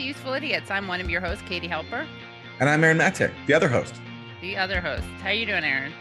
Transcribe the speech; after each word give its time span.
to 0.00 0.06
Useful 0.06 0.32
Idiots. 0.32 0.70
I'm 0.70 0.88
one 0.88 1.02
of 1.02 1.10
your 1.10 1.20
hosts, 1.20 1.44
Katie 1.46 1.68
Halper. 1.68 2.06
And 2.58 2.70
I'm 2.70 2.82
Aaron 2.82 2.96
Maté, 2.96 3.30
the 3.46 3.52
other 3.52 3.68
host. 3.68 3.94
The 4.40 4.56
other 4.56 4.80
host. 4.80 5.04
How 5.22 5.28
you 5.28 5.44
doing, 5.44 5.62
Aaron? 5.62 5.92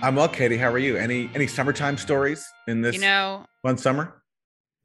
I'm 0.00 0.14
well, 0.14 0.28
Katie. 0.28 0.56
How 0.56 0.70
are 0.70 0.78
you? 0.78 0.96
Any 0.96 1.28
any 1.34 1.48
summertime 1.48 1.98
stories 1.98 2.46
in 2.68 2.82
this 2.82 2.94
You 2.94 3.00
know, 3.00 3.46
fun 3.62 3.76
summer? 3.76 4.22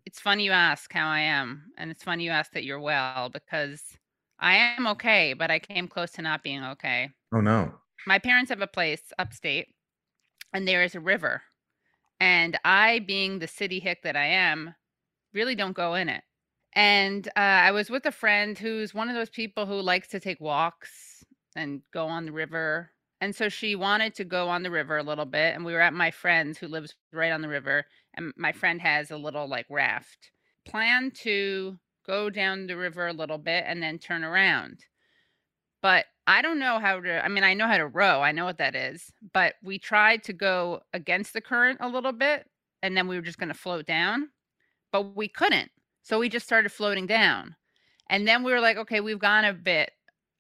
it's 0.06 0.20
funny 0.20 0.44
you 0.44 0.52
ask 0.52 0.92
how 0.92 1.08
I 1.08 1.20
am, 1.20 1.72
and 1.78 1.92
it's 1.92 2.04
funny 2.04 2.26
you 2.26 2.32
ask 2.32 2.52
that 2.54 2.64
you're 2.64 2.80
well 2.80 3.30
because 3.30 3.82
I 4.40 4.56
am 4.56 4.88
okay, 4.88 5.34
but 5.34 5.52
I 5.52 5.60
came 5.60 5.88
close 5.88 6.12
to 6.14 6.24
not 6.24 6.42
being 6.42 6.64
okay. 6.64 7.12
Oh 7.34 7.42
no. 7.42 7.76
My 8.08 8.18
parents 8.18 8.50
have 8.50 8.62
a 8.62 8.68
place 8.68 9.04
upstate, 9.20 9.68
and 10.52 10.68
there 10.68 10.84
is 10.84 10.96
a 10.96 11.00
river. 11.00 11.44
And 12.20 12.58
I, 12.66 13.00
being 13.00 13.38
the 13.38 13.48
city 13.48 13.80
hick 13.80 14.00
that 14.04 14.16
I 14.16 14.26
am, 14.26 14.74
really 15.32 15.54
don't 15.54 15.76
go 15.76 15.94
in 15.94 16.10
it. 16.10 16.24
And 16.76 17.28
uh, 17.36 17.40
I 17.40 17.72
was 17.72 17.90
with 17.90 18.06
a 18.06 18.12
friend 18.12 18.58
who's 18.58 18.94
one 18.94 19.10
of 19.10 19.16
those 19.16 19.30
people 19.30 19.66
who 19.66 19.80
likes 19.80 20.08
to 20.10 20.20
take 20.20 20.42
walks 20.42 21.24
and 21.56 21.82
go 21.92 22.08
on 22.08 22.26
the 22.26 22.32
river. 22.32 22.90
And 23.22 23.36
so 23.36 23.48
she 23.48 23.76
wanted 23.76 24.16
to 24.16 24.26
go 24.26 24.50
on 24.50 24.64
the 24.64 24.72
river 24.72 24.98
a 24.98 25.04
little 25.04 25.26
bit. 25.26 25.56
And 25.56 25.64
we 25.64 25.74
were 25.74 25.82
at 25.82 25.94
my 25.94 26.12
friend's 26.12 26.58
who 26.58 26.68
lives 26.68 26.96
right 27.12 27.32
on 27.32 27.42
the 27.42 27.48
river. 27.48 27.86
And 28.16 28.34
my 28.38 28.52
friend 28.52 28.82
has 28.82 29.12
a 29.12 29.18
little 29.18 29.48
like 29.48 29.68
raft. 29.70 30.32
Plan 30.66 31.12
to 31.22 31.78
go 32.06 32.30
down 32.30 32.68
the 32.68 32.76
river 32.76 33.08
a 33.08 33.14
little 33.14 33.38
bit 33.38 33.64
and 33.68 33.82
then 33.82 34.00
turn 34.00 34.24
around. 34.24 34.80
But 35.82 36.06
I 36.26 36.42
don't 36.42 36.60
know 36.60 36.80
how 36.80 37.00
to, 37.02 37.24
I 37.24 37.28
mean, 37.28 37.44
I 37.44 37.54
know 37.54 37.68
how 37.68 37.78
to 37.78 37.88
row, 37.88 38.22
I 38.22 38.32
know 38.32 38.46
what 38.46 38.58
that 38.58 38.76
is. 38.76 39.12
But 39.34 39.56
we 39.62 39.78
tried 39.78 40.24
to 40.24 40.34
go 40.34 40.82
against 40.94 41.34
the 41.34 41.42
current 41.42 41.80
a 41.82 41.88
little 41.88 42.14
bit. 42.14 42.50
And 42.82 42.98
then 42.98 43.08
we 43.08 43.16
were 43.16 43.22
just 43.22 43.38
going 43.38 43.50
to 43.50 43.54
float 43.54 43.86
down. 43.86 44.30
But 44.92 45.16
we 45.16 45.28
couldn't. 45.28 45.72
So 46.04 46.20
we 46.20 46.30
just 46.30 46.46
started 46.46 46.72
floating 46.72 47.08
down. 47.08 47.56
And 48.10 48.28
then 48.28 48.44
we 48.44 48.52
were 48.52 48.60
like, 48.60 48.78
okay, 48.78 49.00
we've 49.00 49.20
gone 49.20 49.46
a 49.46 49.54
bit. 49.54 49.92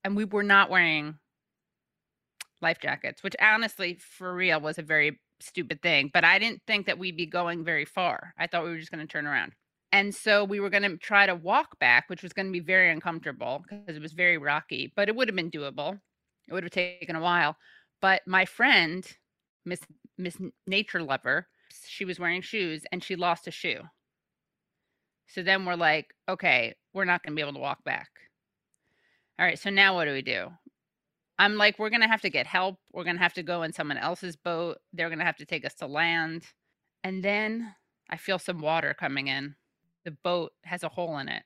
And 0.03 0.15
we 0.15 0.25
were 0.25 0.43
not 0.43 0.69
wearing 0.69 1.15
life 2.61 2.79
jackets, 2.79 3.23
which 3.23 3.35
honestly, 3.41 3.95
for 3.95 4.33
real, 4.35 4.59
was 4.59 4.77
a 4.77 4.83
very 4.83 5.19
stupid 5.39 5.81
thing. 5.81 6.11
But 6.13 6.25
I 6.25 6.39
didn't 6.39 6.61
think 6.67 6.85
that 6.85 6.99
we'd 6.99 7.17
be 7.17 7.25
going 7.25 7.63
very 7.63 7.85
far. 7.85 8.33
I 8.37 8.47
thought 8.47 8.63
we 8.63 8.71
were 8.71 8.77
just 8.77 8.91
going 8.91 9.05
to 9.05 9.11
turn 9.11 9.25
around. 9.25 9.53
And 9.93 10.13
so 10.13 10.43
we 10.43 10.59
were 10.59 10.69
going 10.69 10.83
to 10.83 10.97
try 10.97 11.25
to 11.27 11.35
walk 11.35 11.79
back, 11.79 12.05
which 12.07 12.23
was 12.23 12.33
going 12.33 12.47
to 12.47 12.51
be 12.51 12.59
very 12.59 12.91
uncomfortable 12.91 13.63
because 13.63 13.95
it 13.95 14.01
was 14.01 14.13
very 14.13 14.39
rocky, 14.39 14.91
but 14.95 15.07
it 15.07 15.15
would 15.15 15.27
have 15.27 15.35
been 15.35 15.51
doable. 15.51 15.99
It 16.47 16.53
would 16.53 16.63
have 16.63 16.71
taken 16.71 17.15
a 17.15 17.21
while. 17.21 17.55
But 18.01 18.23
my 18.25 18.43
friend, 18.43 19.07
Miss 19.65 19.79
Miss 20.17 20.35
Nature 20.67 21.03
Lover, 21.03 21.47
she 21.87 22.05
was 22.05 22.19
wearing 22.19 22.41
shoes 22.41 22.83
and 22.91 23.03
she 23.03 23.15
lost 23.15 23.47
a 23.47 23.51
shoe. 23.51 23.81
So 25.27 25.43
then 25.43 25.65
we're 25.65 25.75
like, 25.75 26.13
okay, 26.29 26.75
we're 26.93 27.05
not 27.05 27.23
going 27.23 27.33
to 27.33 27.35
be 27.35 27.41
able 27.41 27.53
to 27.53 27.59
walk 27.59 27.83
back. 27.83 28.09
All 29.39 29.45
right, 29.45 29.57
so 29.57 29.69
now 29.69 29.95
what 29.95 30.05
do 30.05 30.13
we 30.13 30.21
do? 30.21 30.47
I'm 31.39 31.55
like, 31.55 31.79
we're 31.79 31.89
going 31.89 32.01
to 32.01 32.07
have 32.07 32.21
to 32.21 32.29
get 32.29 32.45
help. 32.45 32.77
We're 32.91 33.03
going 33.03 33.15
to 33.15 33.21
have 33.23 33.33
to 33.33 33.43
go 33.43 33.63
in 33.63 33.73
someone 33.73 33.97
else's 33.97 34.35
boat. 34.35 34.77
They're 34.93 35.09
going 35.09 35.19
to 35.19 35.25
have 35.25 35.37
to 35.37 35.45
take 35.45 35.65
us 35.65 35.73
to 35.75 35.87
land. 35.87 36.43
And 37.03 37.23
then 37.23 37.73
I 38.09 38.17
feel 38.17 38.37
some 38.37 38.59
water 38.59 38.95
coming 38.97 39.27
in. 39.27 39.55
The 40.05 40.15
boat 40.23 40.51
has 40.63 40.83
a 40.83 40.89
hole 40.89 41.17
in 41.17 41.29
it 41.29 41.43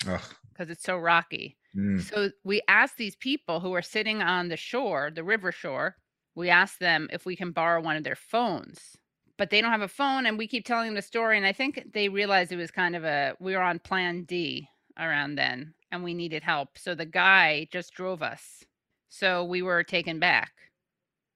because 0.00 0.70
it's 0.70 0.84
so 0.84 0.96
rocky. 0.96 1.56
Mm. 1.76 2.00
So 2.00 2.30
we 2.44 2.62
asked 2.68 2.96
these 2.96 3.16
people 3.16 3.60
who 3.60 3.74
are 3.74 3.82
sitting 3.82 4.22
on 4.22 4.48
the 4.48 4.56
shore, 4.56 5.10
the 5.14 5.24
river 5.24 5.52
shore, 5.52 5.96
we 6.34 6.50
asked 6.50 6.80
them 6.80 7.08
if 7.12 7.26
we 7.26 7.36
can 7.36 7.50
borrow 7.50 7.82
one 7.82 7.96
of 7.96 8.04
their 8.04 8.16
phones. 8.16 8.96
But 9.38 9.50
they 9.50 9.60
don't 9.60 9.70
have 9.70 9.80
a 9.80 9.88
phone, 9.88 10.26
and 10.26 10.36
we 10.36 10.46
keep 10.46 10.66
telling 10.66 10.86
them 10.86 10.94
the 10.94 11.02
story. 11.02 11.36
And 11.36 11.46
I 11.46 11.52
think 11.52 11.92
they 11.94 12.08
realized 12.08 12.52
it 12.52 12.56
was 12.56 12.70
kind 12.70 12.94
of 12.94 13.04
a 13.04 13.34
we 13.40 13.54
were 13.54 13.62
on 13.62 13.78
plan 13.78 14.24
D 14.24 14.68
around 14.98 15.36
then, 15.36 15.74
and 15.90 16.04
we 16.04 16.12
needed 16.12 16.42
help. 16.42 16.76
So 16.76 16.94
the 16.94 17.06
guy 17.06 17.68
just 17.72 17.94
drove 17.94 18.22
us. 18.22 18.64
So 19.08 19.44
we 19.44 19.62
were 19.62 19.82
taken 19.84 20.18
back. 20.18 20.52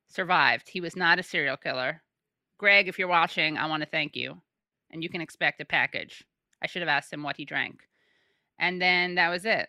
Survived. 0.08 0.68
He 0.68 0.80
was 0.80 0.96
not 0.96 1.18
a 1.18 1.22
serial 1.22 1.56
killer. 1.56 2.02
Greg, 2.58 2.86
if 2.86 2.98
you're 2.98 3.08
watching, 3.08 3.56
I 3.56 3.66
want 3.66 3.82
to 3.82 3.88
thank 3.88 4.14
you. 4.14 4.42
And 4.90 5.02
you 5.02 5.08
can 5.08 5.22
expect 5.22 5.60
a 5.60 5.64
package. 5.64 6.22
I 6.62 6.66
should 6.66 6.82
have 6.82 6.88
asked 6.88 7.12
him 7.12 7.22
what 7.22 7.36
he 7.36 7.44
drank. 7.44 7.80
And 8.58 8.80
then 8.80 9.14
that 9.14 9.30
was 9.30 9.46
it. 9.46 9.68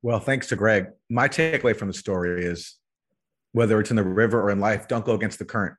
Well, 0.00 0.18
thanks 0.18 0.48
to 0.48 0.56
Greg. 0.56 0.86
My 1.10 1.28
takeaway 1.28 1.76
from 1.76 1.88
the 1.88 1.94
story 1.94 2.44
is 2.44 2.76
whether 3.52 3.78
it's 3.78 3.90
in 3.90 3.96
the 3.96 4.02
river 4.02 4.40
or 4.40 4.50
in 4.50 4.60
life, 4.60 4.88
don't 4.88 5.04
go 5.04 5.12
against 5.12 5.38
the 5.38 5.44
current. 5.44 5.76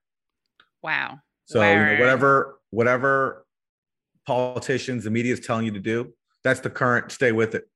Wow. 0.84 1.20
So 1.46 1.62
you 1.62 1.76
know, 1.76 2.00
whatever 2.00 2.60
whatever 2.70 3.46
politicians, 4.26 5.04
the 5.04 5.12
media 5.12 5.34
is 5.34 5.40
telling 5.40 5.66
you 5.66 5.72
to 5.72 5.80
do, 5.80 6.14
that's 6.44 6.60
the 6.60 6.70
current. 6.70 7.12
Stay 7.12 7.32
with 7.32 7.56
it. 7.56 7.70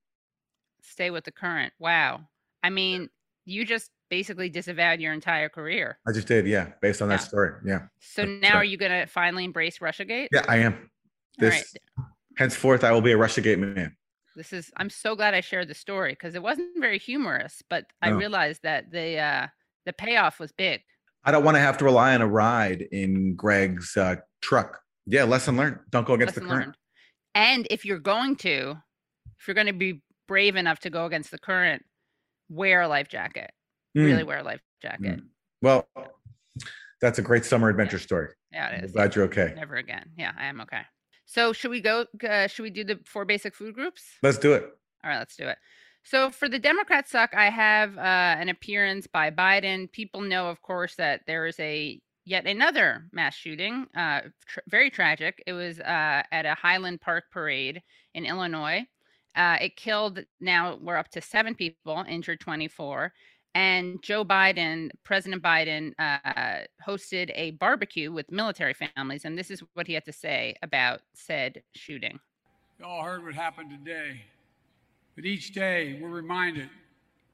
Stay 0.82 1.12
with 1.12 1.24
the 1.24 1.32
current. 1.32 1.74
Wow. 1.80 2.22
I 2.64 2.70
mean, 2.70 3.10
you 3.46 3.66
just 3.66 3.92
basically 4.10 4.50
disavowed 4.50 5.00
your 5.00 5.14
entire 5.14 5.50
career. 5.50 6.00
I 6.08 6.12
just 6.12 6.28
did, 6.28 6.48
yeah, 6.48 6.72
based 6.82 7.02
on 7.02 7.10
that 7.10 7.22
story. 7.22 7.54
Yeah. 7.66 7.88
So 8.00 8.26
That's 8.26 8.42
now 8.42 8.54
right. 8.54 8.56
are 8.56 8.64
you 8.64 8.78
going 8.78 8.92
to 8.92 9.06
finally 9.06 9.44
embrace 9.44 9.80
Russiagate? 9.80 10.30
Yeah, 10.32 10.46
I 10.48 10.58
am. 10.58 10.90
This 11.38 11.76
right. 11.98 12.06
henceforth 12.38 12.84
I 12.84 12.92
will 12.92 13.02
be 13.02 13.12
a 13.12 13.18
Russiagate 13.18 13.60
man. 13.60 13.96
This 14.36 14.54
is 14.54 14.72
I'm 14.78 14.90
so 14.90 15.16
glad 15.16 15.34
I 15.34 15.42
shared 15.42 15.68
the 15.68 15.74
story 15.74 16.12
because 16.14 16.36
it 16.36 16.44
wasn't 16.44 16.80
very 16.80 17.00
humorous, 17.00 17.64
but 17.70 17.86
I 18.02 18.10
realized 18.10 18.62
that 18.64 18.92
the 18.92 19.18
uh 19.18 19.48
the 19.86 19.94
payoff 19.94 20.40
was 20.40 20.52
big. 20.52 20.82
I 21.28 21.32
don't 21.32 21.44
want 21.44 21.56
to 21.56 21.60
have 21.60 21.78
to 21.80 21.86
rely 21.86 22.16
on 22.16 22.22
a 22.22 22.28
ride 22.28 22.84
in 22.94 23.36
Greg's 23.36 23.98
uh, 23.98 24.16
truck. 24.42 24.80
Yeah, 25.06 25.26
lesson 25.26 25.58
learned. 25.58 25.80
Don't 25.90 26.08
go 26.08 26.14
against 26.14 26.38
Lesson 26.38 26.44
the 26.48 26.50
current. 26.50 26.66
learned. 26.68 26.78
And 27.36 27.68
if 27.70 27.84
you're 27.84 28.00
going 28.00 28.38
to, 28.38 28.78
if 29.38 29.46
you're 29.46 29.54
going 29.56 29.68
to 29.68 29.74
be 29.74 30.02
brave 30.30 30.56
enough 30.56 30.80
to 30.80 30.90
go 30.90 31.06
against 31.06 31.30
the 31.32 31.38
current, 31.38 31.84
wear 32.48 32.82
a 32.82 32.88
life 32.88 33.10
jacket. 33.10 33.52
Mm, 33.98 34.06
Really 34.06 34.24
wear 34.24 34.38
a 34.38 34.44
life 34.44 34.62
jacket. 34.82 35.20
mm. 35.20 35.26
Well, 35.62 35.86
that's 37.02 37.20
a 37.20 37.22
great 37.22 37.44
summer 37.44 37.68
adventure 37.68 38.00
story. 38.00 38.30
Yeah, 38.54 38.70
it 38.70 38.84
I'm 38.86 38.92
glad 38.94 39.14
you're 39.14 39.26
okay. 39.26 39.54
Never 39.54 39.76
again. 39.76 40.12
Yeah, 40.18 40.32
I 40.40 40.46
am 40.46 40.62
okay. 40.62 40.82
So 41.26 41.52
should 41.52 41.72
we 41.72 41.82
go? 41.82 42.06
Uh, 42.26 42.48
should 42.48 42.64
we 42.64 42.70
do 42.70 42.86
the 42.86 43.00
four 43.06 43.26
basic 43.26 43.54
food 43.54 43.76
groups? 43.76 44.02
Let's 44.24 44.38
do 44.38 44.54
it. 44.54 44.64
All 45.04 45.10
right, 45.10 45.18
let's 45.18 45.36
do 45.36 45.46
it. 45.48 45.58
So 46.10 46.32
for 46.32 46.48
the 46.48 46.58
Democrats 46.58 47.12
suck, 47.12 47.36
I 47.36 47.50
have 47.50 47.98
uh, 47.98 48.02
an 48.40 48.48
appearance 48.48 49.08
by 49.08 49.30
Biden. 49.30 49.92
People 49.92 50.22
know, 50.22 50.48
of 50.48 50.62
course, 50.62 50.96
that 50.96 51.24
there 51.28 51.46
is 51.48 51.60
a 51.60 52.00
yet 52.24 52.46
another 52.46 53.04
mass 53.12 53.36
shooting. 53.36 53.88
Uh, 53.94 54.22
tr- 54.46 54.62
very 54.70 54.90
tragic. 54.90 55.44
It 55.46 55.52
was 55.52 55.82
uh, 55.82 56.24
at 56.32 56.46
a 56.46 56.54
Highland 56.54 57.02
Park 57.02 57.26
parade 57.30 57.82
in 58.14 58.26
Illinois. 58.26 58.86
Uh, 59.36 59.58
it 59.60 59.76
killed. 59.76 60.24
Now 60.40 60.80
we're 60.82 60.96
up 60.96 61.10
to 61.12 61.22
seven 61.22 61.56
people, 61.56 62.06
injured 62.08 62.40
24. 62.40 63.12
And 63.54 64.02
Joe 64.02 64.24
Biden, 64.24 64.92
President 65.04 65.44
Biden, 65.44 65.92
uh, 66.00 66.60
hosted 66.88 67.32
a 67.36 67.52
barbecue 67.52 68.14
with 68.14 68.32
military 68.32 68.74
families, 68.74 69.26
and 69.26 69.38
this 69.38 69.52
is 69.52 69.62
what 69.74 69.88
he 69.88 69.94
had 69.94 70.06
to 70.06 70.14
say 70.14 70.56
about 70.64 71.02
said 71.16 71.64
shooting. 71.76 72.18
You 72.80 72.86
all 72.86 73.04
heard 73.04 73.26
what 73.26 73.34
happened 73.34 73.72
today. 73.72 74.22
But 75.18 75.26
each 75.26 75.52
day 75.52 75.98
we're 76.00 76.10
reminded 76.10 76.70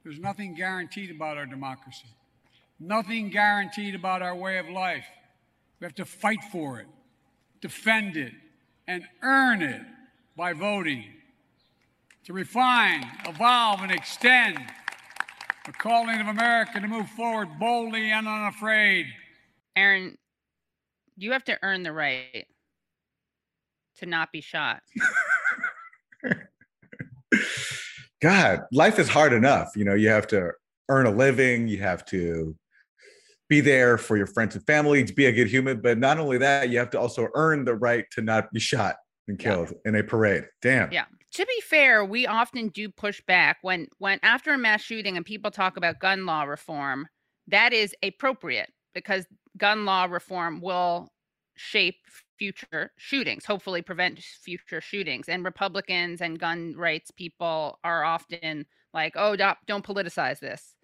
there's 0.06 0.18
nothing 0.18 0.56
guaranteed 0.56 1.12
about 1.12 1.38
our 1.38 1.46
democracy, 1.46 2.08
nothing 2.80 3.30
guaranteed 3.30 3.94
about 3.94 4.22
our 4.22 4.34
way 4.34 4.58
of 4.58 4.70
life. 4.70 5.06
We 5.80 5.86
have 5.86 5.96
to 5.96 6.06
fight 6.06 6.42
for 6.50 6.80
it, 6.80 6.88
defend 7.60 8.16
it, 8.16 8.32
and 8.88 9.04
earn 9.22 9.62
it 9.62 9.82
by 10.38 10.54
voting. 10.54 11.04
To 12.24 12.32
refine, 12.32 13.06
evolve, 13.28 13.82
and 13.82 13.92
extend 13.92 14.58
the 15.66 15.74
calling 15.74 16.22
of 16.22 16.28
America 16.28 16.80
to 16.80 16.88
move 16.88 17.10
forward 17.10 17.60
boldly 17.60 18.12
and 18.12 18.30
unafraid. 18.30 19.08
Aaron, 19.76 20.18
you 21.18 21.34
have 21.34 21.44
to 21.44 21.60
earn 21.62 21.84
the 21.84 21.92
right 21.92 22.48
to 23.98 24.06
not 24.06 24.32
be 24.32 24.40
shot. 24.40 24.84
God, 28.22 28.62
life 28.72 29.00
is 29.00 29.10
hard 29.10 29.34
enough. 29.34 29.70
You 29.76 29.86
know, 29.86 29.94
you 29.96 30.10
have 30.10 30.28
to 30.28 30.52
earn 30.90 31.06
a 31.06 31.12
living, 31.12 31.68
you 31.68 31.80
have 31.80 32.06
to 32.06 32.56
be 33.50 33.60
there 33.62 33.98
for 33.98 34.16
your 34.18 34.28
friends 34.28 34.56
and 34.56 34.66
family, 34.66 35.04
to 35.04 35.14
be 35.14 35.26
a 35.26 35.32
good 35.32 35.48
human. 35.48 35.82
But 35.82 35.98
not 35.98 36.20
only 36.20 36.38
that, 36.38 36.70
you 36.70 36.80
have 36.80 36.90
to 36.92 37.00
also 37.00 37.28
earn 37.36 37.66
the 37.66 37.76
right 37.76 38.06
to 38.12 38.22
not 38.22 38.52
be 38.52 38.60
shot 38.60 38.96
and 39.28 39.40
Yeah. 39.42 39.50
killed 39.50 39.74
in 39.86 39.96
a 39.96 40.04
parade. 40.04 40.48
Damn. 40.62 40.92
Yeah. 40.92 41.06
To 41.34 41.46
be 41.46 41.62
fair, 41.62 42.06
we 42.06 42.28
often 42.28 42.70
do 42.70 42.90
push 42.90 43.20
back 43.28 43.58
when 43.62 43.88
when 43.98 44.20
after 44.24 44.54
a 44.54 44.58
mass 44.58 44.82
shooting 44.82 45.18
and 45.18 45.26
people 45.26 45.52
talk 45.52 45.78
about 45.78 46.00
gun 46.00 46.26
law 46.26 46.44
reform, 46.44 47.08
that 47.48 47.74
is 47.74 47.96
appropriate 48.04 48.72
because 48.94 49.26
gun 49.58 49.84
law 49.86 50.06
reform 50.06 50.62
will 50.62 51.12
shape 51.56 51.98
future 52.38 52.92
shootings, 52.98 53.46
hopefully 53.46 53.82
prevent 53.82 54.20
future 54.20 54.82
shootings. 54.82 55.30
And 55.30 55.44
Republicans 55.46 56.22
and 56.22 56.40
gun 56.40 56.76
rights 56.78 57.12
people 57.12 57.80
are 57.84 58.04
often 58.04 58.66
like, 58.94 59.14
"Oh, 59.16 59.36
don't, 59.36 59.58
politicize 59.86 60.40
this." 60.40 60.76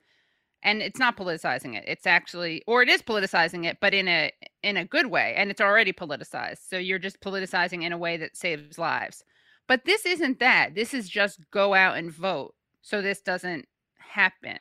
And 0.64 0.82
it's 0.82 1.00
not 1.00 1.16
politicizing 1.18 1.76
it. 1.78 1.86
It's 1.88 2.06
actually 2.06 2.64
or 2.68 2.82
it 2.84 2.90
is 2.90 3.02
politicizing 3.02 3.66
it, 3.66 3.78
but 3.82 3.94
in 3.94 4.08
a 4.08 4.32
in 4.64 4.78
a 4.78 4.86
good 4.86 5.08
way, 5.08 5.34
and 5.38 5.50
it's 5.52 5.62
already 5.62 5.94
politicized. 5.94 6.60
So 6.68 6.78
you're 6.78 7.00
just 7.00 7.22
politicizing 7.22 7.84
in 7.84 7.94
a 7.94 7.98
way 7.98 8.18
that 8.18 8.36
saves 8.38 8.78
lives. 8.78 9.24
But 9.68 9.86
this 9.86 10.06
isn't 10.06 10.40
that. 10.40 10.76
This 10.76 10.94
is 10.94 11.08
just 11.10 11.40
go 11.52 11.74
out 11.74 11.98
and 11.98 12.12
vote. 12.12 12.56
so 12.82 13.02
this 13.02 13.22
doesn't 13.22 13.66
happen. 14.00 14.60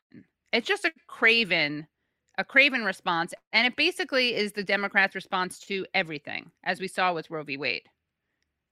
It's 0.53 0.67
just 0.69 0.85
a 0.85 0.93
craven, 1.07 1.87
a 2.39 2.45
craven 2.45 2.85
response, 2.85 3.35
and 3.53 3.67
it 3.67 3.77
basically 3.77 4.35
is 4.35 4.53
the 4.53 4.63
Democrats' 4.63 5.17
response 5.17 5.59
to 5.59 5.85
everything, 5.93 6.51
as 6.65 6.81
we 6.81 6.87
saw 6.87 7.13
with 7.13 7.31
Roe 7.31 7.43
v. 7.43 7.57
Wade. 7.57 7.83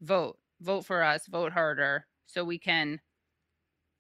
Vote, 0.00 0.38
vote 0.60 0.86
for 0.86 1.02
us, 1.02 1.26
vote 1.26 1.52
harder, 1.52 2.06
so 2.26 2.44
we 2.44 2.58
can 2.58 3.00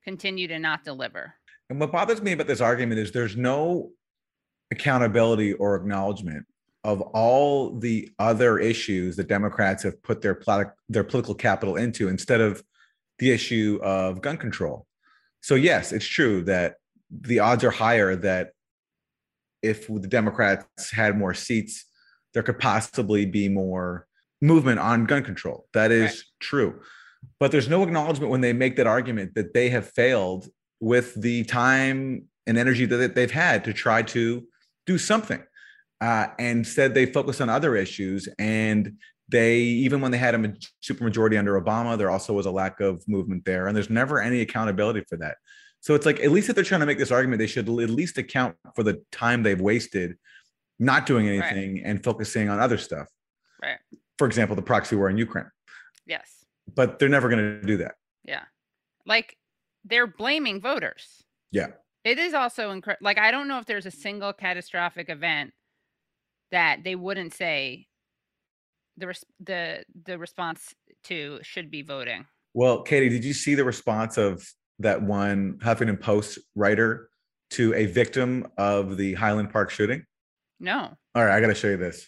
continue 0.04 0.46
to 0.46 0.60
not 0.60 0.84
deliver. 0.84 1.34
And 1.68 1.80
what 1.80 1.90
bothers 1.90 2.22
me 2.22 2.32
about 2.32 2.46
this 2.46 2.60
argument 2.60 3.00
is 3.00 3.10
there's 3.10 3.36
no 3.36 3.90
accountability 4.70 5.52
or 5.54 5.74
acknowledgement 5.74 6.46
of 6.84 7.00
all 7.00 7.76
the 7.76 8.08
other 8.20 8.60
issues 8.60 9.16
that 9.16 9.26
Democrats 9.26 9.82
have 9.82 10.00
put 10.04 10.22
their 10.22 10.40
their 10.88 11.02
political 11.02 11.34
capital 11.34 11.74
into 11.74 12.08
instead 12.08 12.40
of 12.40 12.62
the 13.18 13.32
issue 13.32 13.80
of 13.82 14.20
gun 14.20 14.36
control. 14.36 14.86
So 15.40 15.56
yes, 15.56 15.90
it's 15.90 16.06
true 16.06 16.44
that 16.44 16.76
the 17.10 17.40
odds 17.40 17.64
are 17.64 17.70
higher 17.72 18.14
that 18.16 18.52
if 19.62 19.88
the 19.88 20.08
Democrats 20.08 20.90
had 20.90 21.16
more 21.16 21.34
seats, 21.34 21.84
there 22.34 22.42
could 22.42 22.58
possibly 22.58 23.26
be 23.26 23.48
more 23.48 24.06
movement 24.42 24.78
on 24.78 25.04
gun 25.06 25.24
control. 25.24 25.66
That 25.72 25.90
is 25.90 26.10
right. 26.10 26.22
true. 26.40 26.80
But 27.40 27.52
there's 27.52 27.68
no 27.68 27.82
acknowledgement 27.82 28.30
when 28.30 28.40
they 28.40 28.52
make 28.52 28.76
that 28.76 28.86
argument 28.86 29.34
that 29.34 29.54
they 29.54 29.68
have 29.70 29.90
failed 29.92 30.48
with 30.80 31.14
the 31.20 31.44
time 31.44 32.24
and 32.46 32.58
energy 32.58 32.84
that 32.86 33.14
they've 33.14 33.30
had 33.30 33.64
to 33.64 33.72
try 33.72 34.02
to 34.02 34.46
do 34.86 34.98
something. 34.98 35.42
Uh, 36.00 36.28
and 36.38 36.58
instead, 36.58 36.94
they 36.94 37.06
focus 37.06 37.40
on 37.40 37.48
other 37.48 37.74
issues. 37.74 38.28
And 38.38 38.98
they, 39.28 39.58
even 39.58 40.00
when 40.00 40.12
they 40.12 40.18
had 40.18 40.34
a 40.34 40.54
supermajority 40.84 41.38
under 41.38 41.60
Obama, 41.60 41.98
there 41.98 42.10
also 42.10 42.32
was 42.32 42.46
a 42.46 42.50
lack 42.50 42.80
of 42.80 43.02
movement 43.08 43.44
there. 43.44 43.66
And 43.66 43.74
there's 43.74 43.90
never 43.90 44.20
any 44.20 44.40
accountability 44.40 45.04
for 45.08 45.16
that. 45.16 45.36
So 45.80 45.94
it's 45.94 46.06
like, 46.06 46.20
at 46.20 46.30
least 46.30 46.48
if 46.48 46.54
they're 46.54 46.64
trying 46.64 46.80
to 46.80 46.86
make 46.86 46.98
this 46.98 47.12
argument, 47.12 47.38
they 47.38 47.46
should 47.46 47.68
at 47.68 47.90
least 47.90 48.18
account 48.18 48.56
for 48.74 48.82
the 48.82 49.02
time 49.12 49.42
they've 49.42 49.60
wasted 49.60 50.16
not 50.78 51.06
doing 51.06 51.28
anything 51.28 51.74
right. 51.74 51.82
and 51.84 52.02
focusing 52.02 52.48
on 52.48 52.58
other 52.60 52.78
stuff. 52.78 53.08
Right. 53.62 53.78
For 54.18 54.26
example, 54.26 54.56
the 54.56 54.62
proxy 54.62 54.96
war 54.96 55.08
in 55.08 55.16
Ukraine. 55.16 55.50
Yes. 56.06 56.44
But 56.74 56.98
they're 56.98 57.08
never 57.08 57.28
going 57.28 57.60
to 57.60 57.66
do 57.66 57.76
that. 57.78 57.94
Yeah. 58.24 58.42
Like 59.06 59.36
they're 59.84 60.06
blaming 60.06 60.60
voters. 60.60 61.22
Yeah. 61.52 61.68
It 62.04 62.18
is 62.18 62.34
also 62.34 62.70
incredible. 62.70 63.04
Like, 63.04 63.18
I 63.18 63.30
don't 63.30 63.48
know 63.48 63.58
if 63.58 63.66
there's 63.66 63.86
a 63.86 63.90
single 63.90 64.32
catastrophic 64.32 65.08
event 65.08 65.52
that 66.50 66.84
they 66.84 66.94
wouldn't 66.94 67.34
say 67.34 67.86
the 68.96 69.08
res- 69.08 69.24
the 69.40 69.84
the 70.04 70.18
response 70.18 70.74
to 71.04 71.40
should 71.42 71.70
be 71.70 71.82
voting. 71.82 72.26
Well, 72.54 72.82
Katie, 72.82 73.08
did 73.08 73.24
you 73.24 73.34
see 73.34 73.54
the 73.54 73.64
response 73.64 74.16
of 74.18 74.48
that 74.78 75.02
one 75.02 75.58
Huffington 75.62 76.00
Post 76.00 76.38
writer 76.54 77.08
to 77.50 77.74
a 77.74 77.86
victim 77.86 78.46
of 78.58 78.96
the 78.96 79.14
Highland 79.14 79.50
Park 79.50 79.70
shooting? 79.70 80.04
No. 80.60 80.96
All 81.14 81.24
right, 81.24 81.36
I 81.36 81.40
got 81.40 81.48
to 81.48 81.54
show 81.54 81.68
you 81.68 81.76
this. 81.76 82.06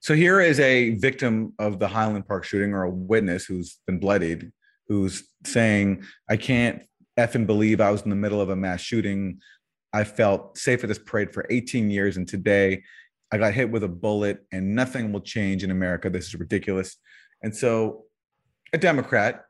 So 0.00 0.14
here 0.14 0.40
is 0.40 0.60
a 0.60 0.90
victim 0.96 1.54
of 1.58 1.78
the 1.78 1.88
Highland 1.88 2.26
Park 2.26 2.44
shooting 2.44 2.72
or 2.72 2.84
a 2.84 2.90
witness 2.90 3.44
who's 3.44 3.78
been 3.86 3.98
bloodied, 3.98 4.52
who's 4.86 5.28
saying, 5.44 6.04
I 6.28 6.36
can't 6.36 6.82
effing 7.18 7.46
believe 7.46 7.80
I 7.80 7.90
was 7.90 8.02
in 8.02 8.10
the 8.10 8.16
middle 8.16 8.40
of 8.40 8.48
a 8.48 8.56
mass 8.56 8.80
shooting. 8.80 9.40
I 9.92 10.04
felt 10.04 10.56
safe 10.56 10.84
at 10.84 10.88
this 10.88 11.00
parade 11.00 11.32
for 11.32 11.46
18 11.50 11.90
years. 11.90 12.16
And 12.16 12.28
today 12.28 12.82
I 13.32 13.38
got 13.38 13.54
hit 13.54 13.70
with 13.70 13.82
a 13.82 13.88
bullet 13.88 14.44
and 14.52 14.74
nothing 14.74 15.12
will 15.12 15.20
change 15.20 15.64
in 15.64 15.70
America. 15.70 16.08
This 16.08 16.28
is 16.28 16.34
ridiculous. 16.36 16.96
And 17.42 17.54
so 17.54 18.04
a 18.72 18.78
Democrat, 18.78 19.44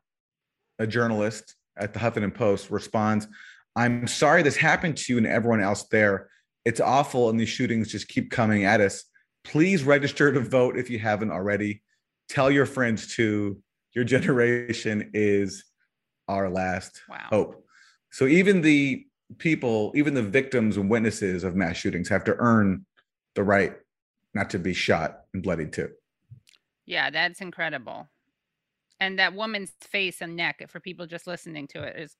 a 0.79 0.87
journalist 0.87 1.55
at 1.79 1.93
the 1.93 1.99
Huffington 1.99 2.33
Post 2.33 2.69
responds, 2.69 3.27
I'm 3.75 4.07
sorry 4.07 4.43
this 4.43 4.57
happened 4.57 4.97
to 4.97 5.13
you 5.13 5.17
and 5.17 5.27
everyone 5.27 5.61
else 5.61 5.87
there. 5.89 6.29
It's 6.65 6.81
awful. 6.81 7.29
And 7.29 7.39
these 7.39 7.49
shootings 7.49 7.91
just 7.91 8.07
keep 8.07 8.31
coming 8.31 8.65
at 8.65 8.81
us. 8.81 9.05
Please 9.43 9.83
register 9.83 10.31
to 10.33 10.39
vote 10.39 10.77
if 10.77 10.89
you 10.89 10.99
haven't 10.99 11.31
already. 11.31 11.81
Tell 12.27 12.51
your 12.51 12.65
friends 12.65 13.15
to. 13.15 13.57
Your 13.93 14.03
generation 14.03 15.11
is 15.13 15.63
our 16.27 16.49
last 16.49 17.01
wow. 17.09 17.25
hope. 17.29 17.65
So 18.11 18.27
even 18.27 18.61
the 18.61 19.05
people, 19.37 19.91
even 19.95 20.13
the 20.13 20.21
victims 20.21 20.77
and 20.77 20.89
witnesses 20.89 21.43
of 21.43 21.55
mass 21.55 21.77
shootings 21.77 22.09
have 22.09 22.23
to 22.25 22.35
earn 22.37 22.85
the 23.35 23.43
right 23.43 23.73
not 24.33 24.51
to 24.51 24.59
be 24.59 24.73
shot 24.73 25.21
and 25.33 25.41
bloodied 25.41 25.73
too. 25.73 25.89
Yeah, 26.85 27.09
that's 27.09 27.41
incredible. 27.41 28.07
And 28.99 29.17
that 29.19 29.33
woman's 29.33 29.71
face 29.81 30.21
and 30.21 30.35
neck, 30.35 30.63
for 30.69 30.79
people 30.79 31.05
just 31.05 31.27
listening 31.27 31.67
to 31.67 31.83
it, 31.83 31.97
is 31.97 32.15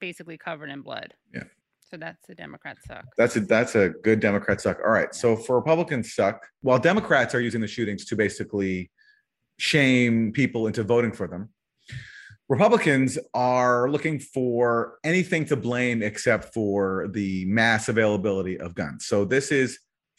basically 0.00 0.38
covered 0.38 0.70
in 0.70 0.82
blood. 0.82 1.14
Yeah. 1.34 1.44
So 1.90 1.96
that's 1.96 2.28
a 2.28 2.34
Democrat 2.34 2.78
suck. 2.86 3.04
That's 3.18 3.34
a 3.34 3.40
that's 3.40 3.74
a 3.74 3.90
good 4.04 4.20
Democrat 4.20 4.60
suck. 4.60 4.78
All 4.84 4.92
right. 4.92 5.12
So 5.12 5.34
for 5.34 5.56
Republicans 5.56 6.14
suck, 6.14 6.46
while 6.62 6.78
Democrats 6.78 7.34
are 7.34 7.40
using 7.40 7.60
the 7.60 7.66
shootings 7.66 8.04
to 8.06 8.16
basically 8.16 8.90
shame 9.58 10.32
people 10.32 10.68
into 10.68 10.84
voting 10.84 11.10
for 11.10 11.26
them, 11.26 11.48
Republicans 12.48 13.18
are 13.34 13.90
looking 13.90 14.20
for 14.20 14.98
anything 15.02 15.44
to 15.46 15.56
blame 15.56 16.02
except 16.02 16.54
for 16.54 17.08
the 17.12 17.44
mass 17.46 17.88
availability 17.88 18.58
of 18.58 18.74
guns. 18.74 19.06
So 19.06 19.24
this 19.24 19.50
is 19.50 19.78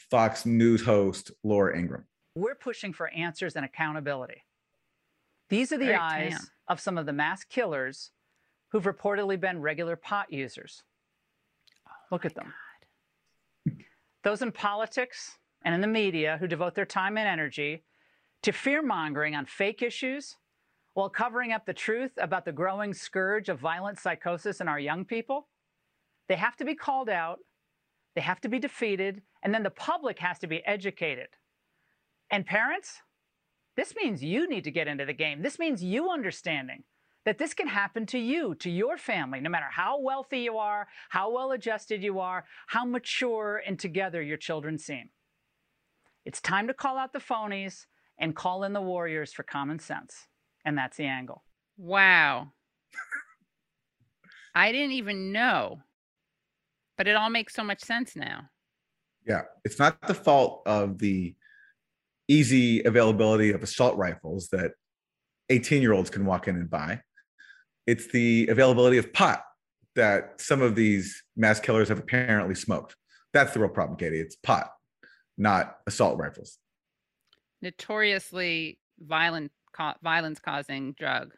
Fox 0.10 0.46
News 0.46 0.84
host 0.84 1.32
Laura 1.44 1.78
Ingraham. 1.78 2.06
We're 2.36 2.56
pushing 2.56 2.92
for 2.92 3.10
answers 3.10 3.56
and 3.56 3.64
accountability. 3.64 4.44
These 5.52 5.74
are 5.74 5.78
the 5.78 6.02
eyes 6.02 6.50
of 6.70 6.80
some 6.80 6.98
of 6.98 7.06
the 7.06 7.12
mass 7.12 7.44
killers 7.44 8.12
who've 8.70 8.86
reportedly 8.86 9.38
been 9.38 9.60
regular 9.60 9.98
pot 9.98 10.32
users. 10.32 10.82
Oh 11.86 11.92
Look 12.10 12.24
at 12.24 12.36
them. 12.36 12.54
God. 13.68 13.76
Those 14.24 14.42
in 14.42 14.54
politics 14.54 15.38
and 15.66 15.76
in 15.76 15.82
the 15.82 15.88
media 15.88 16.38
who 16.40 16.48
devote 16.48 16.74
their 16.74 16.86
time 16.86 17.18
and 17.18 17.28
energy 17.28 17.84
to 18.44 18.54
fear 18.54 18.82
mongering 18.82 19.36
on 19.36 19.46
fake 19.46 19.82
issues 19.82 20.38
while 20.94 21.10
covering 21.10 21.52
up 21.52 21.66
the 21.66 21.74
truth 21.74 22.12
about 22.18 22.46
the 22.46 22.54
growing 22.54 22.94
scourge 22.94 23.50
of 23.50 23.60
violent 23.60 24.00
psychosis 24.00 24.62
in 24.62 24.70
our 24.70 24.80
young 24.80 25.04
people. 25.04 25.50
They 26.30 26.38
have 26.38 26.56
to 26.58 26.66
be 26.66 26.76
called 26.76 27.10
out, 27.10 27.40
they 28.16 28.22
have 28.22 28.40
to 28.42 28.48
be 28.48 28.58
defeated, 28.58 29.22
and 29.44 29.54
then 29.54 29.64
the 29.64 29.70
public 29.70 30.20
has 30.20 30.40
to 30.40 30.48
be 30.48 30.66
educated. 30.66 31.28
And 32.30 32.46
parents, 32.46 33.02
this 33.76 33.96
means 33.96 34.24
you 34.24 34.48
need 34.48 34.64
to 34.66 34.72
get 34.72 34.88
into 34.88 35.06
the 35.06 35.14
game. 35.14 35.42
This 35.42 35.60
means 35.60 35.84
you 35.84 36.10
understanding 36.10 36.84
that 37.26 37.38
this 37.38 37.54
can 37.54 37.68
happen 37.68 38.06
to 38.08 38.18
you, 38.18 38.56
to 38.56 38.70
your 38.70 38.98
family, 38.98 39.40
no 39.40 39.50
matter 39.50 39.68
how 39.70 40.00
wealthy 40.00 40.40
you 40.40 40.58
are, 40.58 40.88
how 41.10 41.32
well 41.32 41.52
adjusted 41.52 42.04
you 42.04 42.20
are, 42.20 42.46
how 42.68 42.84
mature 42.84 43.62
and 43.66 43.80
together 43.80 44.22
your 44.22 44.38
children 44.38 44.78
seem. 44.78 45.10
It's 46.26 46.42
time 46.42 46.68
to 46.68 46.74
call 46.74 46.98
out 46.98 47.14
the 47.14 47.20
phonies 47.20 47.86
and 48.20 48.36
call 48.36 48.64
in 48.64 48.74
the 48.74 48.82
warriors 48.82 49.34
for 49.34 49.44
common 49.44 49.80
sense. 49.80 50.28
And 50.66 50.78
that's 50.78 50.98
the 50.98 51.06
angle. 51.06 51.44
Wow. 51.78 52.54
I 54.54 54.72
didn't 54.72 54.92
even 54.92 55.32
know, 55.32 55.80
but 56.98 57.08
it 57.08 57.16
all 57.16 57.30
makes 57.30 57.56
so 57.56 57.64
much 57.64 57.82
sense 57.82 58.16
now. 58.16 58.50
Yeah. 59.26 59.44
It's 59.64 59.80
not 59.80 60.02
the 60.08 60.14
fault 60.14 60.64
of 60.66 60.98
the 60.98 61.36
easy 62.32 62.82
availability 62.84 63.52
of 63.52 63.62
assault 63.62 63.98
rifles 63.98 64.48
that 64.54 64.72
18 65.50 65.82
year 65.82 65.92
olds 65.92 66.10
can 66.10 66.26
walk 66.26 66.48
in 66.48 66.56
and 66.56 66.70
buy. 66.70 67.02
It's 67.86 68.08
the 68.08 68.48
availability 68.48 68.98
of 68.98 69.12
pot 69.12 69.44
that 69.96 70.40
some 70.40 70.62
of 70.62 70.76
these 70.76 71.22
mass 71.36 71.60
killers 71.60 71.90
have 71.90 72.00
apparently 72.00 72.56
smoked. 72.56 72.96
That's 73.34 73.54
the 73.54 73.60
real 73.60 73.70
problem, 73.70 73.98
Katie. 73.98 74.22
It's 74.22 74.38
pot, 74.38 74.72
not 75.38 75.78
assault 75.88 76.18
rifles. 76.18 76.58
Notoriously 77.62 78.80
violent 79.00 79.52
co- 79.76 79.96
violence 80.02 80.40
causing 80.40 80.94
drug. 80.94 81.34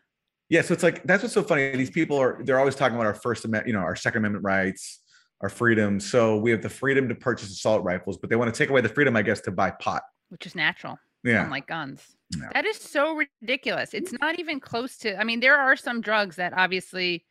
Yeah, 0.49 0.61
so 0.61 0.73
it's 0.73 0.83
like 0.83 1.03
that's 1.03 1.23
what's 1.23 1.33
so 1.33 1.41
funny. 1.41 1.75
These 1.75 1.89
people 1.89 2.17
are 2.17 2.39
they're 2.43 2.59
always 2.59 2.75
talking 2.75 2.95
about 2.95 3.07
our 3.07 3.15
first 3.15 3.45
amendment, 3.45 3.67
you 3.67 3.73
know, 3.73 3.79
our 3.79 3.95
second 3.95 4.19
amendment 4.19 4.45
rights, 4.45 5.01
our 5.41 5.49
freedom. 5.49 5.99
So 5.99 6.37
we 6.37 6.51
have 6.51 6.61
the 6.61 6.69
freedom 6.69 7.09
to 7.09 7.15
purchase 7.15 7.49
assault 7.49 7.83
rifles, 7.83 8.17
but 8.17 8.29
they 8.29 8.35
want 8.35 8.53
to 8.53 8.57
take 8.57 8.69
away 8.69 8.81
the 8.81 8.89
freedom, 8.89 9.15
I 9.15 9.23
guess, 9.23 9.41
to 9.41 9.51
buy 9.51 9.71
pot, 9.71 10.03
which 10.33 10.45
is 10.47 10.55
natural. 10.55 10.97
Yeah, 11.23 11.45
unlike 11.45 11.67
guns. 11.67 12.03
Yeah. 12.37 12.49
That 12.53 12.65
is 12.65 12.75
so 12.75 13.15
ridiculous. 13.41 13.93
It's 13.93 14.11
not 14.19 14.39
even 14.39 14.59
close 14.59 14.97
to. 14.97 15.17
I 15.17 15.23
mean, 15.23 15.39
there 15.39 15.57
are 15.57 15.77
some 15.77 16.01
drugs 16.01 16.35
that 16.35 16.51
obviously 16.53 17.23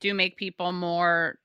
do 0.00 0.12
make 0.12 0.36
people 0.36 0.72
more, 0.72 1.38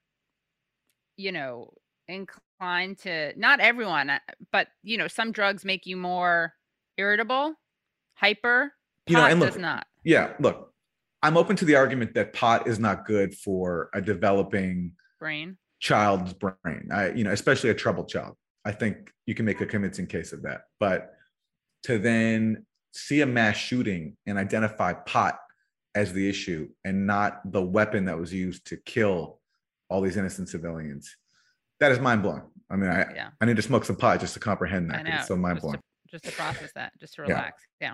you 1.16 1.32
know, 1.32 1.72
inclined 2.10 2.98
to. 3.00 3.32
Not 3.40 3.62
everyone, 3.62 4.10
uh, 4.10 4.20
but 4.52 4.68
you 4.84 4.98
know, 4.98 5.08
some 5.08 5.32
drugs 5.32 5.64
make 5.64 5.86
you 5.86 5.96
more 5.96 6.54
irritable, 6.98 7.54
hyper, 8.16 8.74
you 9.08 9.16
know, 9.16 9.26
and 9.26 9.40
look, 9.40 9.52
does 9.52 9.58
not. 9.60 9.86
Yeah, 10.04 10.34
look, 10.40 10.74
I'm 11.22 11.38
open 11.38 11.56
to 11.58 11.66
the 11.66 11.76
argument 11.76 12.16
that 12.16 12.34
pot 12.34 12.68
is 12.68 12.80
not 12.80 13.06
good 13.06 13.34
for 13.36 13.90
a 13.94 14.02
developing 14.02 14.94
brain 15.20 15.58
child's 15.80 16.34
brain. 16.34 16.90
I, 16.94 17.12
you 17.12 17.24
know, 17.24 17.32
especially 17.32 17.70
a 17.70 17.74
troubled 17.74 18.10
child. 18.10 18.36
I 18.70 18.72
think 18.72 19.12
you 19.26 19.34
can 19.34 19.46
make 19.46 19.62
a 19.62 19.66
convincing 19.66 20.06
case 20.06 20.32
of 20.32 20.44
that. 20.44 20.66
But 20.80 21.16
to 21.84 21.98
then 21.98 22.68
see 22.94 23.22
a 23.22 23.26
mass 23.26 23.58
shooting 23.58 24.16
and 24.28 24.38
identify 24.38 24.94
pot 24.94 25.40
as 25.96 26.14
the 26.14 26.30
issue 26.30 26.70
and 26.86 27.08
not 27.08 27.42
the 27.52 27.64
weapon 27.64 28.06
that 28.06 28.20
was 28.20 28.32
used 28.32 28.68
to 28.68 28.78
kill 28.78 29.40
all 29.90 30.02
these 30.02 30.18
innocent 30.18 30.50
civilians. 30.50 31.16
That 31.80 31.92
is 31.92 32.00
mind 32.00 32.22
blowing. 32.22 32.44
I 32.70 32.76
mean, 32.76 32.92
I 32.92 33.12
Yeah. 33.12 33.30
I 33.42 33.46
need 33.46 33.56
to 33.56 33.64
smoke 33.64 33.86
some 33.86 33.96
pot 33.96 34.20
just 34.20 34.36
to 34.36 34.40
comprehend 34.40 34.92
that. 34.92 35.08
It's 35.08 35.28
so 35.28 35.36
mind 35.36 35.62
blowing. 35.62 35.80
just 36.12 36.26
to 36.26 36.32
process 36.32 36.72
that, 36.76 36.92
just 37.00 37.14
to 37.16 37.24
Yeah. 37.24 37.28
relax. 37.30 37.64
Yeah. 37.82 37.94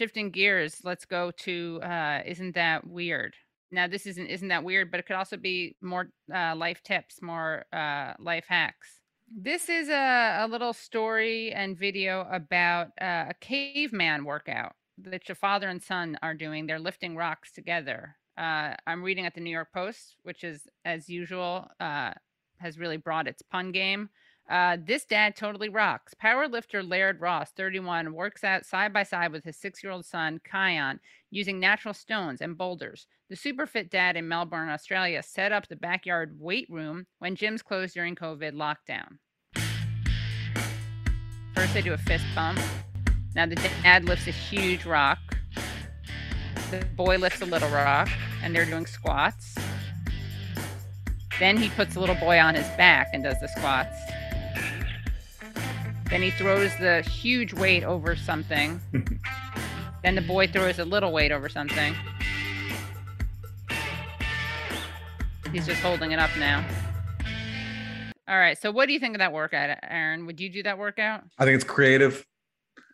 Shifting 0.00 0.30
gears, 0.30 0.78
let's 0.82 1.04
go 1.04 1.30
to 1.30 1.78
uh, 1.82 2.22
isn't 2.24 2.54
that 2.54 2.86
weird? 2.86 3.34
Now 3.70 3.86
this 3.86 4.06
isn't 4.06 4.28
isn't 4.28 4.48
that 4.48 4.64
weird, 4.64 4.90
but 4.90 4.98
it 4.98 5.04
could 5.04 5.16
also 5.16 5.36
be 5.36 5.76
more 5.82 6.08
uh, 6.34 6.56
life 6.56 6.82
tips, 6.82 7.20
more 7.20 7.66
uh, 7.70 8.14
life 8.18 8.46
hacks. 8.48 9.02
This 9.30 9.68
is 9.68 9.90
a, 9.90 10.38
a 10.40 10.48
little 10.48 10.72
story 10.72 11.52
and 11.52 11.78
video 11.78 12.26
about 12.32 12.86
uh, 12.98 13.26
a 13.28 13.34
caveman 13.42 14.24
workout 14.24 14.72
that 14.96 15.28
your 15.28 15.36
father 15.36 15.68
and 15.68 15.82
son 15.82 16.16
are 16.22 16.32
doing. 16.32 16.66
They're 16.66 16.78
lifting 16.78 17.14
rocks 17.14 17.52
together. 17.52 18.16
Uh, 18.38 18.76
I'm 18.86 19.02
reading 19.02 19.26
at 19.26 19.34
the 19.34 19.42
New 19.42 19.50
York 19.50 19.68
Post, 19.74 20.16
which 20.22 20.44
is 20.44 20.66
as 20.86 21.10
usual 21.10 21.68
uh, 21.78 22.12
has 22.56 22.78
really 22.78 22.96
brought 22.96 23.28
its 23.28 23.42
pun 23.42 23.70
game. 23.70 24.08
Uh, 24.50 24.76
this 24.84 25.04
dad 25.04 25.36
totally 25.36 25.68
rocks. 25.68 26.12
Powerlifter 26.20 26.86
Laird 26.86 27.20
Ross, 27.20 27.52
31, 27.52 28.12
works 28.12 28.42
out 28.42 28.66
side 28.66 28.92
by 28.92 29.04
side 29.04 29.30
with 29.30 29.44
his 29.44 29.56
six 29.56 29.80
year 29.84 29.92
old 29.92 30.04
son, 30.04 30.40
Kion, 30.52 30.98
using 31.30 31.60
natural 31.60 31.94
stones 31.94 32.40
and 32.40 32.58
boulders. 32.58 33.06
The 33.28 33.36
super 33.36 33.64
fit 33.64 33.90
dad 33.92 34.16
in 34.16 34.26
Melbourne, 34.26 34.68
Australia, 34.68 35.22
set 35.22 35.52
up 35.52 35.68
the 35.68 35.76
backyard 35.76 36.34
weight 36.40 36.66
room 36.68 37.06
when 37.20 37.36
gyms 37.36 37.62
closed 37.62 37.94
during 37.94 38.16
COVID 38.16 38.54
lockdown. 38.54 39.18
First, 41.54 41.72
they 41.72 41.82
do 41.82 41.92
a 41.92 41.98
fist 41.98 42.24
bump. 42.34 42.58
Now, 43.36 43.46
the 43.46 43.54
dad 43.54 44.04
lifts 44.04 44.26
a 44.26 44.32
huge 44.32 44.84
rock. 44.84 45.18
The 46.72 46.84
boy 46.96 47.18
lifts 47.18 47.40
a 47.40 47.46
little 47.46 47.70
rock, 47.70 48.08
and 48.42 48.52
they're 48.52 48.66
doing 48.66 48.86
squats. 48.86 49.54
Then 51.38 51.56
he 51.56 51.68
puts 51.70 51.94
the 51.94 52.00
little 52.00 52.16
boy 52.16 52.40
on 52.40 52.56
his 52.56 52.66
back 52.76 53.10
and 53.12 53.22
does 53.22 53.40
the 53.40 53.48
squats. 53.48 53.96
Then 56.10 56.22
he 56.22 56.30
throws 56.32 56.76
the 56.78 57.02
huge 57.02 57.54
weight 57.54 57.84
over 57.84 58.16
something. 58.16 58.80
then 60.02 60.16
the 60.16 60.20
boy 60.22 60.48
throws 60.48 60.80
a 60.80 60.84
little 60.84 61.12
weight 61.12 61.30
over 61.30 61.48
something. 61.48 61.94
He's 65.52 65.66
just 65.66 65.80
holding 65.80 66.10
it 66.10 66.18
up 66.18 66.30
now. 66.36 66.64
All 68.28 68.38
right. 68.38 68.60
So, 68.60 68.70
what 68.70 68.86
do 68.86 68.92
you 68.92 69.00
think 69.00 69.14
of 69.14 69.20
that 69.20 69.32
workout, 69.32 69.78
Aaron? 69.82 70.26
Would 70.26 70.40
you 70.40 70.50
do 70.50 70.62
that 70.64 70.78
workout? 70.78 71.22
I 71.38 71.44
think 71.44 71.54
it's 71.56 71.64
creative. 71.64 72.26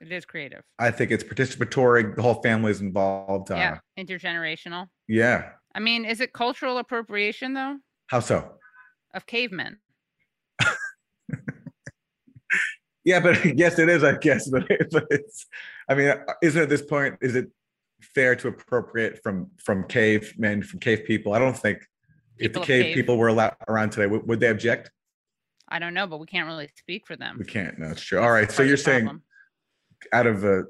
It 0.00 0.12
is 0.12 0.24
creative. 0.24 0.62
I 0.78 0.90
think 0.90 1.10
it's 1.10 1.24
participatory. 1.24 2.14
The 2.14 2.22
whole 2.22 2.42
family 2.42 2.70
is 2.70 2.80
involved. 2.82 3.50
Uh, 3.50 3.56
yeah. 3.56 3.78
Intergenerational. 3.98 4.88
Yeah. 5.08 5.50
I 5.74 5.80
mean, 5.80 6.04
is 6.04 6.20
it 6.20 6.32
cultural 6.32 6.78
appropriation, 6.78 7.54
though, 7.54 7.78
How 8.08 8.20
so? 8.20 8.52
of 9.14 9.26
cavemen? 9.26 9.78
Yeah, 13.06 13.20
but 13.20 13.42
yes, 13.56 13.78
it 13.78 13.88
is. 13.88 14.04
I 14.04 14.18
guess, 14.18 14.50
but, 14.50 14.64
but 14.90 15.06
it's. 15.08 15.46
I 15.88 15.94
mean, 15.94 16.08
uh, 16.08 16.18
isn't 16.42 16.60
at 16.60 16.68
this 16.68 16.82
point 16.82 17.16
is 17.22 17.34
it 17.36 17.48
fair 18.02 18.36
to 18.36 18.48
appropriate 18.48 19.22
from 19.22 19.50
from 19.56 19.84
cave 19.84 20.34
men 20.36 20.62
from 20.62 20.80
cave 20.80 21.04
people? 21.06 21.32
I 21.32 21.38
don't 21.38 21.56
think 21.56 21.78
if 22.36 22.52
the 22.52 22.60
cave, 22.60 22.84
cave. 22.84 22.94
people 22.94 23.16
were 23.16 23.28
allowed 23.28 23.56
around 23.68 23.90
today, 23.90 24.06
would, 24.06 24.28
would 24.28 24.40
they 24.40 24.48
object? 24.48 24.90
I 25.68 25.78
don't 25.78 25.94
know, 25.94 26.06
but 26.06 26.20
we 26.20 26.26
can't 26.26 26.46
really 26.46 26.68
speak 26.76 27.06
for 27.06 27.16
them. 27.16 27.36
We 27.38 27.44
can't. 27.44 27.78
No, 27.78 27.90
it's 27.90 28.02
true. 28.02 28.20
All 28.20 28.30
right. 28.30 28.50
So 28.52 28.62
you're 28.62 28.76
saying 28.76 29.20
out 30.12 30.26
of 30.26 30.44
a 30.44 30.64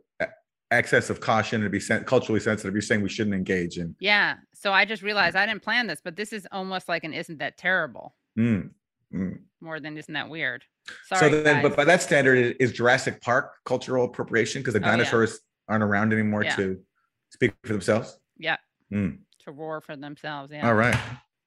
excess 0.70 1.10
of 1.10 1.20
caution 1.20 1.62
and 1.62 1.70
be 1.70 1.80
culturally 2.04 2.40
sensitive, 2.40 2.74
you're 2.74 2.82
saying 2.82 3.02
we 3.02 3.08
shouldn't 3.08 3.34
engage 3.34 3.78
in. 3.78 3.94
Yeah. 3.98 4.36
So 4.54 4.72
I 4.72 4.84
just 4.84 5.02
realized 5.02 5.36
I 5.36 5.46
didn't 5.46 5.62
plan 5.62 5.86
this, 5.86 6.00
but 6.02 6.16
this 6.16 6.32
is 6.32 6.46
almost 6.50 6.88
like 6.88 7.04
an 7.04 7.12
isn't 7.12 7.38
that 7.38 7.56
terrible 7.56 8.14
Mm, 8.38 8.70
mm. 9.12 9.38
more 9.60 9.80
than 9.80 9.96
isn't 9.96 10.12
that 10.14 10.28
weird. 10.28 10.64
Sorry. 11.06 11.20
So 11.20 11.42
then, 11.42 11.56
guys. 11.56 11.62
but 11.62 11.76
by 11.76 11.84
that 11.84 12.02
standard, 12.02 12.56
is- 12.60 12.72
Jurassic 12.72 13.20
Park 13.20 13.52
cultural 13.64 14.04
appropriation 14.04 14.62
because 14.62 14.74
the 14.74 14.80
Oh, 14.80 14.84
yeah. 14.86 14.90
dinosaurs 14.92 15.40
aren't 15.68 15.82
around 15.82 16.12
anymore 16.12 16.44
Yeah. 16.44 16.56
to 16.56 16.84
speak 17.30 17.52
for 17.64 17.72
themselves? 17.72 18.18
yeah. 18.38 18.56
Mm. 18.92 19.18
To 19.40 19.50
roar 19.52 19.80
for 19.80 19.96
themselves. 19.96 20.52
Yeah. 20.52 20.66
All 20.66 20.74
right. 20.74 20.96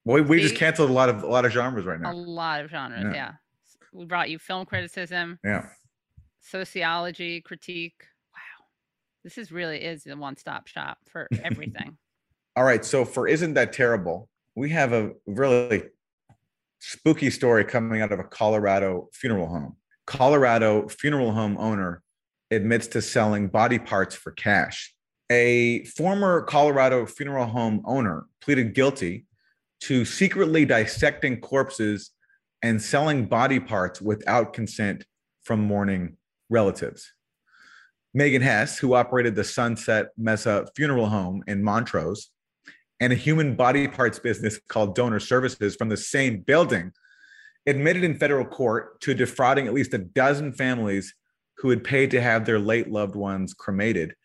Well, 0.04 0.22
we, 0.24 0.42
just 0.42 0.56
canceled 0.56 0.90
a 0.90 0.94
lot 0.94 1.08
of 1.10 1.24
a 1.24 1.28
lot 1.28 1.46
of 1.46 1.52
genres 1.52 1.86
right 1.86 2.00
now. 2.00 2.12
A 2.12 2.14
lot 2.14 2.62
of 2.62 2.70
genres. 2.70 3.04
Yeah. 3.04 3.14
Yeah. 3.14 3.32
We 3.94 4.06
brought 4.06 4.30
you 4.30 4.40
film 4.40 4.66
criticism, 4.66 5.40
Yeah. 5.44 5.68
sociology, 6.42 7.42
critique. 7.42 8.04
Wow. 8.34 8.66
This 9.24 9.38
is 9.38 9.52
really 9.52 9.78
is 9.84 10.06
a 10.08 10.16
one-stop 10.16 10.68
shop 10.68 10.98
for 11.10 11.28
everything. 11.44 11.98
All 12.56 12.64
right. 12.64 12.84
So 12.84 13.06
for 13.06 13.28
isn't 13.28 13.54
that 13.54 13.72
terrible? 13.74 14.30
We 14.56 14.70
have 14.72 14.94
a 14.94 15.12
really 15.26 15.84
spooky 16.80 17.30
story 17.30 17.64
coming 17.64 18.02
out 18.02 18.12
of 18.12 18.20
a 18.20 18.24
Colorado 18.24 19.10
funeral 19.14 19.48
home. 19.48 19.76
Colorado 20.06 20.88
funeral 20.88 21.32
home 21.32 21.58
owner 21.58 22.02
admits 22.52 22.88
to 22.88 23.02
selling 23.02 23.48
body 23.48 23.78
parts 23.78 24.16
for 24.16 24.32
cash. 24.32 24.94
A 25.32 25.86
former 25.86 26.42
Colorado 26.42 27.06
funeral 27.06 27.46
home 27.46 27.84
owner 27.86 28.26
pleaded 28.42 28.74
guilty 28.74 29.26
to 29.82 30.04
secretly 30.04 30.66
dissecting 30.66 31.40
corpses 31.40 32.12
and 32.64 32.82
selling 32.82 33.26
body 33.26 33.60
parts 33.60 34.02
without 34.02 34.54
consent 34.54 35.06
from 35.44 35.62
mourning 35.62 36.18
relatives. 36.50 37.14
Megan 38.14 38.42
Hess, 38.42 38.80
who 38.80 38.96
operated 38.96 39.36
the 39.36 39.44
Sunset 39.44 40.08
Mesa 40.18 40.68
Funeral 40.76 41.06
Home 41.06 41.44
in 41.48 41.64
Montrose, 41.64 42.32
and 43.00 43.14
a 43.14 43.16
human 43.16 43.56
body 43.56 43.88
parts 43.88 44.20
business 44.20 44.60
called 44.68 44.96
Donor 44.96 45.20
Services 45.20 45.76
from 45.76 45.90
the 45.90 45.98
same 45.98 46.42
building, 46.42 46.92
admitted 47.66 48.04
in 48.04 48.18
federal 48.18 48.46
court 48.46 49.00
to 49.02 49.14
defrauding 49.14 49.68
at 49.68 49.74
least 49.74 49.94
a 49.94 50.00
dozen 50.00 50.54
families 50.54 51.14
who 51.58 51.70
had 51.70 51.84
paid 51.84 52.12
to 52.12 52.22
have 52.22 52.46
their 52.46 52.60
late 52.60 52.90
loved 52.90 53.16
ones 53.16 53.54
cremated. 53.54 54.16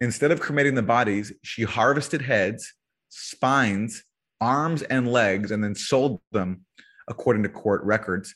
Instead 0.00 0.30
of 0.30 0.40
cremating 0.40 0.74
the 0.74 0.82
bodies, 0.82 1.32
she 1.42 1.62
harvested 1.62 2.22
heads, 2.22 2.72
spines, 3.08 4.04
arms, 4.40 4.82
and 4.82 5.10
legs, 5.10 5.50
and 5.50 5.62
then 5.62 5.74
sold 5.74 6.20
them, 6.32 6.64
according 7.08 7.42
to 7.42 7.48
court 7.48 7.82
records. 7.84 8.34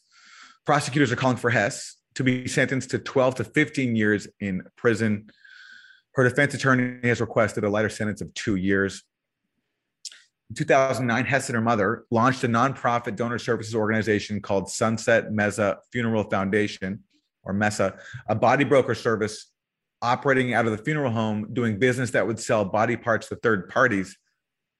Prosecutors 0.64 1.10
are 1.10 1.16
calling 1.16 1.36
for 1.36 1.50
Hess 1.50 1.96
to 2.14 2.24
be 2.24 2.46
sentenced 2.46 2.90
to 2.90 2.98
12 2.98 3.36
to 3.36 3.44
15 3.44 3.96
years 3.96 4.28
in 4.40 4.62
prison. 4.76 5.30
Her 6.14 6.28
defense 6.28 6.54
attorney 6.54 7.06
has 7.06 7.20
requested 7.20 7.64
a 7.64 7.70
lighter 7.70 7.88
sentence 7.88 8.20
of 8.20 8.32
two 8.34 8.56
years. 8.56 9.02
In 10.50 10.56
2009, 10.56 11.26
Hess 11.26 11.48
and 11.48 11.56
her 11.56 11.62
mother 11.62 12.04
launched 12.10 12.42
a 12.44 12.48
nonprofit 12.48 13.16
donor 13.16 13.38
services 13.38 13.74
organization 13.74 14.40
called 14.40 14.70
Sunset 14.70 15.30
Mesa 15.30 15.78
Funeral 15.92 16.24
Foundation, 16.24 17.04
or 17.42 17.52
MESA, 17.52 17.98
a 18.28 18.34
body 18.34 18.64
broker 18.64 18.94
service 18.94 19.52
operating 20.00 20.54
out 20.54 20.64
of 20.64 20.72
the 20.72 20.82
funeral 20.82 21.12
home, 21.12 21.48
doing 21.52 21.78
business 21.78 22.10
that 22.12 22.26
would 22.26 22.38
sell 22.38 22.64
body 22.64 22.96
parts 22.96 23.28
to 23.28 23.36
third 23.36 23.68
parties, 23.68 24.16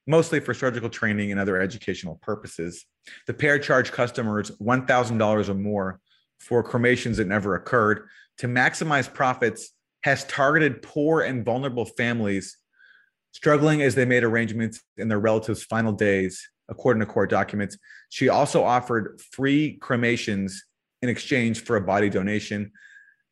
mostly 0.06 0.40
for 0.40 0.54
surgical 0.54 0.88
training 0.88 1.32
and 1.32 1.40
other 1.40 1.60
educational 1.60 2.16
purposes. 2.22 2.86
The 3.26 3.34
pair 3.34 3.58
charged 3.58 3.92
customers 3.92 4.50
$1,000 4.62 5.48
or 5.48 5.54
more 5.54 6.00
for 6.40 6.62
cremations 6.62 7.18
that 7.18 7.26
never 7.26 7.56
occurred. 7.56 8.08
To 8.38 8.46
maximize 8.46 9.12
profits, 9.12 9.72
Hess 10.02 10.24
targeted 10.28 10.80
poor 10.80 11.22
and 11.22 11.44
vulnerable 11.44 11.84
families 11.84 12.56
struggling 13.38 13.82
as 13.82 13.94
they 13.94 14.04
made 14.04 14.24
arrangements 14.24 14.82
in 14.96 15.06
their 15.06 15.20
relatives' 15.20 15.62
final 15.62 15.92
days, 15.92 16.50
according 16.68 16.98
to 16.98 17.06
court 17.06 17.30
documents. 17.30 17.78
She 18.08 18.28
also 18.28 18.64
offered 18.64 19.20
free 19.30 19.78
cremations 19.80 20.64
in 21.02 21.08
exchange 21.08 21.62
for 21.62 21.76
a 21.76 21.80
body 21.80 22.10
donation. 22.10 22.72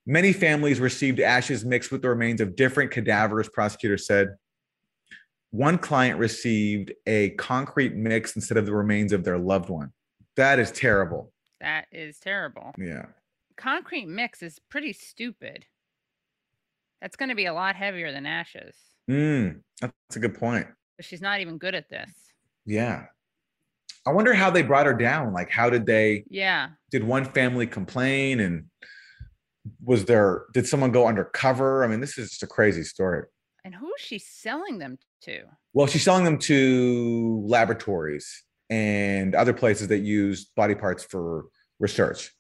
Many 0.07 0.33
families 0.33 0.79
received 0.79 1.19
ashes 1.19 1.65
mixed 1.65 1.91
with 1.91 2.03
the 2.03 2.09
remains 2.09 2.41
of 2.41 2.55
different 2.55 2.93
cadavers, 2.93 3.49
prosecutors 3.49 4.07
said. 4.07 4.37
One 5.51 5.77
client 5.77 6.21
received 6.21 6.93
a 7.07 7.31
concrete 7.31 7.97
mix 7.97 8.37
instead 8.37 8.59
of 8.59 8.65
the 8.67 8.77
remains 8.77 9.13
of 9.13 9.25
their 9.25 9.39
loved 9.39 9.71
one. 9.71 9.91
That 10.37 10.61
is 10.61 10.71
terrible. 10.71 11.33
that 11.61 11.87
is 11.91 12.21
terrible. 12.21 12.77
Yeah. 12.79 13.07
Concrete 13.57 14.07
mix 14.07 14.41
is 14.41 14.61
pretty 14.71 14.93
stupid. 14.93 15.67
That's 17.03 17.17
going 17.17 17.31
to 17.31 17.35
be 17.35 17.47
a 17.47 17.55
lot 17.55 17.75
heavier 17.75 18.13
than 18.13 18.25
ashes. 18.25 18.77
Mm, 19.11 19.61
that's 19.81 20.17
a 20.17 20.19
good 20.19 20.35
point. 20.35 20.67
But 20.97 21.07
she's 21.07 21.21
not 21.21 21.41
even 21.41 21.59
good 21.59 21.75
at 21.75 21.89
this. 21.89 22.11
Yeah. 22.65 23.07
I 24.07 24.13
wonder 24.13 24.35
how 24.35 24.51
they 24.51 24.63
brought 24.63 24.87
her 24.87 24.95
down. 24.95 25.33
Like, 25.33 25.51
how 25.51 25.69
did 25.69 25.87
they? 25.87 26.25
Yeah. 26.29 26.69
Did 26.91 27.05
one 27.05 27.25
family 27.25 27.67
complain, 27.67 28.41
and 28.41 28.67
was 29.83 30.05
there? 30.05 30.45
Did 30.55 30.67
someone 30.67 30.93
go 30.93 31.07
undercover? 31.09 31.85
I 31.85 31.89
mean, 31.89 32.01
this 32.01 32.17
is 32.17 32.31
just 32.31 32.43
a 32.43 32.47
crazy 32.47 32.85
story. 32.85 33.25
And 33.65 33.75
who 33.75 33.87
is 33.87 34.01
she 34.01 34.19
selling 34.21 34.79
them 34.79 34.97
to? 35.23 35.41
Well, 35.73 35.89
she's 35.89 36.05
selling 36.05 36.25
them 36.25 36.39
to 36.39 37.45
laboratories 37.47 38.45
and 38.71 39.35
other 39.35 39.53
places 39.53 39.89
that 39.89 39.99
use 39.99 40.45
body 40.57 40.77
parts 40.77 41.03
for 41.03 41.47
research. 41.81 42.33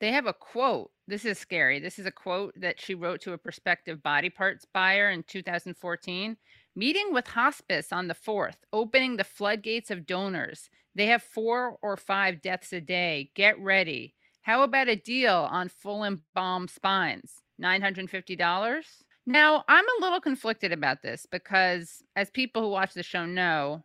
They 0.00 0.12
have 0.12 0.26
a 0.26 0.32
quote. 0.32 0.90
This 1.06 1.26
is 1.26 1.38
scary. 1.38 1.78
This 1.78 1.98
is 1.98 2.06
a 2.06 2.10
quote 2.10 2.54
that 2.56 2.80
she 2.80 2.94
wrote 2.94 3.20
to 3.22 3.34
a 3.34 3.38
prospective 3.38 4.02
body 4.02 4.30
parts 4.30 4.64
buyer 4.72 5.10
in 5.10 5.22
2014. 5.24 6.36
Meeting 6.74 7.12
with 7.12 7.26
hospice 7.26 7.92
on 7.92 8.08
the 8.08 8.14
4th, 8.14 8.56
opening 8.72 9.16
the 9.16 9.24
floodgates 9.24 9.90
of 9.90 10.06
donors. 10.06 10.70
They 10.94 11.06
have 11.06 11.22
four 11.22 11.76
or 11.82 11.96
five 11.96 12.40
deaths 12.40 12.72
a 12.72 12.80
day. 12.80 13.30
Get 13.34 13.60
ready. 13.60 14.14
How 14.42 14.62
about 14.62 14.88
a 14.88 14.96
deal 14.96 15.48
on 15.50 15.68
full 15.68 16.04
embalmed 16.04 16.70
spines? 16.70 17.34
$950? 17.62 18.84
Now, 19.26 19.64
I'm 19.68 19.84
a 19.84 20.00
little 20.00 20.20
conflicted 20.20 20.72
about 20.72 21.02
this 21.02 21.26
because, 21.30 22.02
as 22.16 22.30
people 22.30 22.62
who 22.62 22.68
watch 22.70 22.94
the 22.94 23.02
show 23.02 23.26
know, 23.26 23.84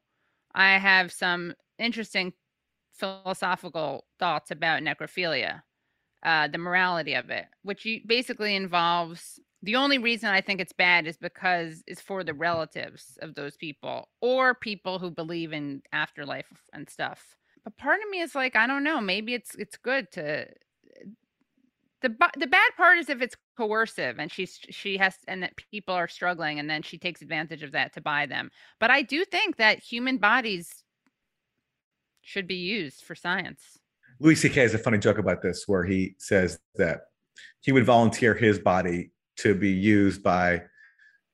I 0.53 0.77
have 0.77 1.12
some 1.12 1.53
interesting 1.77 2.31
philosophical 2.93 4.05
thoughts 4.17 4.50
about 4.51 4.81
necrophilia 4.81 5.63
uh, 6.25 6.48
the 6.48 6.58
morality 6.58 7.13
of 7.13 7.29
it, 7.29 7.46
which 7.62 7.86
you, 7.86 8.01
basically 8.05 8.55
involves 8.55 9.39
the 9.62 9.75
only 9.75 10.00
reason 10.00 10.29
I 10.29 10.41
think 10.41 10.60
it's 10.60 10.74
bad 10.74 11.08
is 11.08 11.17
because 11.17 11.84
it's 11.88 12.01
for 12.01 12.24
the 12.24 12.34
relatives 12.34 13.17
of 13.22 13.36
those 13.36 13.55
people 13.55 14.10
or 14.22 14.53
people 14.53 15.00
who 15.00 15.10
believe 15.10 15.53
in 15.53 15.82
afterlife 15.94 16.46
and 16.74 16.89
stuff. 16.89 17.36
But 17.63 17.77
part 17.77 18.00
of 18.03 18.10
me 18.10 18.22
is 18.22 18.36
like, 18.36 18.55
I 18.55 18.67
don't 18.67 18.84
know, 18.84 19.00
maybe 19.01 19.34
it's 19.34 19.55
it's 19.55 19.77
good 19.77 20.12
to 20.13 20.48
the 22.01 22.10
the 22.38 22.48
bad 22.48 22.72
part 22.75 22.98
is 22.98 23.10
if 23.10 23.22
it's 23.22 23.36
coercive 23.58 24.20
and 24.20 24.32
she's 24.32 24.60
she 24.70 24.98
has 24.98 25.15
and 25.27 25.41
that 25.44 25.55
people 25.72 25.96
are 25.96 26.08
struggling 26.08 26.60
and 26.60 26.70
then 26.70 26.82
she 26.82 26.98
takes 26.98 27.22
advantage 27.22 27.63
of 27.63 27.72
that 27.72 27.94
to 27.94 28.01
buy 28.01 28.25
them. 28.25 28.51
But 28.79 28.91
I 28.91 29.01
do 29.03 29.25
think 29.25 29.58
that 29.58 29.79
human 29.79 30.17
bodies 30.17 30.84
should 32.22 32.48
be 32.48 32.55
used 32.55 33.03
for 33.03 33.15
science. 33.15 33.79
Louis 34.19 34.36
C.K. 34.36 34.62
has 34.62 34.74
a 34.74 34.77
funny 34.77 34.98
joke 34.98 35.17
about 35.17 35.41
this 35.41 35.63
where 35.67 35.84
he 35.84 36.15
says 36.19 36.60
that 36.75 37.01
he 37.62 37.72
would 37.72 37.86
volunteer 37.86 38.34
his 38.34 38.60
body 38.60 39.12
to 39.38 39.55
be 39.55 39.72
used 39.72 40.24
by 40.24 40.63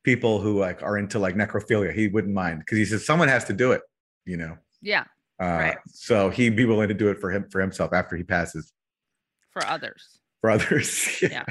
people 0.03 0.39
who 0.39 0.59
like 0.59 0.81
are 0.81 0.97
into 0.97 1.19
like 1.19 1.35
necrophilia. 1.35 1.93
He 1.93 2.07
wouldn't 2.07 2.33
mind 2.33 2.59
because 2.59 2.77
he 2.77 2.85
says 2.85 3.05
someone 3.05 3.27
has 3.27 3.45
to 3.45 3.53
do 3.53 3.71
it, 3.71 3.81
you 4.25 4.37
know. 4.37 4.57
Yeah. 4.81 5.03
Uh, 5.41 5.45
right. 5.45 5.77
So 5.87 6.29
he'd 6.29 6.55
be 6.55 6.65
willing 6.65 6.87
to 6.87 6.93
do 6.93 7.09
it 7.09 7.19
for 7.19 7.31
him 7.31 7.47
for 7.49 7.61
himself 7.61 7.93
after 7.93 8.15
he 8.15 8.23
passes. 8.23 8.73
For 9.51 9.65
others. 9.65 10.19
For 10.41 10.49
others. 10.49 11.17
yeah. 11.21 11.29
yeah. 11.31 11.45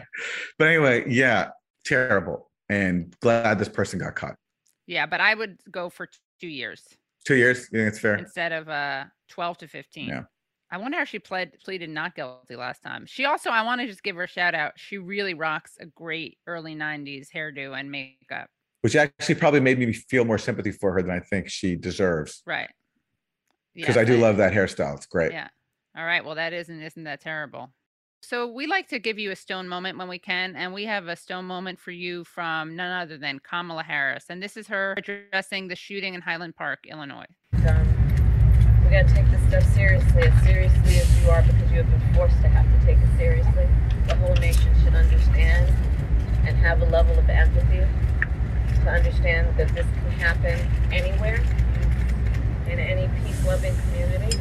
But 0.59 0.69
anyway, 0.69 1.05
yeah, 1.09 1.51
terrible. 1.85 2.51
And 2.69 3.15
glad 3.21 3.59
this 3.59 3.69
person 3.69 3.99
got 3.99 4.15
caught. 4.15 4.37
Yeah, 4.87 5.07
but 5.07 5.21
I 5.21 5.35
would 5.35 5.59
go 5.71 5.91
for 5.91 6.09
two 6.41 6.49
years. 6.49 6.83
Two 7.25 7.35
years? 7.35 7.69
Yeah, 7.73 7.83
it's 7.83 7.99
fair. 7.99 8.17
Instead 8.17 8.53
of 8.53 8.69
uh 8.69 9.05
12 9.29 9.59
to 9.59 9.69
15. 9.69 10.09
Yeah. 10.09 10.23
I 10.73 10.79
wonder 10.79 10.99
how 10.99 11.05
she 11.05 11.19
pled 11.19 11.53
pleaded 11.65 11.91
not 11.91 12.15
guilty 12.15 12.55
last 12.55 12.83
time. 12.83 13.05
She 13.07 13.25
also, 13.25 13.51
I 13.51 13.63
want 13.63 13.81
to 13.81 13.87
just 13.87 14.03
give 14.03 14.17
her 14.17 14.25
a 14.25 14.29
shout 14.29 14.55
out. 14.55 14.73
She 14.77 14.99
really 14.99 15.35
rocks 15.35 15.73
a 15.81 15.87
great 15.87 16.39
early 16.47 16.77
'90s 16.77 17.29
hairdo 17.35 17.79
and 17.79 17.91
makeup, 17.91 18.49
which 18.83 18.95
actually 18.95 19.35
probably 19.35 19.61
made 19.61 19.79
me 19.79 19.93
feel 19.93 20.25
more 20.25 20.39
sympathy 20.39 20.71
for 20.71 20.93
her 20.93 21.03
than 21.03 21.11
I 21.11 21.21
think 21.21 21.49
she 21.49 21.75
deserves. 21.75 22.43
Right. 22.47 22.69
Because 23.75 23.97
yeah, 23.97 24.03
I 24.03 24.05
do 24.05 24.17
love 24.17 24.37
that 24.37 24.53
hairstyle. 24.53 24.97
It's 24.97 25.07
great. 25.07 25.33
Yeah. 25.33 25.49
All 25.97 26.05
right. 26.05 26.25
Well, 26.25 26.37
that 26.37 26.53
isn't 26.53 26.81
isn't 26.81 27.05
that 27.05 27.21
terrible. 27.21 27.73
So 28.23 28.47
we 28.47 28.67
like 28.67 28.89
to 28.89 28.99
give 28.99 29.19
you 29.19 29.31
a 29.31 29.37
stone 29.37 29.67
moment 29.67 29.99
when 29.99 30.07
we 30.07 30.19
can, 30.19 30.55
and 30.55 30.75
we 30.75 30.85
have 30.85 31.09
a 31.09 31.17
stone 31.17 31.47
moment 31.47 31.81
for 31.81 31.91
you 31.91 32.23
from 32.25 32.77
none 32.77 32.93
other 32.93 33.17
than 33.17 33.41
Kamala 33.41 33.83
Harris, 33.83 34.27
and 34.29 34.43
this 34.43 34.57
is 34.57 34.69
her 34.69 34.95
addressing 34.97 35.69
the 35.69 35.77
shooting 35.77 36.15
in 36.15 36.21
Highland 36.21 36.55
Park, 36.55 36.81
Illinois. 36.87 37.25
Um, 37.67 38.00
we 38.91 38.97
got 38.97 39.07
to 39.07 39.15
take 39.15 39.31
this 39.31 39.41
stuff 39.47 39.63
seriously, 39.73 40.23
as 40.23 40.43
seriously 40.43 40.97
as 40.97 41.23
you 41.23 41.31
are, 41.31 41.43
because 41.43 41.71
you 41.71 41.77
have 41.77 41.91
been 41.91 42.15
forced 42.15 42.35
to 42.43 42.49
have 42.49 42.67
to 42.67 42.85
take 42.85 42.99
it 42.99 43.17
seriously. 43.17 43.69
The 44.09 44.17
whole 44.17 44.35
nation 44.35 44.69
should 44.83 44.97
understand 44.97 45.73
and 46.45 46.57
have 46.57 46.83
a 46.83 46.87
level 46.87 47.17
of 47.17 47.29
empathy 47.29 47.87
to 48.83 48.91
understand 48.91 49.57
that 49.57 49.69
this 49.77 49.87
can 49.87 50.11
happen 50.11 50.59
anywhere 50.93 51.37
in 52.67 52.81
any 52.81 53.09
peace-loving 53.23 53.77
community, 53.77 54.41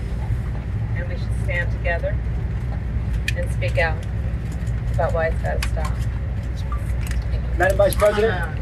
and 0.95 1.07
we 1.07 1.15
should 1.15 1.43
stand 1.43 1.71
together 1.71 2.17
and 3.35 3.51
speak 3.51 3.77
out 3.77 4.03
about 4.93 5.13
why 5.13 5.27
it's 5.27 5.41
got 5.43 5.61
to 5.61 5.69
stop. 5.69 5.93
Uh, 5.93 7.57
Madam 7.59 7.77
Vice 7.77 7.93
President. 7.93 8.59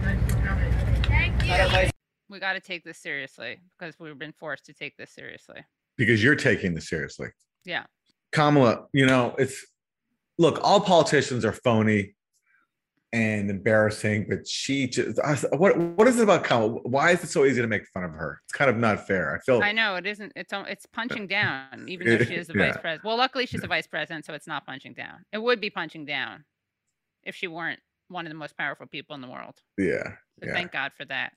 Thank 1.05 1.45
you. 1.45 1.89
We 2.27 2.39
got 2.39 2.53
to 2.53 2.59
take 2.59 2.83
this 2.83 2.97
seriously 2.97 3.61
because 3.79 3.97
we've 3.97 4.19
been 4.19 4.33
forced 4.33 4.65
to 4.65 4.73
take 4.73 4.97
this 4.97 5.11
seriously 5.11 5.63
because 5.97 6.23
you're 6.23 6.35
taking 6.35 6.73
this 6.73 6.89
seriously. 6.89 7.29
Yeah. 7.65 7.85
Kamala, 8.31 8.85
you 8.93 9.05
know, 9.05 9.35
it's 9.37 9.65
look, 10.37 10.59
all 10.63 10.79
politicians 10.79 11.45
are 11.45 11.53
phony 11.53 12.15
and 13.13 13.49
embarrassing, 13.49 14.27
but 14.29 14.47
she 14.47 14.87
just 14.87 15.19
I, 15.19 15.35
what 15.55 15.77
what 15.77 16.07
is 16.07 16.19
it 16.19 16.23
about 16.23 16.43
Kamala? 16.43 16.79
Why 16.83 17.11
is 17.11 17.23
it 17.23 17.27
so 17.27 17.45
easy 17.45 17.61
to 17.61 17.67
make 17.67 17.85
fun 17.87 18.03
of 18.03 18.11
her? 18.11 18.41
It's 18.45 18.53
kind 18.53 18.69
of 18.69 18.77
not 18.77 19.07
fair. 19.07 19.35
I 19.35 19.39
feel 19.39 19.61
I 19.61 19.71
know 19.71 19.95
it 19.95 20.05
isn't. 20.05 20.33
It's 20.35 20.53
it's 20.53 20.85
punching 20.85 21.27
down, 21.39 21.85
even 21.87 22.07
though 22.07 22.23
she 22.23 22.35
is 22.35 22.47
the 22.47 22.53
yeah. 22.57 22.67
vice 22.67 22.81
president. 22.81 23.05
Well, 23.05 23.17
luckily 23.17 23.45
she's 23.45 23.61
the 23.61 23.67
vice 23.67 23.87
president, 23.87 24.25
so 24.25 24.33
it's 24.33 24.47
not 24.47 24.65
punching 24.65 24.93
down. 24.93 25.25
It 25.31 25.41
would 25.41 25.61
be 25.61 25.69
punching 25.69 26.05
down 26.05 26.43
if 27.23 27.35
she 27.35 27.47
weren't 27.47 27.79
one 28.09 28.25
of 28.25 28.31
the 28.31 28.37
most 28.37 28.57
powerful 28.57 28.87
people 28.87 29.15
in 29.15 29.21
the 29.21 29.29
world. 29.29 29.55
Yeah. 29.77 30.03
So 30.39 30.47
yeah. 30.47 30.53
thank 30.53 30.71
God 30.71 30.91
for 30.97 31.05
that. 31.05 31.33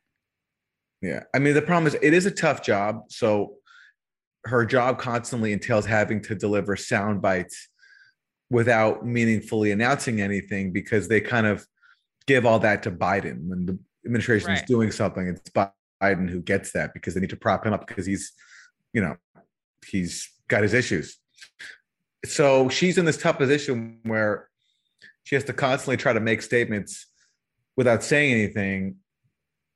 Yeah. 1.03 1.25
I 1.35 1.39
mean, 1.39 1.55
the 1.55 1.63
problem 1.63 1.87
is 1.87 1.97
it 2.01 2.13
is 2.13 2.27
a 2.27 2.31
tough 2.31 2.63
job. 2.63 3.05
So 3.09 3.55
her 4.45 4.65
job 4.65 4.99
constantly 4.99 5.53
entails 5.53 5.87
having 5.87 6.21
to 6.23 6.35
deliver 6.35 6.77
sound 6.77 7.21
bites 7.21 7.69
without 8.51 9.07
meaningfully 9.07 9.71
announcing 9.71 10.21
anything 10.21 10.73
because 10.73 11.09
they 11.09 11.21
kind 11.21 11.47
of 11.47 11.67
give 12.27 12.45
all 12.47 12.59
that 12.59 12.83
to 12.83 12.91
Biden 12.91 13.49
when 13.49 13.67
the 13.67 13.79
administration 14.05 14.49
right. 14.49 14.59
is 14.59 14.63
doing 14.63 14.91
something. 14.91 15.29
It's 15.29 15.51
Biden 16.03 16.29
who 16.29 16.41
gets 16.41 16.73
that 16.73 16.93
because 16.95 17.15
they 17.15 17.21
need 17.21 17.31
to 17.31 17.37
prop 17.37 17.65
him 17.65 17.73
up 17.73 17.87
because 17.87 18.07
he's, 18.07 18.33
you 18.93 19.01
know, 19.01 19.17
he's 19.87 20.29
got 20.49 20.63
his 20.63 20.75
issues. 20.75 21.19
So 22.25 22.69
she's 22.69 22.99
in 22.99 23.05
this 23.05 23.17
tough 23.17 23.39
position 23.39 24.01
where 24.03 24.49
she 25.25 25.35
has 25.37 25.45
to 25.45 25.53
constantly 25.53 25.97
try 25.97 26.13
to 26.13 26.21
make 26.21 26.43
statements 26.43 27.07
without 27.77 28.03
saying 28.03 28.33
anything. 28.33 28.97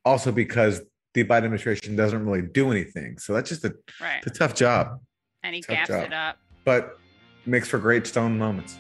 Also, 0.05 0.33
because 0.33 0.83
the 1.15 1.25
Biden 1.25 1.45
administration 1.45 1.97
doesn't 1.97 2.27
really 2.27 2.43
do 2.43 2.71
anything. 2.71 3.19
So 3.19 3.33
that's 3.33 3.49
just 3.49 3.65
a, 3.65 3.75
right. 4.01 4.25
a 4.27 4.31
tough 4.31 4.55
job. 4.55 5.01
And 5.43 5.55
he 5.55 5.63
gaps 5.63 5.91
it 5.91 6.13
up. 6.13 6.39
But 6.65 6.99
makes 7.47 7.69
for 7.69 7.79
great 7.79 8.07
stone 8.07 8.37
moments. 8.37 8.79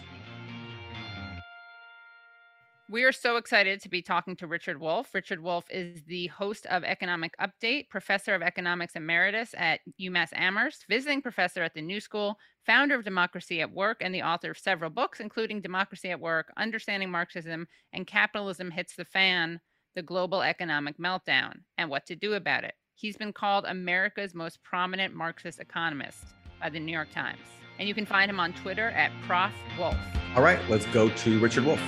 We 2.90 3.04
are 3.04 3.12
so 3.12 3.36
excited 3.36 3.80
to 3.80 3.88
be 3.88 4.02
talking 4.02 4.36
to 4.36 4.46
Richard 4.46 4.78
Wolff. 4.78 5.14
Richard 5.14 5.42
Wolff 5.42 5.64
is 5.70 6.02
the 6.06 6.26
host 6.28 6.66
of 6.66 6.84
Economic 6.84 7.34
Update, 7.38 7.88
professor 7.88 8.34
of 8.34 8.42
economics 8.42 8.94
emeritus 8.94 9.54
at 9.56 9.80
UMass 10.00 10.28
Amherst, 10.34 10.84
visiting 10.88 11.22
professor 11.22 11.62
at 11.62 11.72
the 11.74 11.80
New 11.80 11.98
School, 11.98 12.38
founder 12.66 12.94
of 12.94 13.04
Democracy 13.04 13.62
at 13.62 13.72
Work, 13.72 13.98
and 14.00 14.14
the 14.14 14.22
author 14.22 14.50
of 14.50 14.58
several 14.58 14.90
books, 14.90 15.20
including 15.20 15.62
Democracy 15.62 16.10
at 16.10 16.20
Work, 16.20 16.52
Understanding 16.58 17.10
Marxism, 17.10 17.66
and 17.94 18.06
Capitalism 18.06 18.70
Hits 18.70 18.94
the 18.96 19.06
Fan 19.06 19.60
the 19.94 20.02
global 20.02 20.42
economic 20.42 20.98
meltdown 20.98 21.60
and 21.78 21.88
what 21.88 22.06
to 22.06 22.16
do 22.16 22.34
about 22.34 22.64
it. 22.64 22.74
He's 22.96 23.16
been 23.16 23.32
called 23.32 23.64
America's 23.66 24.34
most 24.34 24.62
prominent 24.62 25.14
Marxist 25.14 25.60
economist 25.60 26.24
by 26.60 26.70
the 26.70 26.80
New 26.80 26.92
York 26.92 27.10
Times. 27.12 27.40
And 27.78 27.88
you 27.88 27.94
can 27.94 28.06
find 28.06 28.30
him 28.30 28.40
on 28.40 28.52
Twitter 28.54 28.90
at 28.90 29.10
Prof. 29.26 29.52
Wolff. 29.78 29.96
All 30.36 30.42
right, 30.42 30.58
let's 30.68 30.86
go 30.86 31.08
to 31.08 31.38
Richard 31.38 31.64
Wolff. 31.64 31.80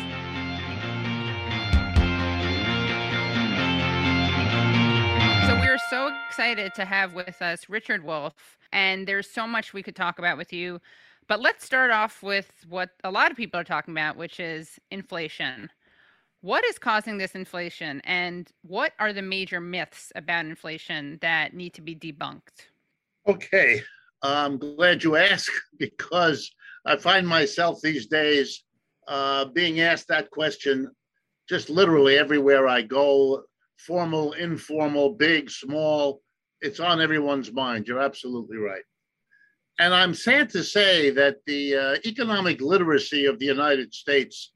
So 5.46 5.54
we're 5.60 5.78
so 5.90 6.12
excited 6.28 6.74
to 6.74 6.84
have 6.84 7.14
with 7.14 7.40
us 7.42 7.68
Richard 7.68 8.04
Wolff. 8.04 8.34
and 8.72 9.06
there's 9.06 9.30
so 9.30 9.46
much 9.46 9.72
we 9.72 9.82
could 9.82 9.96
talk 9.96 10.18
about 10.18 10.36
with 10.36 10.52
you. 10.52 10.80
But 11.28 11.40
let's 11.40 11.64
start 11.64 11.90
off 11.90 12.22
with 12.22 12.52
what 12.68 12.90
a 13.02 13.10
lot 13.10 13.30
of 13.30 13.36
people 13.36 13.58
are 13.58 13.64
talking 13.64 13.92
about, 13.92 14.16
which 14.16 14.38
is 14.38 14.78
inflation. 14.90 15.70
What 16.40 16.64
is 16.66 16.78
causing 16.78 17.18
this 17.18 17.34
inflation, 17.34 18.00
and 18.04 18.48
what 18.62 18.92
are 18.98 19.12
the 19.12 19.22
major 19.22 19.60
myths 19.60 20.12
about 20.14 20.44
inflation 20.44 21.18
that 21.20 21.54
need 21.54 21.74
to 21.74 21.82
be 21.82 21.96
debunked? 21.96 22.68
Okay, 23.26 23.82
I'm 24.22 24.58
glad 24.58 25.02
you 25.02 25.16
asked 25.16 25.50
because 25.78 26.50
I 26.84 26.96
find 26.96 27.26
myself 27.26 27.80
these 27.82 28.06
days 28.06 28.64
uh, 29.08 29.46
being 29.46 29.80
asked 29.80 30.08
that 30.08 30.30
question 30.30 30.90
just 31.48 31.70
literally 31.70 32.18
everywhere 32.18 32.66
I 32.66 32.82
go 32.82 33.44
formal, 33.78 34.32
informal, 34.32 35.14
big, 35.14 35.50
small, 35.50 36.20
It's 36.60 36.80
on 36.80 37.00
everyone's 37.00 37.52
mind. 37.52 37.86
You're 37.86 38.00
absolutely 38.00 38.56
right. 38.56 38.82
And 39.78 39.94
I'm 39.94 40.14
sad 40.14 40.48
to 40.50 40.64
say 40.64 41.10
that 41.10 41.36
the 41.46 41.76
uh, 41.76 41.96
economic 42.06 42.60
literacy 42.62 43.26
of 43.26 43.38
the 43.38 43.44
United 43.44 43.92
States 43.92 44.52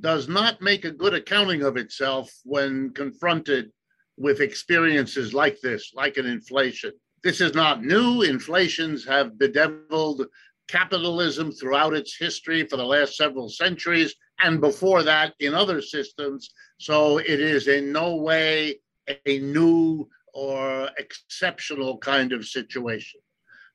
does 0.00 0.28
not 0.28 0.60
make 0.60 0.84
a 0.84 0.90
good 0.90 1.14
accounting 1.14 1.62
of 1.62 1.76
itself 1.76 2.30
when 2.44 2.90
confronted 2.90 3.70
with 4.16 4.40
experiences 4.40 5.34
like 5.34 5.60
this, 5.60 5.92
like 5.94 6.16
an 6.16 6.26
inflation. 6.26 6.92
This 7.22 7.40
is 7.40 7.54
not 7.54 7.84
new. 7.84 8.22
Inflations 8.22 9.04
have 9.04 9.38
bedeviled 9.38 10.26
capitalism 10.68 11.52
throughout 11.52 11.94
its 11.94 12.16
history 12.16 12.64
for 12.66 12.76
the 12.76 12.84
last 12.84 13.16
several 13.16 13.48
centuries, 13.48 14.14
and 14.42 14.60
before 14.60 15.02
that 15.02 15.34
in 15.40 15.54
other 15.54 15.80
systems. 15.80 16.50
So 16.78 17.18
it 17.18 17.40
is 17.40 17.68
in 17.68 17.92
no 17.92 18.16
way 18.16 18.80
a 19.24 19.38
new 19.38 20.08
or 20.34 20.90
exceptional 20.98 21.98
kind 21.98 22.32
of 22.32 22.44
situation. 22.44 23.20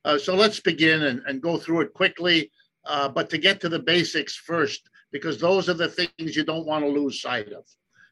Uh, 0.04 0.18
so 0.18 0.36
let's 0.36 0.60
begin 0.60 1.04
and, 1.04 1.22
and, 1.28 1.42
go 1.42 1.58
through 1.58 1.82
it 1.82 1.94
quickly. 1.94 2.52
Uh, 2.86 3.08
but 3.08 3.30
to 3.30 3.38
get 3.38 3.62
to 3.62 3.70
the 3.70 3.80
basics 3.80 4.36
first, 4.36 4.90
because 5.12 5.38
those 5.40 5.70
are 5.70 5.74
the 5.74 5.88
things 5.88 6.36
you 6.36 6.44
don't 6.44 6.66
want 6.66 6.84
to 6.84 6.90
lose 6.90 7.22
sight 7.22 7.52
of. 7.52 7.64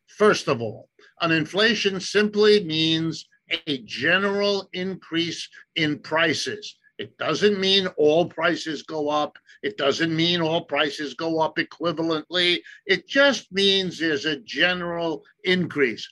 First 0.07 0.47
of 0.47 0.61
all, 0.61 0.89
an 1.21 1.31
inflation 1.31 1.99
simply 1.99 2.63
means 2.63 3.27
a 3.67 3.79
general 3.79 4.69
increase 4.73 5.47
in 5.75 5.99
prices. 5.99 6.75
It 6.97 7.17
doesn't 7.17 7.59
mean 7.59 7.87
all 7.95 8.25
prices 8.27 8.83
go 8.83 9.09
up. 9.09 9.37
It 9.63 9.77
doesn't 9.77 10.13
mean 10.13 10.41
all 10.41 10.65
prices 10.65 11.13
go 11.13 11.39
up 11.39 11.57
equivalently. 11.57 12.59
It 12.85 13.07
just 13.07 13.51
means 13.51 13.97
there's 13.97 14.25
a 14.25 14.41
general 14.41 15.23
increase. 15.45 16.07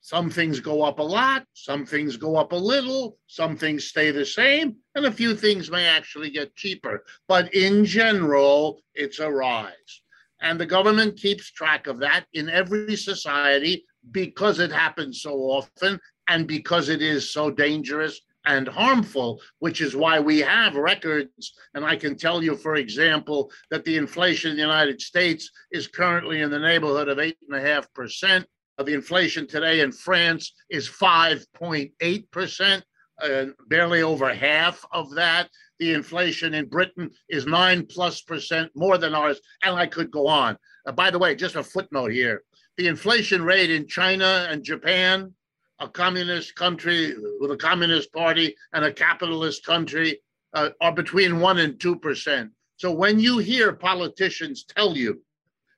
Some 0.00 0.30
things 0.30 0.58
go 0.58 0.82
up 0.82 1.00
a 1.00 1.02
lot, 1.02 1.44
some 1.52 1.84
things 1.84 2.16
go 2.16 2.36
up 2.36 2.52
a 2.52 2.56
little, 2.56 3.18
some 3.26 3.56
things 3.56 3.84
stay 3.84 4.10
the 4.10 4.24
same, 4.24 4.76
and 4.94 5.04
a 5.04 5.12
few 5.12 5.36
things 5.36 5.70
may 5.70 5.84
actually 5.84 6.30
get 6.30 6.56
cheaper. 6.56 7.04
But 7.28 7.52
in 7.52 7.84
general, 7.84 8.80
it's 8.94 9.18
a 9.18 9.30
rise. 9.30 10.02
And 10.40 10.58
the 10.58 10.66
government 10.66 11.16
keeps 11.16 11.50
track 11.50 11.86
of 11.86 11.98
that 12.00 12.26
in 12.32 12.48
every 12.48 12.96
society 12.96 13.84
because 14.10 14.60
it 14.60 14.70
happens 14.72 15.22
so 15.22 15.34
often 15.34 15.98
and 16.28 16.46
because 16.46 16.88
it 16.88 17.02
is 17.02 17.32
so 17.32 17.50
dangerous 17.50 18.20
and 18.44 18.66
harmful, 18.66 19.40
which 19.58 19.80
is 19.80 19.94
why 19.94 20.18
we 20.20 20.38
have 20.38 20.74
records. 20.74 21.52
And 21.74 21.84
I 21.84 21.96
can 21.96 22.16
tell 22.16 22.42
you, 22.42 22.56
for 22.56 22.76
example, 22.76 23.50
that 23.70 23.84
the 23.84 23.96
inflation 23.96 24.52
in 24.52 24.56
the 24.56 24.62
United 24.62 25.00
States 25.00 25.50
is 25.70 25.86
currently 25.86 26.40
in 26.40 26.50
the 26.50 26.58
neighborhood 26.58 27.08
of 27.08 27.18
8.5%. 27.18 28.44
The 28.78 28.94
inflation 28.94 29.46
today 29.46 29.80
in 29.80 29.90
France 29.90 30.52
is 30.70 30.88
5.8%, 30.88 32.82
uh, 33.20 33.46
barely 33.66 34.02
over 34.02 34.32
half 34.32 34.84
of 34.92 35.14
that. 35.16 35.48
The 35.78 35.94
inflation 35.94 36.54
in 36.54 36.66
Britain 36.66 37.10
is 37.28 37.46
nine 37.46 37.86
plus 37.86 38.20
percent 38.20 38.70
more 38.74 38.98
than 38.98 39.14
ours, 39.14 39.40
and 39.62 39.76
I 39.76 39.86
could 39.86 40.10
go 40.10 40.26
on. 40.26 40.56
Uh, 40.86 40.92
by 40.92 41.10
the 41.10 41.18
way, 41.18 41.34
just 41.34 41.56
a 41.56 41.62
footnote 41.62 42.12
here 42.12 42.42
the 42.78 42.86
inflation 42.86 43.42
rate 43.42 43.70
in 43.70 43.88
China 43.88 44.46
and 44.48 44.62
Japan, 44.62 45.34
a 45.80 45.88
communist 45.88 46.54
country 46.54 47.14
with 47.40 47.50
a 47.50 47.56
communist 47.56 48.12
party 48.12 48.54
and 48.72 48.84
a 48.84 48.92
capitalist 48.92 49.66
country, 49.66 50.20
uh, 50.54 50.70
are 50.80 50.94
between 50.94 51.40
one 51.40 51.58
and 51.58 51.78
two 51.78 51.96
percent. 51.96 52.52
So 52.76 52.92
when 52.92 53.18
you 53.18 53.38
hear 53.38 53.72
politicians 53.72 54.64
tell 54.64 54.96
you 54.96 55.20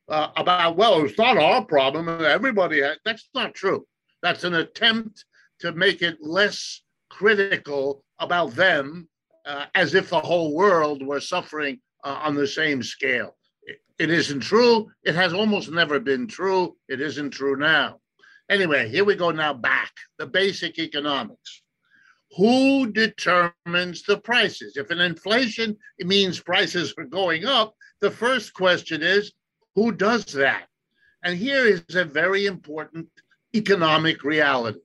uh, 0.09 0.29
about, 0.37 0.77
well, 0.77 1.03
it's 1.03 1.17
not 1.17 1.39
our 1.39 1.65
problem, 1.65 2.09
everybody 2.23 2.83
has, 2.83 2.99
that's 3.05 3.31
not 3.35 3.55
true. 3.55 3.87
That's 4.23 4.45
an 4.45 4.55
attempt 4.55 5.25
to 5.61 5.73
make 5.73 6.03
it 6.03 6.19
less 6.21 6.83
critical 7.09 8.05
about 8.19 8.51
them 8.51 9.09
uh, 9.47 9.67
as 9.75 9.95
if 9.95 10.11
the 10.11 10.21
whole 10.21 10.55
world 10.55 11.05
were 11.05 11.21
suffering 11.21 11.81
uh, 12.05 12.21
on 12.23 12.35
the 12.35 12.47
same 12.47 12.83
scale. 12.83 13.37
It 13.99 14.11
isn't 14.11 14.41
true. 14.41 14.91
It 15.05 15.15
has 15.15 15.35
almost 15.35 15.71
never 15.71 16.01
been 16.01 16.27
true. 16.27 16.77
It 16.89 17.01
isn't 17.01 17.33
true 17.33 17.57
now. 17.57 18.01
Anyway, 18.49 18.89
here 18.89 19.05
we 19.05 19.15
go 19.15 19.31
now 19.31 19.53
back 19.53 19.93
the 20.19 20.27
basic 20.27 20.79
economics. 20.79 21.63
Who 22.37 22.91
determines 22.91 24.03
the 24.03 24.19
prices? 24.19 24.77
If 24.77 24.91
an 24.91 25.01
inflation 25.01 25.77
means 25.99 26.41
prices 26.41 26.95
are 26.97 27.05
going 27.05 27.45
up, 27.45 27.75
the 28.01 28.11
first 28.11 28.55
question 28.55 29.03
is 29.03 29.33
who 29.75 29.93
does 29.93 30.25
that? 30.33 30.67
And 31.23 31.37
here 31.37 31.67
is 31.67 31.95
a 31.95 32.05
very 32.05 32.47
important 32.47 33.09
economic 33.55 34.25
reality. 34.25 34.81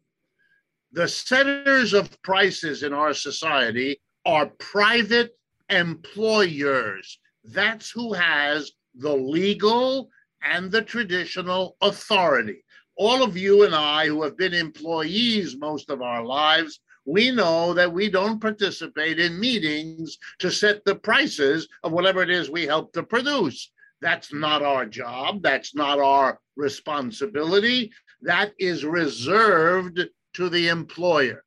The 0.92 1.08
setters 1.08 1.94
of 1.94 2.22
prices 2.22 2.84
in 2.84 2.94
our 2.94 3.14
society 3.14 4.02
are 4.26 4.48
private 4.58 5.38
employers. 5.70 7.20
That's 7.44 7.92
who 7.92 8.14
has 8.14 8.72
the 8.96 9.14
legal 9.14 10.10
and 10.42 10.72
the 10.72 10.82
traditional 10.82 11.76
authority. 11.82 12.64
All 12.98 13.24
of 13.24 13.36
you 13.36 13.64
and 13.64 13.76
I, 13.76 14.08
who 14.08 14.24
have 14.24 14.38
been 14.38 14.54
employees 14.54 15.58
most 15.58 15.90
of 15.90 16.02
our 16.02 16.24
lives, 16.24 16.80
we 17.06 17.30
know 17.30 17.74
that 17.74 17.92
we 17.92 18.10
don't 18.10 18.42
participate 18.42 19.20
in 19.20 19.40
meetings 19.40 20.18
to 20.40 20.50
set 20.50 20.84
the 20.86 20.96
prices 20.96 21.68
of 21.84 21.92
whatever 21.92 22.24
it 22.24 22.30
is 22.30 22.50
we 22.50 22.66
help 22.66 22.94
to 22.94 23.04
produce. 23.04 23.72
That's 24.02 24.34
not 24.34 24.64
our 24.64 24.86
job. 24.86 25.42
That's 25.44 25.76
not 25.76 26.00
our 26.00 26.40
responsibility. 26.56 27.92
That 28.22 28.54
is 28.60 28.86
reserved 28.86 30.00
to 30.34 30.50
the 30.50 30.70
employer. 30.70 31.44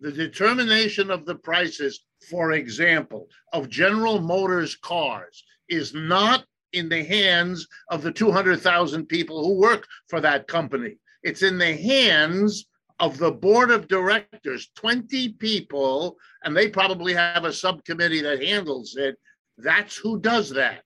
The 0.00 0.12
determination 0.12 1.10
of 1.10 1.24
the 1.26 1.36
prices, 1.36 2.00
for 2.28 2.52
example, 2.52 3.28
of 3.52 3.68
General 3.68 4.20
Motors 4.20 4.76
cars 4.76 5.44
is 5.68 5.94
not 5.94 6.44
in 6.72 6.88
the 6.88 7.04
hands 7.04 7.66
of 7.90 8.02
the 8.02 8.12
200,000 8.12 9.06
people 9.06 9.44
who 9.44 9.60
work 9.60 9.86
for 10.08 10.20
that 10.20 10.46
company. 10.46 10.98
It's 11.22 11.42
in 11.42 11.58
the 11.58 11.76
hands 11.76 12.66
of 13.00 13.18
the 13.18 13.30
board 13.30 13.70
of 13.70 13.88
directors, 13.88 14.70
20 14.76 15.30
people, 15.34 16.16
and 16.42 16.56
they 16.56 16.68
probably 16.68 17.14
have 17.14 17.44
a 17.44 17.52
subcommittee 17.52 18.22
that 18.22 18.42
handles 18.42 18.96
it. 18.96 19.16
That's 19.56 19.96
who 19.96 20.20
does 20.20 20.50
that. 20.50 20.82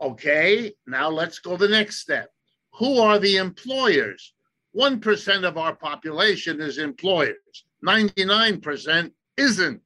Okay, 0.00 0.72
now 0.86 1.08
let's 1.10 1.38
go 1.38 1.56
the 1.56 1.68
next 1.68 1.98
step. 1.98 2.30
Who 2.74 2.98
are 2.98 3.18
the 3.18 3.36
employers? 3.36 4.32
1% 4.76 5.44
of 5.44 5.58
our 5.58 5.74
population 5.74 6.60
is 6.60 6.78
employers, 6.78 7.64
99% 7.84 9.10
isn't, 9.36 9.82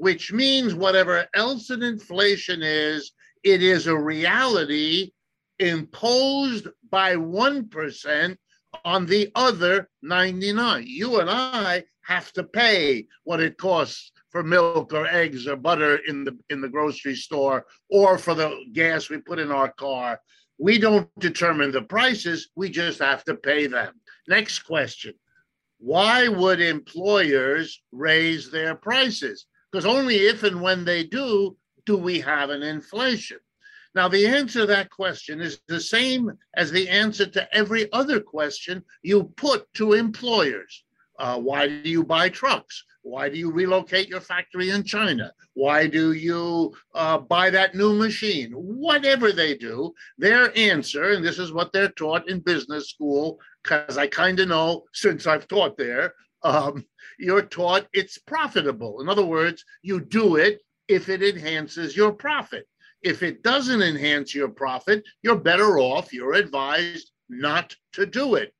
which 0.00 0.32
means 0.32 0.74
whatever 0.74 1.28
else 1.34 1.68
an 1.68 1.82
inflation 1.82 2.62
is, 2.62 3.12
it 3.44 3.62
is 3.62 3.86
a 3.86 3.94
reality 3.94 5.12
imposed 5.58 6.68
by 6.90 7.16
1% 7.16 8.36
on 8.82 9.04
the 9.04 9.30
other 9.34 9.90
99. 10.00 10.84
You 10.86 11.20
and 11.20 11.28
I 11.28 11.84
have 12.00 12.32
to 12.32 12.44
pay 12.44 13.08
what 13.24 13.40
it 13.40 13.58
costs 13.58 14.10
for 14.30 14.42
milk 14.42 14.94
or 14.94 15.06
eggs 15.06 15.46
or 15.46 15.56
butter 15.56 15.96
in 16.08 16.24
the 16.24 16.34
in 16.48 16.62
the 16.62 16.68
grocery 16.70 17.14
store 17.14 17.66
or 17.90 18.16
for 18.16 18.34
the 18.34 18.56
gas 18.72 19.10
we 19.10 19.18
put 19.18 19.38
in 19.38 19.52
our 19.52 19.70
car. 19.70 20.18
We 20.56 20.78
don't 20.78 21.10
determine 21.18 21.72
the 21.72 21.82
prices, 21.82 22.48
we 22.56 22.70
just 22.70 23.00
have 23.00 23.22
to 23.24 23.34
pay 23.34 23.66
them. 23.66 23.92
Next 24.26 24.60
question. 24.60 25.12
Why 25.78 26.28
would 26.28 26.62
employers 26.62 27.82
raise 27.92 28.50
their 28.50 28.74
prices? 28.74 29.44
Because 29.70 29.86
only 29.86 30.16
if 30.16 30.42
and 30.42 30.60
when 30.60 30.84
they 30.84 31.04
do 31.04 31.56
do 31.86 31.96
we 31.96 32.20
have 32.20 32.50
an 32.50 32.62
inflation? 32.62 33.38
Now, 33.94 34.08
the 34.08 34.26
answer 34.26 34.60
to 34.60 34.66
that 34.66 34.90
question 34.90 35.40
is 35.40 35.60
the 35.66 35.80
same 35.80 36.30
as 36.54 36.70
the 36.70 36.88
answer 36.88 37.26
to 37.26 37.54
every 37.54 37.92
other 37.92 38.20
question 38.20 38.84
you 39.02 39.24
put 39.36 39.72
to 39.74 39.94
employers. 39.94 40.84
Uh, 41.18 41.38
why 41.38 41.66
do 41.66 41.90
you 41.90 42.04
buy 42.04 42.28
trucks? 42.28 42.84
Why 43.02 43.28
do 43.28 43.36
you 43.36 43.50
relocate 43.50 44.08
your 44.08 44.20
factory 44.20 44.70
in 44.70 44.84
China? 44.84 45.32
Why 45.54 45.86
do 45.86 46.12
you 46.12 46.72
uh, 46.94 47.18
buy 47.18 47.50
that 47.50 47.74
new 47.74 47.94
machine? 47.94 48.52
Whatever 48.52 49.32
they 49.32 49.56
do, 49.56 49.92
their 50.18 50.56
answer, 50.56 51.12
and 51.12 51.24
this 51.24 51.38
is 51.38 51.52
what 51.52 51.72
they're 51.72 51.88
taught 51.88 52.28
in 52.28 52.40
business 52.40 52.90
school, 52.90 53.40
because 53.62 53.98
I 53.98 54.06
kind 54.06 54.38
of 54.40 54.48
know 54.48 54.84
since 54.92 55.26
I've 55.26 55.48
taught 55.48 55.76
there, 55.76 56.14
um, 56.42 56.84
you're 57.20 57.42
taught 57.42 57.86
it's 57.92 58.18
profitable. 58.18 59.00
In 59.00 59.08
other 59.08 59.24
words, 59.24 59.64
you 59.82 60.00
do 60.00 60.36
it 60.36 60.60
if 60.88 61.08
it 61.08 61.22
enhances 61.22 61.96
your 61.96 62.12
profit. 62.12 62.66
If 63.02 63.22
it 63.22 63.42
doesn't 63.42 63.82
enhance 63.82 64.34
your 64.34 64.48
profit, 64.48 65.04
you're 65.22 65.38
better 65.38 65.78
off, 65.78 66.12
you're 66.12 66.34
advised 66.34 67.12
not 67.28 67.74
to 67.92 68.06
do 68.06 68.34
it. 68.34 68.52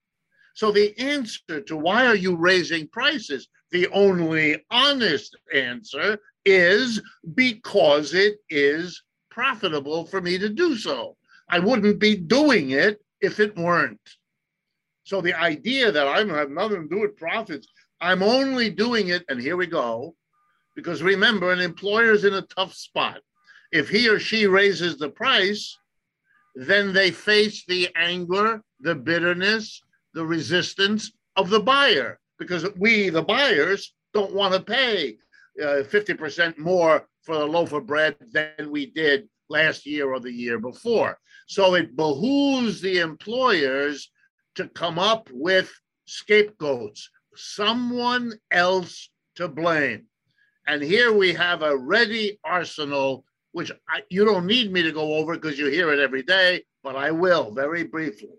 So 0.54 0.70
the 0.70 0.96
answer 0.98 1.60
to 1.60 1.76
why 1.76 2.06
are 2.06 2.14
you 2.14 2.36
raising 2.36 2.88
prices, 2.88 3.48
the 3.70 3.88
only 3.88 4.64
honest 4.70 5.36
answer 5.54 6.18
is 6.44 7.02
because 7.34 8.14
it 8.14 8.38
is 8.48 9.02
profitable 9.30 10.06
for 10.06 10.20
me 10.20 10.38
to 10.38 10.48
do 10.48 10.76
so. 10.76 11.16
I 11.48 11.58
wouldn't 11.58 11.98
be 11.98 12.16
doing 12.16 12.70
it 12.70 13.00
if 13.20 13.40
it 13.40 13.56
weren't. 13.56 14.00
So 15.04 15.20
the 15.20 15.34
idea 15.34 15.90
that 15.90 16.08
I'm 16.08 16.28
have 16.30 16.50
nothing 16.50 16.88
to 16.88 16.94
do 16.94 17.00
with 17.00 17.16
profits, 17.16 17.66
I'm 18.00 18.22
only 18.22 18.70
doing 18.70 19.08
it, 19.08 19.24
and 19.28 19.40
here 19.40 19.56
we 19.56 19.66
go, 19.66 20.14
because 20.74 21.02
remember, 21.02 21.52
an 21.52 21.60
employer 21.60 22.12
is 22.12 22.24
in 22.24 22.34
a 22.34 22.42
tough 22.42 22.74
spot. 22.74 23.20
If 23.72 23.88
he 23.88 24.08
or 24.08 24.18
she 24.18 24.46
raises 24.46 24.96
the 24.96 25.10
price, 25.10 25.76
then 26.54 26.92
they 26.92 27.10
face 27.10 27.64
the 27.66 27.88
anger, 27.94 28.62
the 28.80 28.94
bitterness, 28.94 29.82
the 30.14 30.24
resistance 30.24 31.12
of 31.36 31.50
the 31.50 31.60
buyer, 31.60 32.18
because 32.38 32.66
we, 32.76 33.10
the 33.10 33.22
buyers, 33.22 33.94
don't 34.12 34.34
want 34.34 34.54
to 34.54 34.60
pay 34.60 35.16
uh, 35.62 35.82
50% 35.84 36.58
more 36.58 37.06
for 37.22 37.34
a 37.34 37.44
loaf 37.44 37.72
of 37.72 37.86
bread 37.86 38.16
than 38.32 38.70
we 38.70 38.86
did 38.86 39.28
last 39.48 39.86
year 39.86 40.12
or 40.12 40.20
the 40.20 40.32
year 40.32 40.58
before. 40.58 41.18
So 41.46 41.74
it 41.74 41.96
behooves 41.96 42.80
the 42.80 42.98
employers 42.98 44.10
to 44.54 44.68
come 44.68 44.98
up 44.98 45.28
with 45.32 45.70
scapegoats, 46.06 47.10
someone 47.40 48.34
else 48.50 49.10
to 49.36 49.48
blame. 49.48 50.06
And 50.66 50.82
here 50.82 51.12
we 51.12 51.32
have 51.32 51.62
a 51.62 51.76
ready 51.76 52.38
arsenal, 52.44 53.24
which 53.52 53.72
I, 53.88 54.02
you 54.10 54.24
don't 54.24 54.46
need 54.46 54.72
me 54.72 54.82
to 54.82 54.92
go 54.92 55.14
over 55.14 55.34
because 55.34 55.58
you 55.58 55.66
hear 55.66 55.92
it 55.92 55.98
every 55.98 56.22
day, 56.22 56.62
but 56.82 56.96
I 56.96 57.10
will 57.10 57.52
very 57.52 57.84
briefly. 57.84 58.30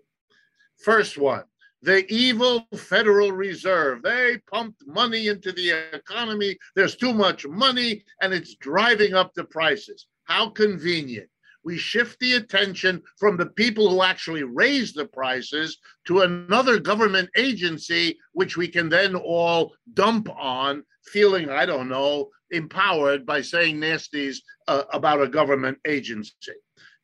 First 0.78 1.18
one 1.18 1.44
the 1.82 2.06
evil 2.12 2.66
Federal 2.76 3.32
Reserve. 3.32 4.02
They 4.02 4.38
pumped 4.50 4.86
money 4.86 5.26
into 5.26 5.52
the 5.52 5.70
economy. 5.92 6.56
There's 6.76 6.96
too 6.96 7.12
much 7.12 7.46
money 7.46 8.04
and 8.20 8.32
it's 8.32 8.54
driving 8.54 9.14
up 9.14 9.34
the 9.34 9.44
prices. 9.44 10.06
How 10.24 10.48
convenient. 10.48 11.28
We 11.64 11.78
shift 11.78 12.18
the 12.18 12.34
attention 12.34 13.02
from 13.18 13.36
the 13.36 13.46
people 13.46 13.88
who 13.88 14.02
actually 14.02 14.42
raise 14.42 14.92
the 14.92 15.06
prices 15.06 15.78
to 16.06 16.22
another 16.22 16.78
government 16.78 17.30
agency, 17.36 18.18
which 18.32 18.56
we 18.56 18.68
can 18.68 18.88
then 18.88 19.14
all 19.14 19.74
dump 19.94 20.28
on, 20.36 20.84
feeling, 21.04 21.50
I 21.50 21.66
don't 21.66 21.88
know, 21.88 22.30
empowered 22.50 23.24
by 23.24 23.42
saying 23.42 23.76
nasties 23.76 24.38
uh, 24.68 24.82
about 24.92 25.22
a 25.22 25.28
government 25.28 25.78
agency. 25.86 26.52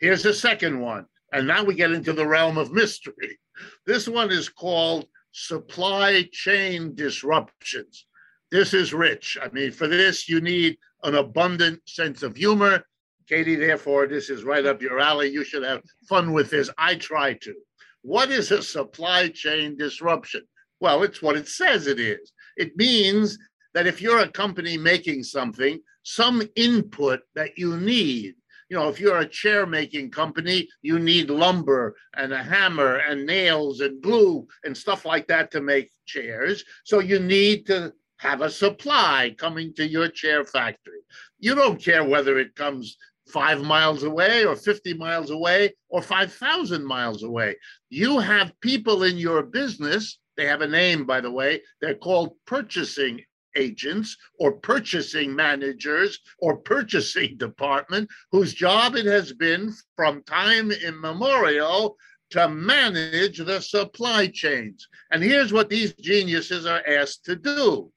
Here's 0.01 0.23
the 0.23 0.35
second 0.35 0.81
one. 0.81 1.07
And 1.33 1.47
now 1.47 1.63
we 1.63 1.75
get 1.75 1.93
into 1.93 2.13
the 2.13 2.27
realm 2.27 2.57
of 2.57 2.73
mystery. 2.73 3.39
This 3.87 4.09
one 4.09 4.31
is 4.31 4.49
called 4.49 5.07
supply 5.33 6.29
chain 6.33 6.95
disruptions. 6.95 8.07
This 8.51 8.73
is 8.73 8.95
rich. 8.95 9.37
I 9.41 9.49
mean, 9.51 9.73
for 9.73 9.87
this, 9.87 10.29
you 10.29 10.41
need 10.41 10.79
an 11.03 11.15
abundant 11.15 11.81
sense 11.87 12.23
of 12.23 12.37
humor. 12.37 12.85
Katie, 13.29 13.57
therefore, 13.57 14.07
this 14.07 14.31
is 14.31 14.45
right 14.45 14.65
up 14.65 14.81
your 14.81 14.99
alley. 14.99 15.29
You 15.29 15.45
should 15.45 15.63
have 15.63 15.83
fun 16.09 16.33
with 16.33 16.51
this. 16.51 16.71
I 16.79 16.95
try 16.95 17.35
to. 17.35 17.55
What 18.03 18.31
is 18.31 18.51
a 18.51 18.63
supply 18.63 19.29
chain 19.29 19.77
disruption? 19.77 20.43
Well, 20.81 21.03
it's 21.03 21.21
what 21.21 21.37
it 21.37 21.49
says 21.49 21.87
it 21.87 22.01
is. 22.01 22.33
It 22.57 22.77
means 22.77 23.39
that 23.75 23.87
if 23.87 24.01
you're 24.01 24.21
a 24.21 24.29
company 24.29 24.79
making 24.79 25.25
something, 25.25 25.81
some 26.05 26.43
input 26.57 27.21
that 27.35 27.59
you 27.59 27.77
need 27.77 28.35
you 28.69 28.77
know, 28.77 28.89
if 28.89 29.01
you're 29.01 29.19
a 29.19 29.29
chair 29.29 29.67
making 29.67 30.11
company, 30.11 30.69
you 30.83 30.99
need 30.99 31.31
lumber 31.31 31.97
and 32.15 32.33
a 32.33 32.43
hammer 32.43 32.97
and 32.97 33.25
nails 33.25 33.81
and 33.81 34.03
glue 34.03 34.47
and 34.65 34.77
stuff 34.77 35.07
like 35.07 35.27
that 35.29 35.51
to 35.53 35.63
make 35.63 35.91
chairs. 36.07 36.65
So 36.85 36.99
you 36.99 37.19
need 37.19 37.67
to 37.67 37.95
have 38.19 38.43
a 38.43 38.51
supply 38.51 39.35
coming 39.39 39.73
to 39.75 39.89
your 39.89 40.09
chair 40.09 40.45
factory. 40.45 41.01
You 41.39 41.55
don't 41.55 41.83
care 41.83 42.05
whether 42.05 42.39
it 42.39 42.57
comes 42.57 42.99
five 43.29 43.63
miles 43.63 44.03
away 44.03 44.45
or 44.45 44.57
50 44.57 44.95
miles 44.95 45.31
away 45.31 45.75
or 45.89 46.03
5,000 46.03 46.85
miles 46.85 47.23
away. 47.23 47.57
You 47.91 48.19
have 48.19 48.59
people 48.61 49.05
in 49.05 49.17
your 49.19 49.43
business. 49.43 50.19
They 50.37 50.47
have 50.47 50.61
a 50.61 50.69
name, 50.69 51.05
by 51.05 51.21
the 51.21 51.31
way. 51.31 51.63
They're 51.81 51.95
called 51.95 52.37
purchasing 52.47 53.23
agents 53.57 54.17
or 54.39 54.53
purchasing 54.53 55.35
managers 55.35 56.19
or 56.39 56.59
purchasing 56.59 57.37
department 57.39 58.09
whose 58.31 58.55
job 58.55 58.95
it 58.95 59.07
has 59.07 59.33
been 59.33 59.73
from 59.97 60.23
time 60.23 60.71
immemorial 60.71 61.97
to 62.31 62.49
manage 62.49 63.39
the 63.39 63.61
supply 63.61 64.27
chains. 64.27 64.87
And 65.11 65.23
here's 65.23 65.53
what 65.53 65.71
these 65.71 65.95
geniuses 65.95 66.67
are 66.67 66.83
asked 66.87 67.25
to 67.25 67.37
do. 67.37 67.91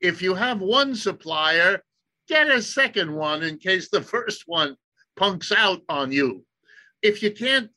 If 0.00 0.22
you 0.22 0.34
have 0.34 0.60
one 0.60 0.94
supplier, 0.94 1.82
get 2.28 2.48
a 2.48 2.62
second 2.62 3.12
one 3.14 3.42
in 3.42 3.58
case 3.58 3.88
the 3.90 4.02
first 4.02 4.44
one 4.46 4.76
punks 5.16 5.52
out 5.52 5.82
on 5.88 6.12
you. 6.12 6.44
If 7.02 7.22
you 7.22 7.30
can't 7.30 7.70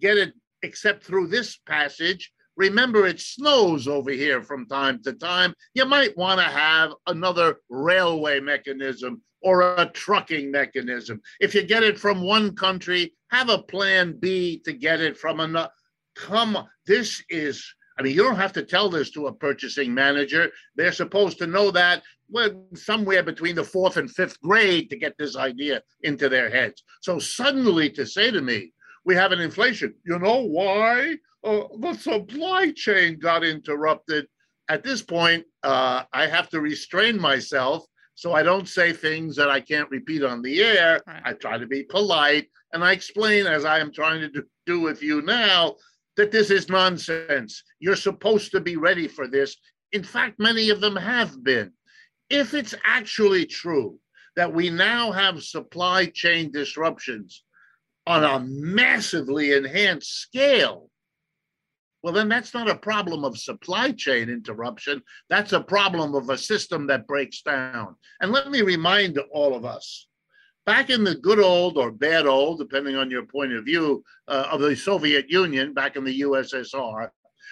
get 0.00 0.18
it 0.18 0.34
except 0.62 1.04
through 1.04 1.28
this 1.28 1.56
passage, 1.66 2.32
Remember, 2.60 3.06
it 3.06 3.18
snows 3.20 3.88
over 3.88 4.10
here 4.10 4.42
from 4.42 4.66
time 4.66 5.02
to 5.04 5.14
time. 5.14 5.54
You 5.72 5.86
might 5.86 6.14
want 6.18 6.40
to 6.40 6.44
have 6.44 6.92
another 7.06 7.56
railway 7.70 8.38
mechanism 8.38 9.22
or 9.40 9.62
a 9.62 9.86
trucking 9.86 10.50
mechanism. 10.50 11.22
If 11.40 11.54
you 11.54 11.62
get 11.62 11.82
it 11.82 11.98
from 11.98 12.20
one 12.20 12.54
country, 12.54 13.14
have 13.30 13.48
a 13.48 13.62
plan 13.62 14.18
B 14.20 14.60
to 14.66 14.74
get 14.74 15.00
it 15.00 15.16
from 15.16 15.40
another. 15.40 15.70
Come 16.14 16.68
this 16.86 17.22
is, 17.30 17.64
I 18.00 18.02
mean, 18.02 18.14
you 18.14 18.22
don't 18.22 18.36
have 18.36 18.54
to 18.54 18.62
tell 18.62 18.88
this 18.88 19.10
to 19.10 19.26
a 19.26 19.32
purchasing 19.32 19.92
manager. 19.92 20.50
They're 20.74 20.90
supposed 20.90 21.36
to 21.36 21.46
know 21.46 21.70
that 21.72 22.02
well, 22.30 22.64
somewhere 22.74 23.22
between 23.22 23.56
the 23.56 23.64
fourth 23.64 23.98
and 23.98 24.10
fifth 24.10 24.40
grade 24.40 24.88
to 24.88 24.96
get 24.96 25.18
this 25.18 25.36
idea 25.36 25.82
into 26.02 26.30
their 26.30 26.48
heads. 26.48 26.82
So 27.02 27.18
suddenly 27.18 27.90
to 27.90 28.06
say 28.06 28.30
to 28.30 28.40
me, 28.40 28.72
we 29.04 29.14
have 29.16 29.32
an 29.32 29.40
inflation. 29.40 29.94
You 30.06 30.18
know 30.18 30.40
why? 30.46 31.16
Uh, 31.44 31.64
the 31.78 31.92
supply 31.92 32.72
chain 32.74 33.18
got 33.18 33.44
interrupted. 33.44 34.26
At 34.70 34.82
this 34.82 35.02
point, 35.02 35.44
uh, 35.62 36.04
I 36.10 36.26
have 36.26 36.48
to 36.50 36.60
restrain 36.62 37.20
myself 37.20 37.84
so 38.14 38.32
I 38.32 38.42
don't 38.42 38.68
say 38.68 38.94
things 38.94 39.36
that 39.36 39.50
I 39.50 39.60
can't 39.60 39.90
repeat 39.90 40.22
on 40.22 40.40
the 40.40 40.62
air. 40.62 41.02
Right. 41.06 41.22
I 41.22 41.32
try 41.34 41.58
to 41.58 41.66
be 41.66 41.82
polite 41.82 42.48
and 42.72 42.82
I 42.82 42.92
explain, 42.92 43.46
as 43.46 43.66
I 43.66 43.78
am 43.78 43.92
trying 43.92 44.20
to 44.20 44.28
do, 44.30 44.44
do 44.64 44.80
with 44.80 45.02
you 45.02 45.20
now, 45.20 45.76
that 46.16 46.30
this 46.30 46.50
is 46.50 46.68
nonsense. 46.68 47.62
You're 47.78 47.96
supposed 47.96 48.52
to 48.52 48.60
be 48.60 48.76
ready 48.76 49.08
for 49.08 49.26
this. 49.28 49.56
In 49.92 50.02
fact, 50.02 50.38
many 50.38 50.70
of 50.70 50.80
them 50.80 50.96
have 50.96 51.42
been. 51.42 51.72
If 52.28 52.54
it's 52.54 52.74
actually 52.84 53.46
true 53.46 53.98
that 54.36 54.52
we 54.52 54.70
now 54.70 55.12
have 55.12 55.42
supply 55.42 56.06
chain 56.06 56.52
disruptions 56.52 57.42
on 58.06 58.24
a 58.24 58.40
massively 58.40 59.52
enhanced 59.52 60.20
scale, 60.20 60.90
well, 62.02 62.14
then 62.14 62.28
that's 62.28 62.54
not 62.54 62.70
a 62.70 62.76
problem 62.76 63.24
of 63.24 63.36
supply 63.36 63.92
chain 63.92 64.30
interruption. 64.30 65.02
That's 65.28 65.52
a 65.52 65.60
problem 65.60 66.14
of 66.14 66.30
a 66.30 66.38
system 66.38 66.86
that 66.86 67.06
breaks 67.06 67.42
down. 67.42 67.96
And 68.20 68.32
let 68.32 68.50
me 68.50 68.62
remind 68.62 69.18
all 69.32 69.54
of 69.54 69.66
us 69.66 70.06
back 70.70 70.88
in 70.88 71.02
the 71.02 71.16
good 71.16 71.40
old 71.40 71.76
or 71.76 71.90
bad 71.90 72.26
old, 72.26 72.60
depending 72.60 72.94
on 72.94 73.10
your 73.10 73.24
point 73.24 73.52
of 73.52 73.64
view, 73.64 74.04
uh, 74.28 74.46
of 74.52 74.60
the 74.60 74.76
Soviet 74.76 75.28
Union, 75.28 75.74
back 75.74 75.96
in 75.96 76.04
the 76.04 76.20
USSR, 76.20 77.08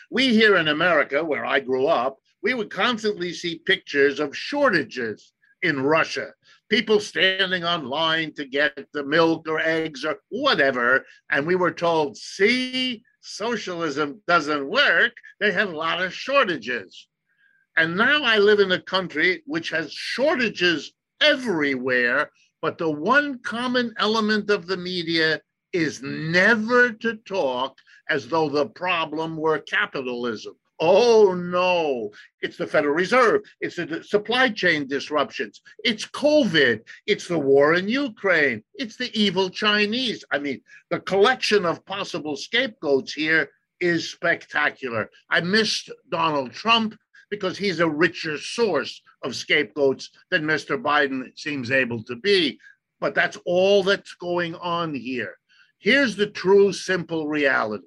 we 0.09 0.29
here 0.29 0.57
in 0.57 0.69
America, 0.69 1.25
where 1.25 1.45
I 1.45 1.59
grew 1.59 1.89
up, 1.89 2.19
we 2.45 2.55
would 2.55 2.71
constantly 2.71 3.33
see 3.33 3.59
pictures 3.67 4.21
of 4.21 4.37
shortages 4.37 5.33
in 5.63 5.83
Russia 5.83 6.29
people 6.69 7.01
standing 7.01 7.65
on 7.65 7.89
line 7.89 8.33
to 8.35 8.45
get 8.45 8.79
the 8.93 9.03
milk 9.03 9.49
or 9.49 9.59
eggs 9.59 10.05
or 10.05 10.17
whatever. 10.29 11.05
And 11.31 11.47
we 11.47 11.57
were 11.57 11.73
told, 11.73 12.17
see, 12.17 13.03
socialism 13.21 14.21
doesn't 14.29 14.69
work. 14.69 15.13
They 15.41 15.51
have 15.53 15.71
a 15.71 15.77
lot 15.77 16.03
of 16.03 16.15
shortages. 16.15 17.09
And 17.77 17.97
now 17.97 18.23
I 18.23 18.39
live 18.39 18.61
in 18.61 18.73
a 18.73 18.83
country 18.83 19.43
which 19.47 19.71
has 19.71 19.93
shortages 19.93 20.93
everywhere, 21.21 22.31
but 22.61 22.79
the 22.79 22.91
one 22.91 23.39
common 23.41 23.95
element 23.99 24.51
of 24.51 24.67
the 24.67 24.77
media 24.77 25.41
is 25.73 26.03
never 26.03 26.91
to 26.93 27.15
talk 27.17 27.77
as 28.09 28.29
though 28.29 28.49
the 28.49 28.67
problem 28.67 29.37
were 29.37 29.59
capitalism. 29.59 30.55
Oh 30.81 31.35
no, 31.35 32.11
it's 32.41 32.57
the 32.57 32.67
Federal 32.67 32.95
Reserve, 32.95 33.43
it's 33.61 33.77
the 33.77 34.03
supply 34.05 34.49
chain 34.49 34.87
disruptions, 34.87 35.61
it's 35.83 36.07
COVID, 36.07 36.83
it's 37.07 37.27
the 37.27 37.39
war 37.39 37.75
in 37.75 37.89
Ukraine, 37.89 38.63
it's 38.75 38.97
the 38.97 39.11
evil 39.19 39.51
Chinese. 39.51 40.25
I 40.31 40.39
mean, 40.39 40.61
the 40.91 41.01
collection 41.01 41.67
of 41.67 41.85
possible 41.85 42.37
scapegoats 42.37 43.13
here 43.13 43.51
is 43.81 44.09
spectacular. 44.09 45.11
I 45.29 45.41
missed 45.41 45.91
Donald 46.11 46.53
Trump 46.53 46.97
because 47.31 47.59
he's 47.59 47.81
a 47.81 47.89
richer 47.89 48.39
source 48.39 49.01
of 49.23 49.35
scapegoats 49.35 50.11
than 50.31 50.45
Mr. 50.45 50.81
Biden 50.81 51.31
seems 51.39 51.71
able 51.71 52.03
to 52.05 52.17
be. 52.17 52.59
But 53.01 53.15
that's 53.15 53.39
all 53.45 53.83
that's 53.83 54.15
going 54.15 54.55
on 54.57 54.95
here. 54.95 55.37
Here's 55.79 56.17
the 56.17 56.27
true, 56.27 56.73
simple 56.73 57.29
reality 57.29 57.87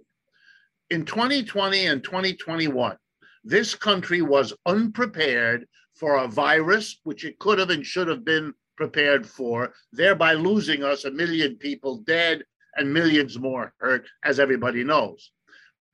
in 0.92 1.06
2020 1.06 1.86
and 1.86 2.04
2021, 2.04 2.98
this 3.46 3.74
country 3.74 4.22
was 4.22 4.54
unprepared 4.66 5.66
for 5.96 6.18
a 6.18 6.28
virus, 6.28 7.00
which 7.04 7.24
it 7.24 7.40
could 7.40 7.60
have 7.60 7.70
and 7.70 7.86
should 7.86 8.10
have 8.10 8.26
been 8.26 8.54
prepared 8.76 9.26
for, 9.26 9.74
thereby 9.94 10.34
losing 10.34 10.84
us 10.84 11.06
a 11.06 11.12
million 11.12 11.56
people 11.56 11.98
dead 12.00 12.44
and 12.76 12.94
millions 12.94 13.40
more 13.40 13.74
hurt, 13.78 14.06
as 14.24 14.40
everybody 14.40 14.84
knows. 14.84 15.32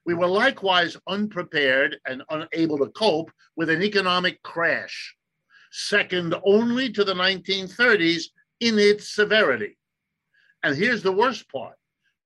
We 0.07 0.13
were 0.13 0.27
likewise 0.27 0.95
unprepared 1.05 1.99
and 2.05 2.23
unable 2.29 2.77
to 2.77 2.87
cope 2.91 3.29
with 3.57 3.69
an 3.69 3.83
economic 3.83 4.41
crash, 4.41 5.13
second 5.69 6.33
only 6.45 6.89
to 6.93 7.03
the 7.03 7.13
1930s 7.13 8.23
in 8.61 8.79
its 8.79 9.13
severity. 9.13 9.77
And 10.63 10.77
here's 10.77 11.03
the 11.03 11.11
worst 11.11 11.51
part 11.51 11.75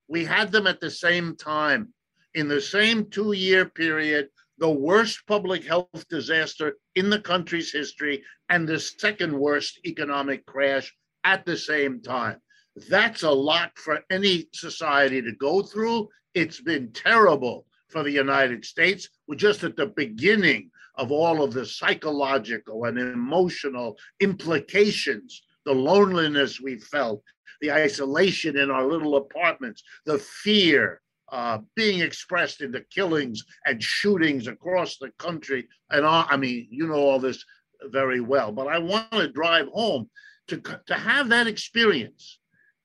we 0.07 0.23
had 0.23 0.51
them 0.51 0.67
at 0.67 0.79
the 0.79 0.91
same 0.91 1.35
time. 1.35 1.91
In 2.35 2.47
the 2.47 2.61
same 2.61 3.09
two 3.09 3.31
year 3.31 3.65
period, 3.65 4.29
the 4.59 4.69
worst 4.69 5.25
public 5.25 5.65
health 5.65 6.05
disaster 6.07 6.75
in 6.93 7.09
the 7.09 7.19
country's 7.19 7.71
history 7.71 8.23
and 8.49 8.67
the 8.67 8.79
second 8.79 9.33
worst 9.35 9.79
economic 9.87 10.45
crash 10.45 10.95
at 11.23 11.47
the 11.47 11.57
same 11.57 11.99
time. 11.99 12.37
That's 12.91 13.23
a 13.23 13.31
lot 13.31 13.71
for 13.75 14.01
any 14.11 14.49
society 14.53 15.19
to 15.23 15.31
go 15.31 15.63
through. 15.63 16.09
It's 16.35 16.61
been 16.61 16.91
terrible 16.93 17.65
for 17.91 18.03
the 18.03 18.11
United 18.11 18.65
States. 18.65 19.09
We're 19.27 19.35
just 19.35 19.63
at 19.63 19.75
the 19.75 19.87
beginning 19.87 20.71
of 20.95 21.11
all 21.11 21.43
of 21.43 21.53
the 21.53 21.65
psychological 21.65 22.85
and 22.85 22.97
emotional 22.97 23.97
implications, 24.19 25.41
the 25.65 25.73
loneliness 25.73 26.59
we 26.59 26.79
felt, 26.79 27.23
the 27.61 27.71
isolation 27.71 28.57
in 28.57 28.71
our 28.71 28.85
little 28.85 29.17
apartments, 29.17 29.83
the 30.05 30.17
fear, 30.17 31.01
uh, 31.31 31.59
being 31.75 32.01
expressed 32.01 32.61
in 32.61 32.71
the 32.71 32.85
killings 32.93 33.43
and 33.65 33.81
shootings 33.81 34.47
across 34.47 34.97
the 34.97 35.11
country. 35.17 35.67
And 35.89 36.05
all, 36.05 36.25
I 36.29 36.37
mean, 36.37 36.67
you 36.69 36.87
know 36.87 36.95
all 36.95 37.19
this 37.19 37.43
very 37.85 38.19
well, 38.19 38.51
but 38.51 38.67
I 38.67 38.79
want 38.79 39.11
to 39.11 39.29
drive 39.29 39.67
home 39.67 40.09
to, 40.49 40.61
to 40.87 40.93
have 40.93 41.29
that 41.29 41.47
experience 41.47 42.39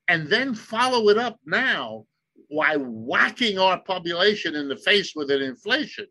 and 0.07 0.27
then 0.27 0.53
follow 0.55 1.09
it 1.09 1.17
up 1.17 1.37
now 1.45 2.05
by 2.49 2.75
whacking 2.77 3.57
our 3.57 3.79
population 3.79 4.55
in 4.55 4.67
the 4.67 4.77
face 4.77 5.13
with 5.15 5.31
an 5.31 5.41
inflation. 5.41 6.07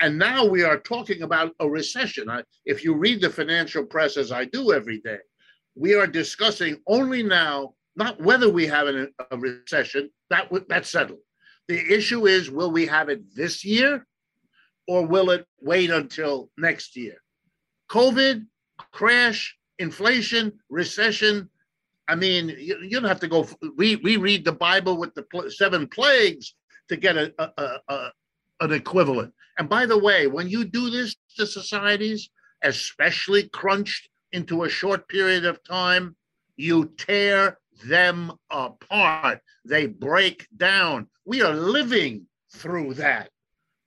And 0.00 0.18
now 0.18 0.44
we 0.44 0.62
are 0.64 0.78
talking 0.78 1.22
about 1.22 1.52
a 1.60 1.68
recession. 1.68 2.28
I, 2.28 2.42
if 2.66 2.84
you 2.84 2.94
read 2.94 3.20
the 3.20 3.30
financial 3.30 3.84
press, 3.84 4.16
as 4.16 4.32
I 4.32 4.44
do 4.44 4.72
every 4.72 5.00
day, 5.00 5.18
we 5.74 5.94
are 5.94 6.06
discussing 6.06 6.76
only 6.86 7.22
now, 7.22 7.74
not 7.96 8.20
whether 8.20 8.50
we 8.50 8.66
have 8.66 8.88
an, 8.88 9.12
a 9.30 9.38
recession, 9.38 10.10
that, 10.30 10.50
that's 10.68 10.90
settled. 10.90 11.20
The 11.68 11.80
issue 11.92 12.26
is 12.26 12.50
will 12.50 12.70
we 12.70 12.86
have 12.86 13.08
it 13.08 13.22
this 13.34 13.64
year 13.64 14.06
or 14.86 15.06
will 15.06 15.30
it 15.30 15.46
wait 15.60 15.90
until 15.90 16.50
next 16.58 16.96
year? 16.96 17.16
COVID, 17.90 18.44
crash, 18.92 19.56
inflation, 19.78 20.52
recession. 20.68 21.48
I 22.08 22.14
mean, 22.14 22.48
you, 22.48 22.78
you 22.82 23.00
don't 23.00 23.08
have 23.08 23.20
to 23.20 23.28
go 23.28 23.48
We 23.76 23.96
we 23.96 24.16
read 24.16 24.44
the 24.44 24.52
Bible 24.52 24.96
with 24.96 25.14
the 25.14 25.24
seven 25.50 25.88
plagues 25.88 26.54
to 26.88 26.96
get 26.96 27.16
a, 27.16 27.32
a, 27.38 27.78
a, 27.88 28.12
an 28.60 28.72
equivalent. 28.72 29.32
And 29.58 29.68
by 29.68 29.86
the 29.86 29.98
way, 29.98 30.26
when 30.26 30.48
you 30.48 30.64
do 30.64 30.90
this 30.90 31.16
to 31.36 31.46
societies, 31.46 32.30
especially 32.62 33.48
crunched 33.48 34.08
into 34.32 34.64
a 34.64 34.68
short 34.68 35.08
period 35.08 35.44
of 35.46 35.62
time, 35.64 36.16
you 36.56 36.92
tear 36.98 37.58
them 37.86 38.32
apart. 38.50 39.40
They 39.64 39.86
break 39.86 40.46
down. 40.56 41.08
We 41.24 41.42
are 41.42 41.54
living 41.54 42.26
through 42.52 42.94
that. 42.94 43.30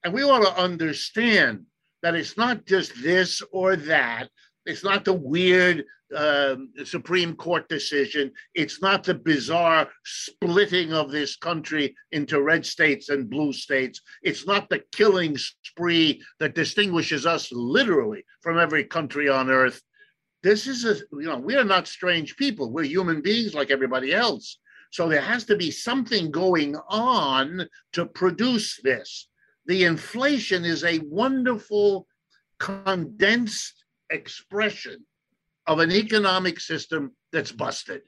And 0.04 0.14
we 0.14 0.24
ought 0.24 0.44
to 0.44 0.62
understand 0.62 1.66
that 2.02 2.16
it's 2.16 2.38
not 2.38 2.66
just 2.66 3.02
this 3.02 3.42
or 3.52 3.76
that. 3.76 4.30
It's 4.68 4.84
not 4.84 5.06
the 5.06 5.14
weird 5.14 5.86
um, 6.16 6.72
Supreme 6.84 7.36
Court 7.36 7.68
decision. 7.68 8.32
It's 8.54 8.82
not 8.82 9.04
the 9.04 9.16
bizarre 9.16 9.90
splitting 10.06 10.94
of 10.94 11.12
this 11.12 11.36
country 11.36 11.96
into 12.12 12.42
red 12.42 12.66
states 12.66 13.10
and 13.10 13.30
blue 13.30 13.54
states. 13.54 14.02
It's 14.22 14.46
not 14.46 14.70
the 14.70 14.84
killing 14.94 15.38
spree 15.38 16.22
that 16.40 16.56
distinguishes 16.56 17.26
us 17.26 17.52
literally 17.52 18.24
from 18.42 18.60
every 18.60 18.84
country 18.84 19.28
on 19.30 19.50
earth 19.50 19.82
this 20.44 20.68
is 20.68 20.86
a 20.86 20.96
you 21.20 21.28
know 21.28 21.38
we 21.38 21.56
are 21.56 21.64
not 21.64 21.88
strange 21.88 22.38
people 22.38 22.72
we're 22.72 22.84
human 22.84 23.22
beings 23.22 23.54
like 23.54 23.72
everybody 23.72 24.14
else 24.14 24.60
so 24.92 25.10
there 25.10 25.22
has 25.22 25.44
to 25.44 25.56
be 25.56 25.72
something 25.72 26.32
going 26.32 26.76
on 26.90 27.68
to 27.92 28.06
produce 28.06 28.80
this 28.84 29.28
the 29.66 29.84
inflation 29.84 30.64
is 30.64 30.84
a 30.84 31.00
wonderful 31.00 32.08
condensed 32.60 33.84
expression 34.10 35.06
of 35.66 35.80
an 35.80 35.92
economic 35.92 36.60
system 36.60 37.12
that's 37.32 37.52
busted 37.52 38.02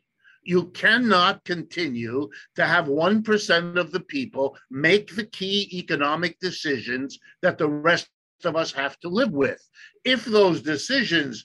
you 0.43 0.65
cannot 0.71 1.43
continue 1.43 2.29
to 2.55 2.65
have 2.65 2.85
1% 2.85 3.77
of 3.77 3.91
the 3.91 3.99
people 3.99 4.57
make 4.69 5.15
the 5.15 5.25
key 5.25 5.69
economic 5.77 6.39
decisions 6.39 7.19
that 7.41 7.57
the 7.57 7.67
rest 7.67 8.09
of 8.43 8.55
us 8.55 8.71
have 8.71 8.97
to 8.99 9.09
live 9.09 9.31
with. 9.31 9.61
If 10.03 10.25
those 10.25 10.61
decisions 10.61 11.43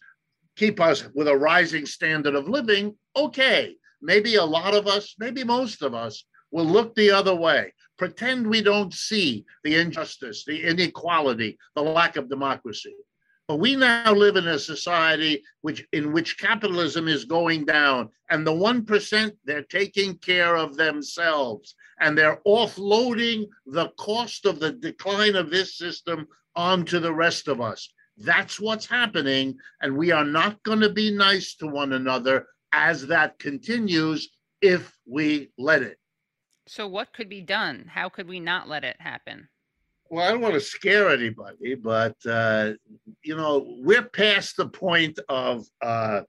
keep 0.57 0.81
us 0.81 1.07
with 1.14 1.29
a 1.29 1.37
rising 1.37 1.87
standard 1.87 2.35
of 2.35 2.49
living, 2.49 2.97
okay, 3.17 3.77
maybe 4.01 4.37
a 4.37 4.45
lot 4.45 4.75
of 4.75 4.87
us, 4.87 5.14
maybe 5.19 5.43
most 5.43 5.83
of 5.83 5.95
us 5.95 6.25
will 6.53 6.67
look 6.67 6.95
the 6.95 7.11
other 7.11 7.35
way, 7.35 7.75
pretend 7.99 8.47
we 8.47 8.62
don't 8.62 8.95
see 8.95 9.45
the 9.64 9.75
injustice, 9.75 10.45
the 10.45 10.62
inequality, 10.62 11.59
the 11.75 11.83
lack 11.83 12.17
of 12.17 12.29
democracy. 12.29 12.95
But 13.46 13.57
we 13.57 13.76
now 13.76 14.12
live 14.12 14.37
in 14.37 14.46
a 14.48 14.59
society 14.59 15.42
which 15.61 15.87
in 15.92 16.12
which 16.12 16.38
capitalism 16.38 17.09
is 17.09 17.26
going 17.26 17.66
down, 17.66 18.09
and 18.30 18.46
the 18.46 18.52
1% 18.52 19.33
they're 19.44 19.62
taking 19.62 20.16
care 20.18 20.57
of 20.57 20.76
themselves 20.76 21.74
and 22.00 22.16
they're 22.16 22.40
offloading 22.46 23.46
the 23.66 23.88
cost 23.98 24.46
of 24.46 24.61
the 24.61 24.72
decline 24.72 25.37
of 25.37 25.50
this 25.50 25.76
system 25.76 26.26
onto 26.57 26.98
the 26.98 27.12
rest 27.12 27.48
of 27.48 27.61
us. 27.61 27.92
That's 28.16 28.61
what's 28.61 28.87
happening. 28.87 29.57
And 29.80 29.96
we 29.96 30.12
are 30.12 30.24
not 30.24 30.62
going 30.62 30.80
to 30.80 30.90
be 30.90 31.11
nice 31.11 31.54
to 31.57 31.66
one 31.66 31.92
another 31.92 32.46
as 32.72 33.07
that 33.09 33.38
continues 33.38 34.30
if 34.61 34.96
we 35.07 35.50
let 35.59 35.83
it. 35.83 35.98
So, 36.66 36.88
what 36.88 37.12
could 37.12 37.28
be 37.28 37.42
done? 37.42 37.85
How 37.92 38.09
could 38.09 38.26
we 38.26 38.40
not 38.40 38.68
let 38.68 38.85
it 38.85 38.96
happen? 38.98 39.48
Well, 40.14 40.24
I 40.24 40.31
don't 40.31 40.42
want 40.42 40.55
to 40.55 40.61
scare 40.61 41.09
anybody, 41.09 41.74
but 41.74 42.14
uh, 42.24 42.74
you 43.24 43.37
know, 43.37 43.74
we're 43.81 44.05
past 44.05 44.57
the 44.57 44.68
point 44.68 45.18
of 45.29 45.66
uh, 45.83 46.20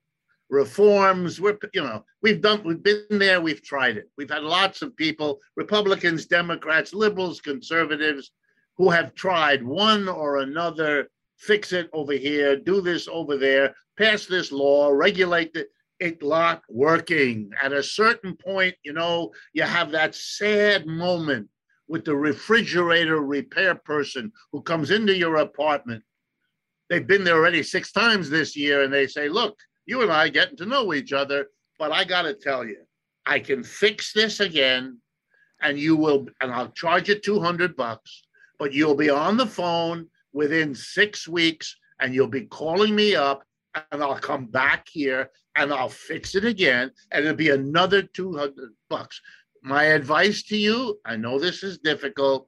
reforms. 0.50 1.39
We're, 1.39 1.60
you 1.71 1.84
know, 1.84 2.04
we've 2.24 2.41
done, 2.41 2.63
we've 2.65 2.82
been 2.82 3.06
there, 3.12 3.41
we've 3.41 3.62
tried 3.62 3.98
it. 3.98 4.10
We've 4.17 4.32
had 4.32 4.41
lots 4.41 4.82
of 4.82 4.98
people, 4.98 5.38
Republicans, 5.56 6.26
Democrats, 6.26 6.95
liberals, 6.95 7.41
conservatives, 7.41 8.32
who 8.76 8.89
have 8.89 9.13
tried 9.13 9.62
one 9.62 10.10
or 10.10 10.38
another 10.38 11.08
fix 11.38 11.71
it 11.71 11.88
over 11.93 12.13
here, 12.13 12.58
do 12.58 12.82
this 12.82 13.08
over 13.08 13.38
there, 13.38 13.76
pass 14.00 14.26
this 14.26 14.52
law, 14.52 14.89
regulate 14.89 15.52
it. 15.54 15.67
It 16.00 16.24
not 16.24 16.63
working. 16.69 17.52
At 17.62 17.71
a 17.71 17.84
certain 17.84 18.36
point, 18.36 18.74
you 18.84 18.93
know, 18.93 19.32
you 19.54 19.62
have 19.62 19.91
that 19.91 20.15
sad 20.15 20.88
moment 20.88 21.50
with 21.88 22.06
the 22.06 22.15
refrigerator 22.15 23.21
repair 23.21 23.76
person 23.76 24.32
who 24.52 24.62
comes 24.62 24.91
into 24.91 25.15
your 25.15 25.38
apartment. 25.38 26.04
They've 26.89 27.06
been 27.06 27.24
there 27.24 27.36
already 27.36 27.63
six 27.63 27.91
times 27.91 28.30
this 28.30 28.56
year, 28.56 28.84
and 28.84 28.93
they 28.93 29.08
say, 29.08 29.30
Look, 29.30 29.58
you 29.86 30.02
and 30.02 30.12
I 30.12 30.30
getting 30.30 30.58
to 30.58 30.65
know 30.65 30.93
each 30.93 31.13
other, 31.13 31.48
but 31.78 31.91
I 31.91 32.04
got 32.04 32.24
to 32.24 32.34
tell 32.34 32.65
you, 32.65 32.78
I 33.26 33.39
can 33.39 33.63
fix 33.63 34.13
this 34.13 34.39
again, 34.39 35.00
and 35.62 35.80
you 35.80 35.95
will, 35.95 36.28
and 36.41 36.52
I'll 36.52 36.71
charge 36.71 37.10
you 37.10 37.19
200 37.19 37.76
bucks, 37.76 38.24
but 38.60 38.74
you'll 38.74 38.95
be 38.95 39.10
on 39.10 39.38
the 39.38 39.48
phone 39.48 40.08
within 40.34 40.76
six 40.76 41.28
weeks 41.28 41.76
and 42.00 42.13
you'll 42.13 42.28
be 42.28 42.45
calling 42.45 42.93
me 42.93 43.15
up 43.15 43.43
and 43.91 44.04
I'll 44.04 44.19
come 44.19 44.45
back 44.45 44.88
here 44.91 45.30
and 45.56 45.74
I'll 45.74 45.89
fix 45.89 46.36
it 46.36 46.45
again 46.45 46.91
and 47.12 47.26
it'll 47.26 47.38
be 47.38 47.50
another 47.50 48.02
200 48.02 48.54
bucks. 48.89 49.21
My 49.65 49.86
advice 49.86 50.44
to 50.44 50.58
you, 50.58 51.00
I 51.04 51.15
know 51.15 51.40
this 51.40 51.63
is 51.63 51.79
difficult, 51.79 52.48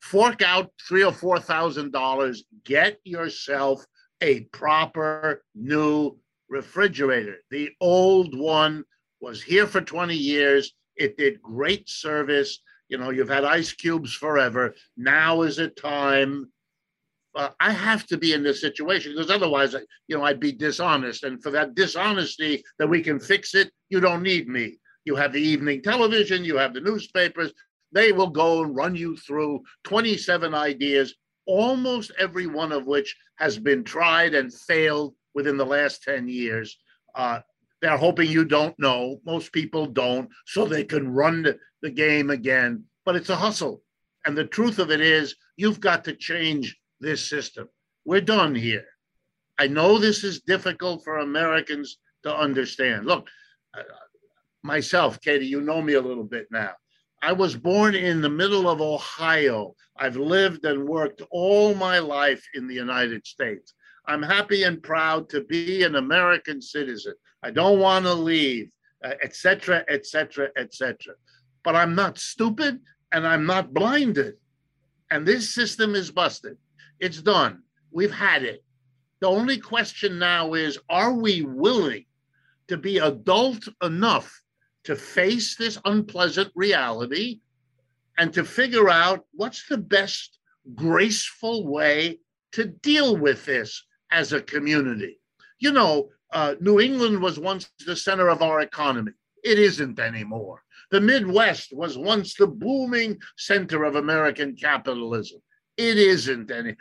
fork 0.00 0.42
out 0.42 0.72
three 0.88 1.04
or 1.04 1.12
four 1.12 1.38
thousand 1.38 1.92
dollars, 1.92 2.42
get 2.64 2.98
yourself 3.04 3.86
a 4.20 4.40
proper 4.50 5.44
new 5.54 6.18
refrigerator. 6.48 7.36
The 7.52 7.70
old 7.80 8.36
one 8.36 8.82
was 9.20 9.44
here 9.44 9.68
for 9.68 9.80
20 9.80 10.16
years. 10.16 10.74
It 10.96 11.16
did 11.16 11.40
great 11.40 11.88
service. 11.88 12.58
You 12.88 12.98
know, 12.98 13.10
you've 13.10 13.28
had 13.28 13.44
ice 13.44 13.72
cubes 13.72 14.12
forever. 14.12 14.74
Now 14.96 15.42
is 15.42 15.60
a 15.60 15.68
time 15.68 16.48
uh, 17.36 17.50
I 17.60 17.70
have 17.70 18.06
to 18.06 18.16
be 18.16 18.32
in 18.32 18.42
this 18.42 18.60
situation 18.60 19.12
because 19.12 19.30
otherwise, 19.30 19.76
you 20.08 20.16
know, 20.16 20.24
I'd 20.24 20.40
be 20.40 20.52
dishonest. 20.52 21.22
And 21.22 21.40
for 21.40 21.50
that 21.50 21.76
dishonesty 21.76 22.64
that 22.78 22.88
we 22.88 23.02
can 23.02 23.20
fix 23.20 23.54
it, 23.54 23.70
you 23.88 24.00
don't 24.00 24.22
need 24.22 24.48
me. 24.48 24.78
You 25.04 25.16
have 25.16 25.32
the 25.32 25.40
evening 25.40 25.82
television, 25.82 26.44
you 26.44 26.56
have 26.56 26.74
the 26.74 26.80
newspapers. 26.80 27.52
They 27.92 28.12
will 28.12 28.30
go 28.30 28.64
and 28.64 28.74
run 28.74 28.96
you 28.96 29.16
through 29.16 29.62
27 29.84 30.54
ideas, 30.54 31.14
almost 31.46 32.10
every 32.18 32.46
one 32.46 32.72
of 32.72 32.86
which 32.86 33.16
has 33.36 33.58
been 33.58 33.84
tried 33.84 34.34
and 34.34 34.52
failed 34.52 35.14
within 35.34 35.56
the 35.56 35.66
last 35.66 36.02
10 36.02 36.28
years. 36.28 36.76
Uh, 37.14 37.40
they're 37.80 37.98
hoping 37.98 38.30
you 38.30 38.44
don't 38.44 38.78
know. 38.78 39.20
Most 39.26 39.52
people 39.52 39.86
don't, 39.86 40.30
so 40.46 40.64
they 40.64 40.84
can 40.84 41.12
run 41.12 41.42
the, 41.42 41.90
game 41.90 42.30
again. 42.30 42.82
But 43.04 43.14
it's 43.14 43.28
a 43.28 43.36
hustle. 43.36 43.82
And 44.24 44.34
the 44.34 44.46
truth 44.46 44.78
of 44.78 44.90
it 44.90 45.02
is, 45.02 45.36
you've 45.58 45.80
got 45.80 46.04
to 46.04 46.16
change 46.16 46.78
this 46.98 47.28
system. 47.28 47.68
We're 48.06 48.22
done 48.22 48.54
here. 48.54 48.86
I 49.58 49.66
know 49.66 49.98
this 49.98 50.24
is 50.24 50.40
difficult 50.40 51.04
for 51.04 51.18
Americans 51.18 51.98
to 52.22 52.34
understand. 52.34 53.04
Look, 53.04 53.28
uh, 53.76 53.82
myself, 54.64 55.20
Katie, 55.20 55.46
you 55.46 55.60
know 55.60 55.82
me 55.82 55.92
a 55.92 56.00
little 56.00 56.24
bit 56.24 56.48
now. 56.50 56.72
I 57.22 57.32
was 57.32 57.56
born 57.56 57.94
in 57.94 58.20
the 58.20 58.30
middle 58.30 58.68
of 58.68 58.80
Ohio. 58.80 59.74
I've 59.96 60.16
lived 60.16 60.64
and 60.64 60.88
worked 60.88 61.22
all 61.30 61.74
my 61.74 61.98
life 61.98 62.44
in 62.54 62.66
the 62.66 62.74
United 62.74 63.26
States. 63.26 63.74
I'm 64.06 64.22
happy 64.22 64.64
and 64.64 64.82
proud 64.82 65.28
to 65.30 65.44
be 65.44 65.84
an 65.84 65.96
American 65.96 66.60
citizen. 66.60 67.14
I 67.42 67.50
don't 67.50 67.78
want 67.78 68.06
to 68.06 68.14
leave, 68.14 68.70
etc., 69.22 69.84
etc., 69.88 70.48
etc. 70.56 71.14
But 71.62 71.76
I'm 71.76 71.94
not 71.94 72.18
stupid 72.18 72.80
and 73.12 73.26
I'm 73.26 73.46
not 73.46 73.72
blinded. 73.72 74.34
And 75.10 75.26
this 75.26 75.54
system 75.54 75.94
is 75.94 76.10
busted. 76.10 76.56
It's 77.00 77.22
done. 77.22 77.62
We've 77.90 78.12
had 78.12 78.42
it. 78.42 78.64
The 79.20 79.28
only 79.28 79.58
question 79.58 80.18
now 80.18 80.54
is 80.54 80.78
are 80.88 81.12
we 81.12 81.42
willing 81.42 82.06
to 82.68 82.76
be 82.76 82.98
adult 82.98 83.68
enough 83.82 84.42
to 84.84 84.96
face 84.96 85.56
this 85.56 85.78
unpleasant 85.84 86.50
reality 86.54 87.40
and 88.18 88.32
to 88.32 88.44
figure 88.44 88.88
out 88.88 89.24
what's 89.32 89.66
the 89.68 89.78
best 89.78 90.38
graceful 90.74 91.66
way 91.66 92.20
to 92.52 92.64
deal 92.66 93.16
with 93.16 93.44
this 93.44 93.84
as 94.10 94.32
a 94.32 94.40
community. 94.40 95.18
You 95.58 95.72
know, 95.72 96.10
uh, 96.32 96.54
New 96.60 96.80
England 96.80 97.20
was 97.20 97.38
once 97.38 97.70
the 97.86 97.96
center 97.96 98.28
of 98.28 98.42
our 98.42 98.60
economy. 98.60 99.12
It 99.42 99.58
isn't 99.58 99.98
anymore. 99.98 100.62
The 100.90 101.00
Midwest 101.00 101.72
was 101.72 101.98
once 101.98 102.34
the 102.34 102.46
booming 102.46 103.18
center 103.36 103.84
of 103.84 103.96
American 103.96 104.54
capitalism. 104.54 105.40
It 105.76 105.98
isn't 105.98 106.50
any. 106.50 106.76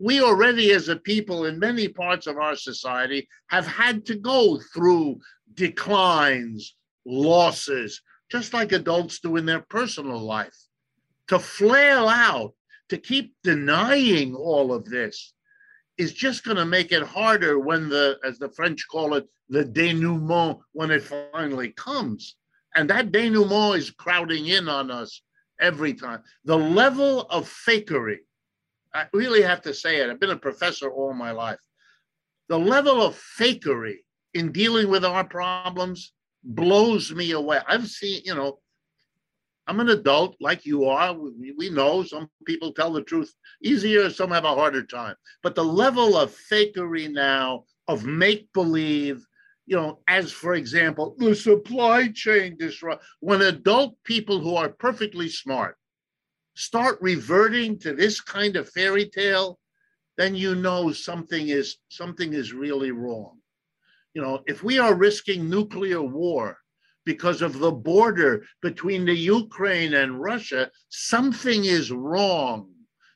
We 0.00 0.20
already, 0.20 0.72
as 0.72 0.88
a 0.88 0.96
people, 0.96 1.44
in 1.44 1.58
many 1.58 1.86
parts 1.88 2.26
of 2.26 2.38
our 2.38 2.56
society, 2.56 3.28
have 3.48 3.66
had 3.66 4.04
to 4.06 4.16
go 4.16 4.58
through 4.74 5.20
declines, 5.54 6.74
losses, 7.04 8.00
just 8.30 8.54
like 8.54 8.72
adults 8.72 9.20
do 9.20 9.36
in 9.36 9.46
their 9.46 9.60
personal 9.60 10.18
life. 10.18 10.56
To 11.28 11.38
flail 11.38 12.08
out, 12.08 12.54
to 12.88 12.98
keep 12.98 13.34
denying 13.42 14.34
all 14.34 14.72
of 14.72 14.84
this, 14.84 15.34
is 15.98 16.12
just 16.12 16.44
going 16.44 16.56
to 16.56 16.64
make 16.64 16.92
it 16.92 17.02
harder 17.02 17.58
when 17.58 17.88
the, 17.88 18.18
as 18.24 18.38
the 18.38 18.50
French 18.50 18.86
call 18.90 19.14
it, 19.14 19.26
the 19.48 19.64
denouement, 19.64 20.58
when 20.72 20.90
it 20.90 21.02
finally 21.02 21.70
comes. 21.70 22.36
And 22.74 22.88
that 22.90 23.12
denouement 23.12 23.76
is 23.76 23.90
crowding 23.90 24.46
in 24.46 24.68
on 24.68 24.90
us 24.90 25.22
every 25.60 25.94
time. 25.94 26.22
The 26.44 26.58
level 26.58 27.22
of 27.22 27.48
fakery, 27.48 28.18
I 28.94 29.06
really 29.12 29.42
have 29.42 29.62
to 29.62 29.74
say 29.74 29.98
it, 30.00 30.10
I've 30.10 30.20
been 30.20 30.30
a 30.30 30.36
professor 30.36 30.90
all 30.90 31.12
my 31.12 31.30
life. 31.30 31.60
The 32.48 32.58
level 32.58 33.02
of 33.02 33.22
fakery 33.38 33.98
in 34.34 34.52
dealing 34.52 34.88
with 34.88 35.04
our 35.04 35.24
problems 35.24 36.12
blows 36.44 37.12
me 37.12 37.32
away. 37.32 37.60
I've 37.66 37.88
seen, 37.88 38.22
you 38.24 38.34
know, 38.34 38.58
I'm 39.66 39.80
an 39.80 39.90
adult 39.90 40.36
like 40.40 40.66
you 40.66 40.86
are. 40.86 41.14
We, 41.14 41.52
we, 41.56 41.70
know 41.70 42.02
some 42.02 42.28
people 42.46 42.72
tell 42.72 42.92
the 42.92 43.02
truth 43.02 43.32
easier, 43.62 44.10
some 44.10 44.30
have 44.32 44.44
a 44.44 44.54
harder 44.54 44.82
time. 44.82 45.14
But 45.42 45.54
the 45.54 45.64
level 45.64 46.16
of 46.16 46.36
fakery 46.50 47.10
now, 47.10 47.64
of 47.86 48.04
make 48.04 48.52
believe, 48.52 49.24
you 49.66 49.76
know, 49.76 50.00
as 50.08 50.32
for 50.32 50.54
example, 50.54 51.14
the 51.18 51.34
supply 51.34 52.08
chain 52.08 52.56
disrupt, 52.58 53.04
when 53.20 53.42
adult 53.42 53.96
people 54.04 54.40
who 54.40 54.56
are 54.56 54.68
perfectly 54.68 55.28
smart 55.28 55.76
start 56.54 56.98
reverting 57.00 57.78
to 57.78 57.94
this 57.94 58.20
kind 58.20 58.56
of 58.56 58.68
fairy 58.70 59.08
tale, 59.08 59.58
then 60.18 60.34
you 60.34 60.54
know 60.54 60.92
something 60.92 61.48
is 61.48 61.78
something 61.88 62.34
is 62.34 62.52
really 62.52 62.90
wrong. 62.90 63.38
You 64.14 64.22
know, 64.22 64.42
if 64.46 64.62
we 64.62 64.78
are 64.78 64.94
risking 64.94 65.48
nuclear 65.48 66.02
war 66.02 66.58
because 67.04 67.42
of 67.42 67.58
the 67.58 67.72
border 67.72 68.44
between 68.60 69.04
the 69.04 69.14
Ukraine 69.14 69.94
and 69.94 70.20
Russia, 70.20 70.70
something 70.88 71.64
is 71.64 71.90
wrong. 71.90 72.68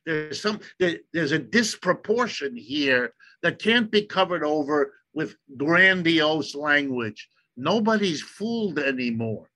There's 0.05 0.41
some 0.41 0.61
there's 0.79 1.33
a 1.33 1.39
disproportion 1.39 2.57
here 2.57 3.13
that 3.43 3.59
can't 3.59 3.91
be 3.91 4.03
covered 4.03 4.45
over 4.45 4.95
with 5.13 5.37
grandiose 5.57 6.55
language. 6.55 7.29
Nobody's 7.57 8.23
fooled 8.23 8.79
anymore. 8.79 9.51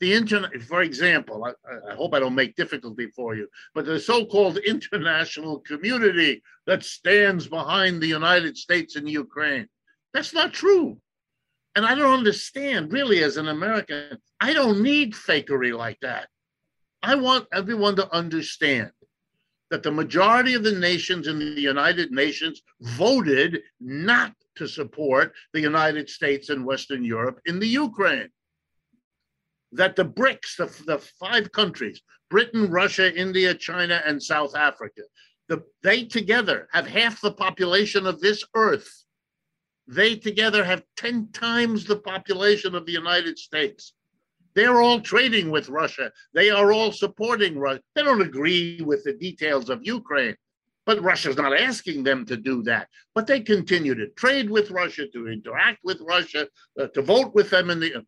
The 0.00 0.14
internet, 0.14 0.60
for 0.62 0.82
example, 0.82 1.44
I, 1.44 1.52
I 1.90 1.94
hope 1.94 2.14
I 2.14 2.18
don't 2.18 2.34
make 2.34 2.56
difficulty 2.56 3.06
for 3.14 3.36
you, 3.36 3.48
but 3.74 3.84
the 3.84 4.00
so-called 4.00 4.58
international 4.58 5.60
community 5.60 6.42
that 6.66 6.82
stands 6.82 7.46
behind 7.46 8.00
the 8.00 8.08
United 8.08 8.56
States 8.56 8.96
and 8.96 9.08
Ukraine. 9.08 9.68
That's 10.14 10.34
not 10.34 10.52
true. 10.52 10.98
And 11.74 11.86
I 11.86 11.94
don't 11.94 12.18
understand, 12.18 12.92
really, 12.92 13.22
as 13.22 13.38
an 13.38 13.48
American, 13.48 14.18
I 14.40 14.52
don't 14.52 14.82
need 14.82 15.14
fakery 15.14 15.76
like 15.76 15.98
that. 16.02 16.28
I 17.02 17.14
want 17.14 17.48
everyone 17.52 17.96
to 17.96 18.14
understand 18.14 18.90
that 19.70 19.82
the 19.82 19.90
majority 19.90 20.52
of 20.52 20.62
the 20.62 20.72
nations 20.72 21.26
in 21.26 21.38
the 21.38 21.60
United 21.60 22.12
Nations 22.12 22.60
voted 22.80 23.62
not 23.80 24.34
to 24.56 24.68
support 24.68 25.32
the 25.54 25.60
United 25.60 26.10
States 26.10 26.50
and 26.50 26.66
Western 26.66 27.02
Europe 27.02 27.40
in 27.46 27.58
the 27.58 27.66
Ukraine. 27.66 28.28
That 29.72 29.96
the 29.96 30.04
BRICS, 30.04 30.56
the, 30.58 30.84
the 30.84 30.98
five 30.98 31.50
countries, 31.52 32.02
Brazil, 32.28 32.68
Russia, 32.68 33.18
India, 33.18 33.54
China, 33.54 34.02
and 34.04 34.22
South 34.22 34.54
Africa, 34.54 35.02
the, 35.48 35.62
they 35.82 36.04
together 36.04 36.68
have 36.72 36.86
half 36.86 37.22
the 37.22 37.32
population 37.32 38.06
of 38.06 38.20
this 38.20 38.44
earth 38.54 39.04
they 39.86 40.16
together 40.16 40.64
have 40.64 40.84
10 40.96 41.28
times 41.32 41.84
the 41.84 41.96
population 41.96 42.74
of 42.74 42.86
the 42.86 42.92
United 42.92 43.38
States. 43.38 43.94
They're 44.54 44.80
all 44.80 45.00
trading 45.00 45.50
with 45.50 45.68
Russia. 45.68 46.12
They 46.34 46.50
are 46.50 46.72
all 46.72 46.92
supporting 46.92 47.58
Russia. 47.58 47.82
They 47.94 48.02
don't 48.02 48.20
agree 48.22 48.80
with 48.82 49.02
the 49.04 49.14
details 49.14 49.70
of 49.70 49.80
Ukraine, 49.84 50.36
but 50.84 51.02
Russia's 51.02 51.36
not 51.36 51.58
asking 51.58 52.04
them 52.04 52.26
to 52.26 52.36
do 52.36 52.62
that. 52.64 52.88
But 53.14 53.26
they 53.26 53.40
continue 53.40 53.94
to 53.94 54.08
trade 54.10 54.50
with 54.50 54.70
Russia, 54.70 55.06
to 55.08 55.28
interact 55.28 55.78
with 55.84 56.00
Russia, 56.02 56.48
uh, 56.78 56.88
to 56.88 57.02
vote 57.02 57.34
with 57.34 57.50
them 57.50 57.70
in 57.70 57.80
the. 57.80 58.04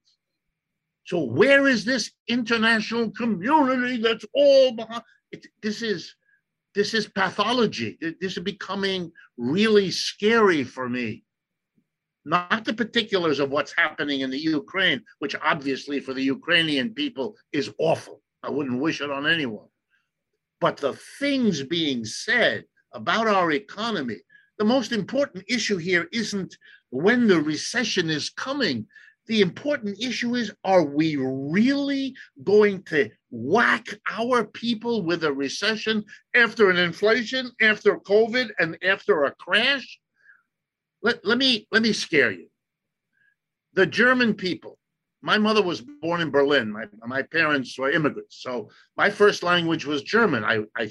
So 1.07 1.23
where 1.23 1.67
is 1.67 1.85
this 1.85 2.11
international 2.29 3.11
community 3.11 4.01
that's 4.03 4.25
all 4.35 4.73
behind? 4.73 5.03
It, 5.33 5.47
this 5.63 5.83
is 5.83 6.15
this 6.75 6.93
is 6.93 7.07
pathology. 7.07 7.99
This 8.01 8.37
is 8.37 8.43
becoming 8.43 9.13
really 9.37 9.91
scary 9.91 10.65
for 10.65 10.89
me 10.89 11.24
not 12.25 12.65
the 12.65 12.73
particulars 12.73 13.39
of 13.39 13.51
what's 13.51 13.75
happening 13.77 14.21
in 14.21 14.31
the 14.31 14.39
Ukraine, 14.39 15.03
which 15.19 15.37
obviously 15.43 16.01
for 16.01 16.15
the 16.15 16.23
Ukrainian 16.23 16.95
people 16.95 17.37
is 17.53 17.71
awful. 17.79 18.23
I 18.43 18.51
wouldn't 18.51 18.81
wish 18.81 19.01
it 19.01 19.11
on 19.11 19.27
anyone. 19.27 19.69
But 20.61 20.79
the 20.79 20.95
things 21.19 21.63
being 21.63 22.05
said 22.05 22.65
about 22.93 23.27
our 23.27 23.53
economy, 23.53 24.19
the 24.59 24.65
most 24.65 24.93
important 24.93 25.45
issue 25.49 25.77
here 25.77 26.09
isn't 26.13 26.57
when 26.91 27.27
the 27.27 27.41
recession 27.41 28.09
is 28.09 28.31
coming. 28.31 28.87
The 29.27 29.41
important 29.41 29.99
issue 30.01 30.37
is 30.37 30.53
are 30.65 30.85
we 30.85 31.17
really 31.17 32.15
going 32.45 32.83
to 32.85 33.11
whack 33.31 33.87
our 34.11 34.45
people 34.45 35.03
with 35.03 35.25
a 35.25 35.33
recession 35.33 36.05
after 36.35 36.71
an 36.71 36.77
inflation, 36.77 37.51
after 37.61 37.99
COVID, 37.99 38.51
and 38.59 38.79
after 38.83 39.25
a 39.25 39.35
crash? 39.35 39.99
Let, 41.05 41.25
let 41.25 41.39
me 41.39 41.69
let 41.71 41.83
me 41.83 41.93
scare 41.93 42.33
you. 42.33 42.49
The 43.75 43.87
German 43.87 44.35
people. 44.35 44.79
My 45.23 45.39
mother 45.39 45.63
was 45.63 45.81
born 45.81 46.21
in 46.21 46.31
Berlin. 46.31 46.71
My, 46.71 46.85
my 47.07 47.23
parents 47.23 47.79
were 47.79 47.91
immigrants. 47.91 48.43
So 48.43 48.69
my 48.97 49.09
first 49.09 49.43
language 49.43 49.87
was 49.87 50.03
German. 50.03 50.45
I, 50.45 50.65
I 50.77 50.91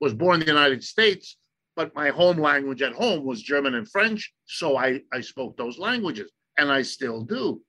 was 0.00 0.14
born 0.14 0.34
in 0.34 0.46
the 0.46 0.52
United 0.52 0.84
States, 0.84 1.36
but 1.74 1.94
my 1.94 2.10
home 2.10 2.38
language 2.38 2.80
at 2.80 2.92
home 2.92 3.24
was 3.24 3.42
German 3.42 3.74
and 3.74 3.90
French. 3.90 4.32
So 4.44 4.76
I, 4.76 5.00
I 5.12 5.20
spoke 5.20 5.56
those 5.56 5.78
languages, 5.78 6.30
and 6.58 6.70
I 6.70 6.82
still 6.82 7.22
do. 7.22 7.60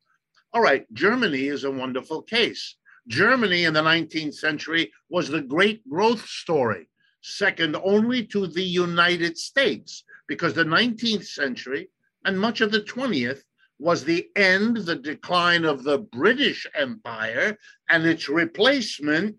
All 0.54 0.62
right, 0.62 0.86
Germany 0.94 1.48
is 1.48 1.64
a 1.64 1.72
wonderful 1.72 2.22
case. 2.22 2.76
Germany 3.08 3.64
in 3.64 3.74
the 3.74 3.82
19th 3.82 4.36
century 4.36 4.92
was 5.10 5.30
the 5.30 5.42
great 5.42 5.88
growth 5.90 6.24
story, 6.28 6.90
second 7.22 7.76
only 7.84 8.24
to 8.28 8.46
the 8.46 8.64
United 8.64 9.36
States 9.36 10.04
because 10.34 10.56
the 10.56 10.64
19th 10.64 11.28
century 11.28 11.90
and 12.26 12.40
much 12.40 12.60
of 12.60 12.72
the 12.72 12.82
20th 12.82 13.44
was 13.78 14.04
the 14.04 14.28
end, 14.36 14.78
the 14.78 14.96
decline 14.96 15.64
of 15.64 15.84
the 15.84 16.00
British 16.00 16.66
Empire 16.74 17.56
and 17.88 18.04
its 18.04 18.28
replacement 18.28 19.36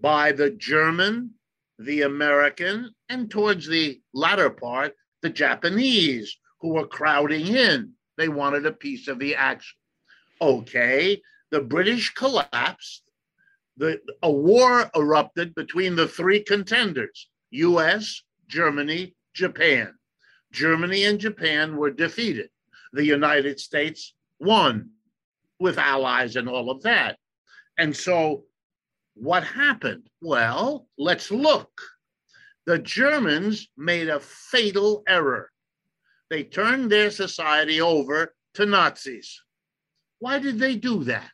by 0.00 0.32
the 0.32 0.50
German, 0.50 1.30
the 1.78 2.02
American, 2.02 2.92
and 3.08 3.30
towards 3.30 3.68
the 3.68 4.00
latter 4.12 4.50
part, 4.50 4.96
the 5.20 5.30
Japanese, 5.30 6.36
who 6.60 6.70
were 6.70 6.88
crowding 6.88 7.46
in. 7.46 7.92
They 8.18 8.28
wanted 8.28 8.66
a 8.66 8.72
piece 8.72 9.06
of 9.06 9.20
the 9.20 9.36
action. 9.36 9.78
Okay, 10.40 11.22
the 11.52 11.60
British 11.60 12.10
collapsed. 12.14 13.04
the, 13.76 14.00
a 14.24 14.30
war 14.30 14.90
erupted 14.96 15.54
between 15.54 15.94
the 15.94 16.08
three 16.08 16.40
contenders 16.40 17.28
US, 17.52 18.22
Germany, 18.48 19.14
Japan. 19.34 19.94
Germany 20.52 21.04
and 21.04 21.18
Japan 21.18 21.76
were 21.76 21.90
defeated. 21.90 22.50
The 22.92 23.04
United 23.04 23.58
States 23.58 24.14
won 24.38 24.90
with 25.58 25.78
allies 25.78 26.36
and 26.36 26.48
all 26.48 26.70
of 26.70 26.82
that. 26.82 27.18
And 27.78 27.96
so, 27.96 28.44
what 29.14 29.44
happened? 29.44 30.08
Well, 30.20 30.86
let's 30.98 31.30
look. 31.30 31.70
The 32.66 32.78
Germans 32.78 33.68
made 33.76 34.08
a 34.08 34.20
fatal 34.20 35.02
error. 35.08 35.50
They 36.30 36.44
turned 36.44 36.90
their 36.90 37.10
society 37.10 37.80
over 37.80 38.34
to 38.54 38.66
Nazis. 38.66 39.42
Why 40.18 40.38
did 40.38 40.58
they 40.58 40.76
do 40.76 41.04
that? 41.04 41.30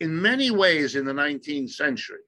In 0.00 0.20
many 0.20 0.50
ways, 0.50 0.96
in 0.96 1.04
the 1.04 1.12
19th 1.12 1.70
century, 1.70 2.20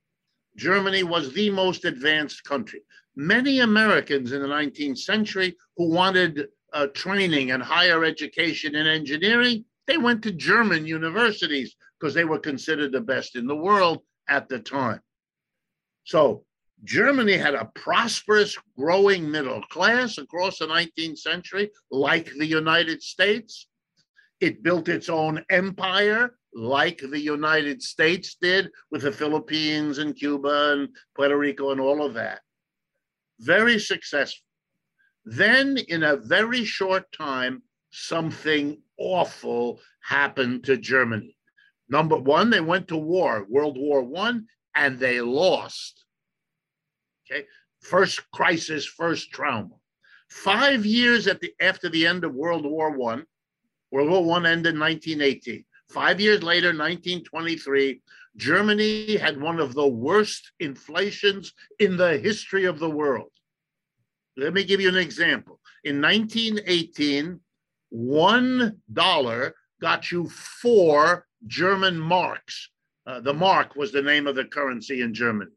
Germany 0.56 1.02
was 1.02 1.32
the 1.32 1.50
most 1.50 1.84
advanced 1.84 2.44
country. 2.44 2.80
Many 3.20 3.58
Americans 3.58 4.30
in 4.30 4.42
the 4.42 4.46
19th 4.46 4.98
century 4.98 5.56
who 5.76 5.90
wanted 5.90 6.46
uh, 6.72 6.86
training 6.94 7.50
and 7.50 7.60
higher 7.60 8.04
education 8.04 8.76
in 8.76 8.86
engineering, 8.86 9.64
they 9.88 9.98
went 9.98 10.22
to 10.22 10.30
German 10.30 10.86
universities 10.86 11.74
because 11.98 12.14
they 12.14 12.24
were 12.24 12.38
considered 12.38 12.92
the 12.92 13.00
best 13.00 13.34
in 13.34 13.48
the 13.48 13.56
world 13.56 14.02
at 14.28 14.48
the 14.48 14.60
time. 14.60 15.00
So 16.04 16.44
Germany 16.84 17.32
had 17.32 17.54
a 17.54 17.68
prosperous, 17.74 18.56
growing 18.78 19.28
middle 19.28 19.62
class 19.62 20.18
across 20.18 20.60
the 20.60 20.68
19th 20.68 21.18
century, 21.18 21.72
like 21.90 22.30
the 22.38 22.46
United 22.46 23.02
States. 23.02 23.66
It 24.38 24.62
built 24.62 24.88
its 24.88 25.08
own 25.08 25.44
empire, 25.50 26.38
like 26.54 26.98
the 26.98 27.18
United 27.18 27.82
States 27.82 28.36
did 28.40 28.70
with 28.92 29.02
the 29.02 29.10
Philippines 29.10 29.98
and 29.98 30.14
Cuba 30.14 30.74
and 30.74 30.90
Puerto 31.16 31.36
Rico 31.36 31.72
and 31.72 31.80
all 31.80 32.06
of 32.06 32.14
that. 32.14 32.42
Very 33.40 33.78
successful. 33.78 34.44
Then, 35.24 35.76
in 35.76 36.02
a 36.02 36.16
very 36.16 36.64
short 36.64 37.10
time, 37.12 37.62
something 37.90 38.82
awful 38.98 39.80
happened 40.00 40.64
to 40.64 40.76
Germany. 40.76 41.36
Number 41.88 42.16
one, 42.16 42.50
they 42.50 42.60
went 42.60 42.88
to 42.88 42.96
war, 42.96 43.46
World 43.48 43.78
War 43.78 44.02
One, 44.02 44.46
and 44.74 44.98
they 44.98 45.20
lost. 45.20 46.04
Okay, 47.30 47.46
first 47.80 48.30
crisis, 48.30 48.86
first 48.86 49.30
trauma. 49.30 49.76
Five 50.28 50.84
years 50.84 51.26
at 51.26 51.40
the 51.40 51.52
after 51.60 51.88
the 51.88 52.06
end 52.06 52.24
of 52.24 52.34
World 52.34 52.66
War 52.66 52.90
One, 52.90 53.24
World 53.90 54.10
War 54.10 54.24
One 54.24 54.46
ended 54.46 54.74
in 54.74 54.80
1918. 54.80 55.64
Five 55.88 56.20
years 56.20 56.42
later, 56.42 56.68
1923, 56.68 58.02
Germany 58.38 59.16
had 59.16 59.40
one 59.40 59.58
of 59.58 59.74
the 59.74 59.86
worst 59.86 60.52
inflations 60.60 61.52
in 61.80 61.96
the 61.96 62.18
history 62.18 62.66
of 62.66 62.78
the 62.78 62.88
world. 62.88 63.32
Let 64.36 64.54
me 64.54 64.62
give 64.62 64.80
you 64.80 64.88
an 64.88 64.96
example. 64.96 65.58
In 65.82 66.00
1918, 66.00 67.40
one 67.90 68.80
dollar 68.92 69.56
got 69.80 70.12
you 70.12 70.28
four 70.28 71.26
German 71.48 71.98
marks. 71.98 72.70
Uh, 73.04 73.20
the 73.20 73.34
mark 73.34 73.74
was 73.74 73.90
the 73.90 74.02
name 74.02 74.28
of 74.28 74.36
the 74.36 74.44
currency 74.44 75.00
in 75.00 75.14
Germany. 75.14 75.50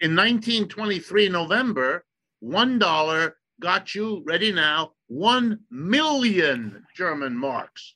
In 0.00 0.16
1923, 0.16 1.28
November, 1.28 2.06
one 2.38 2.78
dollar 2.78 3.36
got 3.60 3.94
you, 3.94 4.22
ready 4.24 4.52
now, 4.52 4.92
one 5.08 5.60
million 5.70 6.82
German 6.96 7.36
marks. 7.36 7.94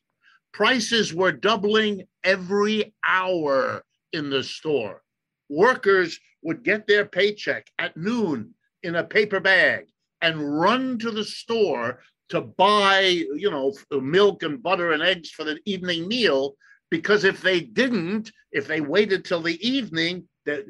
Prices 0.53 1.15
were 1.15 1.33
doubling 1.33 2.07
every 2.23 2.95
hour 3.07 3.83
in 4.15 4.31
the 4.31 4.43
store. 4.43 5.03
Workers 5.49 6.19
would 6.43 6.63
get 6.63 6.87
their 6.87 7.05
paycheck 7.05 7.67
at 7.79 7.97
noon 7.97 8.55
in 8.83 8.97
a 8.97 9.05
paper 9.05 9.41
bag 9.41 9.87
and 10.23 10.59
run 10.59 10.99
to 10.99 11.11
the 11.11 11.25
store 11.25 12.01
to 12.31 12.41
buy, 12.41 13.01
you 13.01 13.51
know, 13.51 13.75
milk 14.01 14.43
and 14.43 14.63
butter 14.63 14.93
and 14.93 15.03
eggs 15.03 15.31
for 15.31 15.45
the 15.45 15.59
evening 15.67 16.09
meal. 16.09 16.57
Because 16.91 17.25
if 17.25 17.43
they 17.43 17.61
didn't, 17.61 18.31
if 18.53 18.67
they 18.67 18.81
waited 18.81 19.25
till 19.25 19.43
the 19.43 19.59
evening, 19.67 20.29
there 20.47 20.63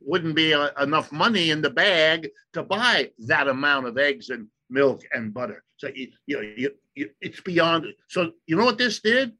wouldn't 0.00 0.34
be 0.34 0.52
a, 0.52 0.60
uh, 0.60 0.82
enough 0.82 1.10
money 1.10 1.50
in 1.50 1.62
the 1.62 1.70
bag 1.70 2.28
to 2.52 2.62
buy 2.62 3.10
that 3.26 3.48
amount 3.48 3.86
of 3.86 3.98
eggs 3.98 4.30
and 4.30 4.48
milk 4.70 5.02
and 5.12 5.32
butter. 5.32 5.64
So 5.76 5.88
you, 5.94 6.12
you 6.26 6.36
know, 6.36 6.42
you, 6.56 6.70
you, 6.94 7.10
it's 7.20 7.40
beyond. 7.40 7.86
So 8.08 8.32
you 8.46 8.56
know 8.56 8.64
what 8.64 8.78
this 8.78 9.00
did? 9.00 9.32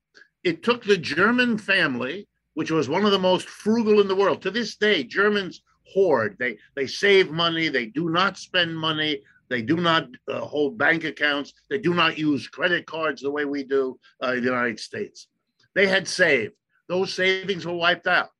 It 0.43 0.63
took 0.63 0.85
the 0.85 0.97
German 0.97 1.59
family, 1.59 2.29
which 2.55 2.71
was 2.71 2.89
one 2.89 3.05
of 3.05 3.13
the 3.13 3.19
most 3.19 3.49
frugal 3.49 4.01
in 4.01 4.09
the 4.09 4.17
world. 4.17 4.43
To 4.43 4.51
this 4.51 4.77
day, 4.77 5.05
Germans 5.05 5.63
hoard. 5.87 6.37
They 6.39 6.59
they 6.75 6.87
save 6.87 7.31
money. 7.31 7.69
They 7.69 7.87
do 7.87 8.11
not 8.11 8.39
spend 8.39 8.77
money. 8.77 9.23
They 9.49 9.63
do 9.63 9.77
not 9.77 10.09
uh, 10.29 10.41
hold 10.41 10.79
bank 10.79 11.05
accounts. 11.05 11.53
They 11.69 11.79
do 11.79 11.95
not 11.95 12.19
use 12.19 12.49
credit 12.49 12.87
cards 12.87 13.23
the 13.23 13.31
way 13.31 13.45
we 13.45 13.63
do 13.65 13.99
uh, 14.23 14.33
in 14.33 14.41
the 14.41 14.51
United 14.51 14.81
States. 14.81 15.29
They 15.75 15.87
had 15.87 16.09
saved. 16.09 16.55
Those 16.89 17.13
savings 17.15 17.67
were 17.67 17.75
wiped 17.75 18.07
out. 18.07 18.31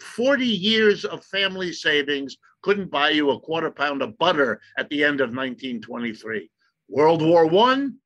40 0.00 0.46
years 0.46 1.04
of 1.04 1.24
family 1.24 1.72
savings 1.72 2.36
couldn't 2.62 2.90
buy 2.90 3.10
you 3.10 3.30
a 3.30 3.40
quarter 3.40 3.70
pound 3.70 4.02
of 4.02 4.18
butter 4.18 4.60
at 4.76 4.88
the 4.88 5.04
end 5.04 5.20
of 5.20 5.30
1923. 5.30 6.50
World 6.88 7.22
War 7.22 7.46
One, 7.46 7.96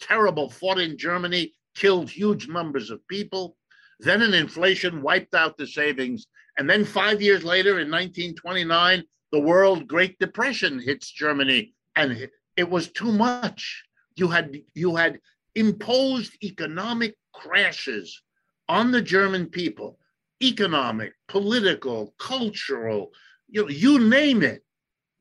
terrible, 0.00 0.50
fought 0.50 0.78
in 0.78 0.98
Germany, 0.98 1.54
killed 1.74 2.10
huge 2.10 2.48
numbers 2.48 2.90
of 2.90 3.06
people. 3.08 3.56
Then 4.00 4.22
an 4.22 4.34
inflation 4.34 5.02
wiped 5.02 5.34
out 5.34 5.56
the 5.56 5.66
savings. 5.66 6.26
And 6.56 6.68
then 6.68 6.84
five 6.84 7.20
years 7.20 7.44
later, 7.44 7.80
in 7.80 7.90
1929, 7.90 9.04
the 9.32 9.40
World 9.40 9.86
Great 9.86 10.18
Depression 10.18 10.80
hits 10.80 11.10
Germany, 11.10 11.74
and 11.96 12.28
it 12.56 12.70
was 12.70 12.90
too 12.90 13.12
much. 13.12 13.84
You 14.16 14.28
had 14.28 14.56
you 14.74 14.96
had 14.96 15.20
imposed 15.54 16.32
economic 16.42 17.16
crashes 17.32 18.22
on 18.68 18.90
the 18.90 19.02
German 19.02 19.46
people 19.46 19.98
economic, 20.42 21.14
political, 21.26 22.14
cultural, 22.18 23.10
you 23.48 23.62
know, 23.62 23.68
you 23.68 23.98
name 23.98 24.42
it. 24.42 24.62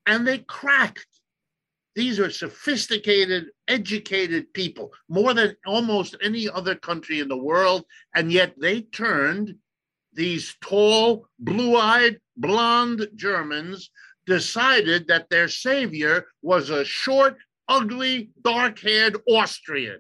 And 0.06 0.28
they 0.28 0.40
cracked. 0.40 1.08
These 1.98 2.20
are 2.20 2.30
sophisticated, 2.30 3.46
educated 3.68 4.54
people, 4.54 4.94
more 5.10 5.34
than 5.34 5.58
almost 5.66 6.16
any 6.22 6.48
other 6.48 6.76
country 6.76 7.22
in 7.22 7.28
the 7.28 7.36
world. 7.36 7.86
And 8.14 8.32
yet 8.32 8.54
they 8.56 8.82
turned 8.82 9.56
these 10.14 10.56
tall, 10.62 11.28
blue 11.40 11.76
eyed, 11.76 12.20
blonde 12.36 13.08
Germans, 13.16 13.90
decided 14.28 15.08
that 15.08 15.32
their 15.32 15.48
savior 15.48 16.28
was 16.44 16.70
a 16.70 16.86
short, 16.86 17.36
ugly, 17.68 18.30
dark 18.44 18.78
haired 18.78 19.18
Austrian. 19.28 20.00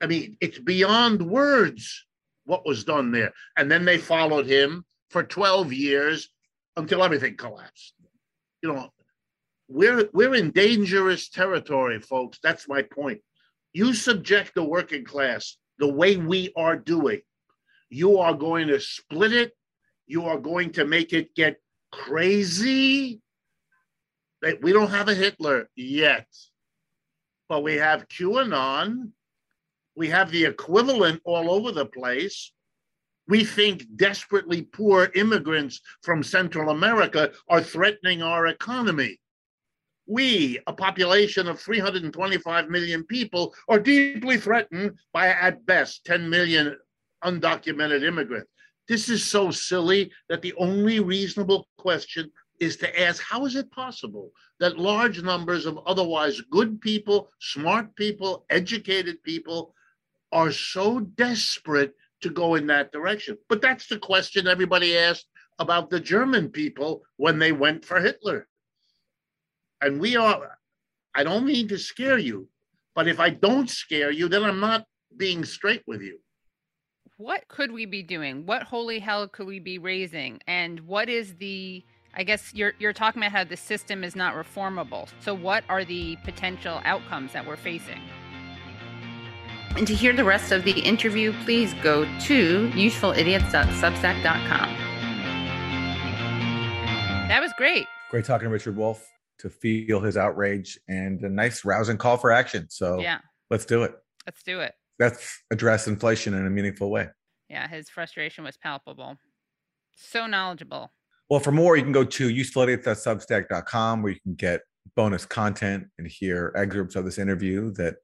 I 0.00 0.06
mean, 0.08 0.36
it's 0.40 0.58
beyond 0.58 1.22
words 1.22 2.06
what 2.44 2.66
was 2.66 2.82
done 2.82 3.12
there. 3.12 3.32
And 3.56 3.70
then 3.70 3.84
they 3.84 3.98
followed 3.98 4.46
him 4.46 4.84
for 5.10 5.22
12 5.22 5.72
years 5.72 6.28
until 6.76 7.04
everything 7.04 7.36
collapsed. 7.36 7.94
You 8.64 8.72
know, 8.72 8.90
we're 9.68 10.08
we're 10.12 10.34
in 10.34 10.50
dangerous 10.50 11.28
territory, 11.28 12.00
folks. 12.00 12.38
That's 12.42 12.68
my 12.68 12.82
point. 12.82 13.20
You 13.72 13.94
subject 13.94 14.54
the 14.54 14.64
working 14.64 15.04
class 15.04 15.56
the 15.78 15.92
way 15.92 16.16
we 16.16 16.52
are 16.56 16.76
doing, 16.76 17.20
you 17.90 18.18
are 18.18 18.34
going 18.34 18.68
to 18.68 18.80
split 18.80 19.32
it. 19.32 19.52
You 20.06 20.26
are 20.26 20.38
going 20.38 20.72
to 20.72 20.84
make 20.84 21.12
it 21.12 21.34
get 21.34 21.56
crazy. 21.92 23.20
We 24.62 24.72
don't 24.72 24.90
have 24.90 25.08
a 25.08 25.14
Hitler 25.14 25.68
yet, 25.74 26.28
but 27.48 27.64
we 27.64 27.74
have 27.74 28.08
QAnon 28.08 29.10
we 29.96 30.10
have 30.10 30.30
the 30.30 30.44
equivalent 30.44 31.22
all 31.24 31.50
over 31.50 31.72
the 31.72 31.86
place. 31.86 32.52
We 33.28 33.44
think 33.44 33.86
desperately 33.96 34.62
poor 34.62 35.10
immigrants 35.14 35.80
from 36.02 36.22
Central 36.22 36.68
America 36.68 37.32
are 37.48 37.62
threatening 37.62 38.22
our 38.22 38.46
economy. 38.46 39.18
We, 40.06 40.60
a 40.66 40.72
population 40.72 41.48
of 41.48 41.60
325 41.60 42.68
million 42.68 43.04
people, 43.04 43.54
are 43.68 43.80
deeply 43.80 44.38
threatened 44.38 44.92
by, 45.12 45.28
at 45.28 45.66
best, 45.66 46.04
10 46.04 46.30
million 46.30 46.76
undocumented 47.24 48.04
immigrants. 48.04 48.50
This 48.88 49.08
is 49.08 49.24
so 49.24 49.50
silly 49.50 50.12
that 50.28 50.42
the 50.42 50.54
only 50.54 51.00
reasonable 51.00 51.66
question 51.76 52.30
is 52.60 52.76
to 52.76 53.00
ask 53.00 53.22
how 53.22 53.44
is 53.44 53.56
it 53.56 53.70
possible 53.70 54.30
that 54.60 54.78
large 54.78 55.22
numbers 55.22 55.66
of 55.66 55.78
otherwise 55.86 56.40
good 56.50 56.80
people, 56.80 57.30
smart 57.40 57.94
people, 57.96 58.46
educated 58.48 59.22
people 59.22 59.74
are 60.32 60.52
so 60.52 61.00
desperate 61.00 61.94
to 62.22 62.30
go 62.30 62.54
in 62.54 62.66
that 62.66 62.92
direction. 62.92 63.36
But 63.48 63.60
that's 63.60 63.86
the 63.88 63.98
question 63.98 64.46
everybody 64.46 64.96
asked 64.96 65.26
about 65.58 65.90
the 65.90 66.00
German 66.00 66.48
people 66.48 67.02
when 67.16 67.38
they 67.38 67.52
went 67.52 67.84
for 67.84 68.00
Hitler. 68.00 68.46
And 69.80 70.00
we 70.00 70.16
are, 70.16 70.58
I 71.14 71.24
don't 71.24 71.44
mean 71.44 71.68
to 71.68 71.78
scare 71.78 72.18
you, 72.18 72.48
but 72.94 73.08
if 73.08 73.20
I 73.20 73.30
don't 73.30 73.68
scare 73.68 74.10
you, 74.10 74.28
then 74.28 74.42
I'm 74.44 74.60
not 74.60 74.86
being 75.16 75.44
straight 75.44 75.82
with 75.86 76.02
you. 76.02 76.18
what 77.18 77.48
could 77.48 77.72
we 77.72 77.86
be 77.86 78.02
doing? 78.02 78.44
What 78.46 78.62
holy 78.64 78.98
hell 78.98 79.26
could 79.28 79.46
we 79.46 79.58
be 79.58 79.78
raising? 79.78 80.40
And 80.46 80.80
what 80.80 81.08
is 81.08 81.36
the 81.36 81.84
I 82.14 82.24
guess 82.24 82.52
you're 82.54 82.72
you're 82.78 82.94
talking 82.94 83.22
about 83.22 83.32
how 83.32 83.44
the 83.44 83.56
system 83.56 84.02
is 84.02 84.16
not 84.16 84.34
reformable. 84.34 85.08
So 85.20 85.34
what 85.34 85.64
are 85.68 85.84
the 85.84 86.16
potential 86.24 86.80
outcomes 86.84 87.32
that 87.34 87.46
we're 87.46 87.56
facing? 87.56 88.00
And 89.76 89.86
to 89.86 89.94
hear 89.94 90.14
the 90.14 90.24
rest 90.24 90.52
of 90.52 90.64
the 90.64 90.80
interview, 90.80 91.34
please 91.44 91.74
go 91.82 92.04
to 92.04 92.70
usefulidiots.substack.com. 92.70 94.68
That 97.28 97.40
was 97.42 97.52
great. 97.58 97.86
Great 98.10 98.24
talking 98.24 98.46
to 98.46 98.50
Richard 98.50 98.76
Wolff 98.76 99.06
to 99.38 99.50
feel 99.50 100.00
his 100.00 100.16
outrage 100.16 100.78
and 100.88 101.22
a 101.22 101.28
nice 101.28 101.64
rousing 101.64 101.98
call 101.98 102.16
for 102.16 102.30
action. 102.30 102.66
So 102.70 103.00
yeah, 103.00 103.18
let's 103.50 103.64
do 103.64 103.82
it. 103.82 103.94
Let's 104.26 104.42
do 104.42 104.60
it. 104.60 104.72
Let's 104.98 105.42
address 105.50 105.86
inflation 105.86 106.34
in 106.34 106.46
a 106.46 106.50
meaningful 106.50 106.90
way. 106.90 107.08
Yeah, 107.48 107.68
his 107.68 107.88
frustration 107.88 108.44
was 108.44 108.56
palpable. 108.56 109.18
So 109.96 110.26
knowledgeable. 110.26 110.90
Well, 111.28 111.40
for 111.40 111.52
more, 111.52 111.76
you 111.76 111.82
can 111.82 111.92
go 111.92 112.04
to 112.04 112.28
usefulidiots.substack.com 112.28 114.02
where 114.02 114.12
you 114.12 114.20
can 114.20 114.34
get 114.34 114.62
bonus 114.94 115.26
content 115.26 115.86
and 115.98 116.06
hear 116.06 116.52
excerpts 116.56 116.96
of 116.96 117.04
this 117.04 117.18
interview 117.18 117.72
that 117.72 117.96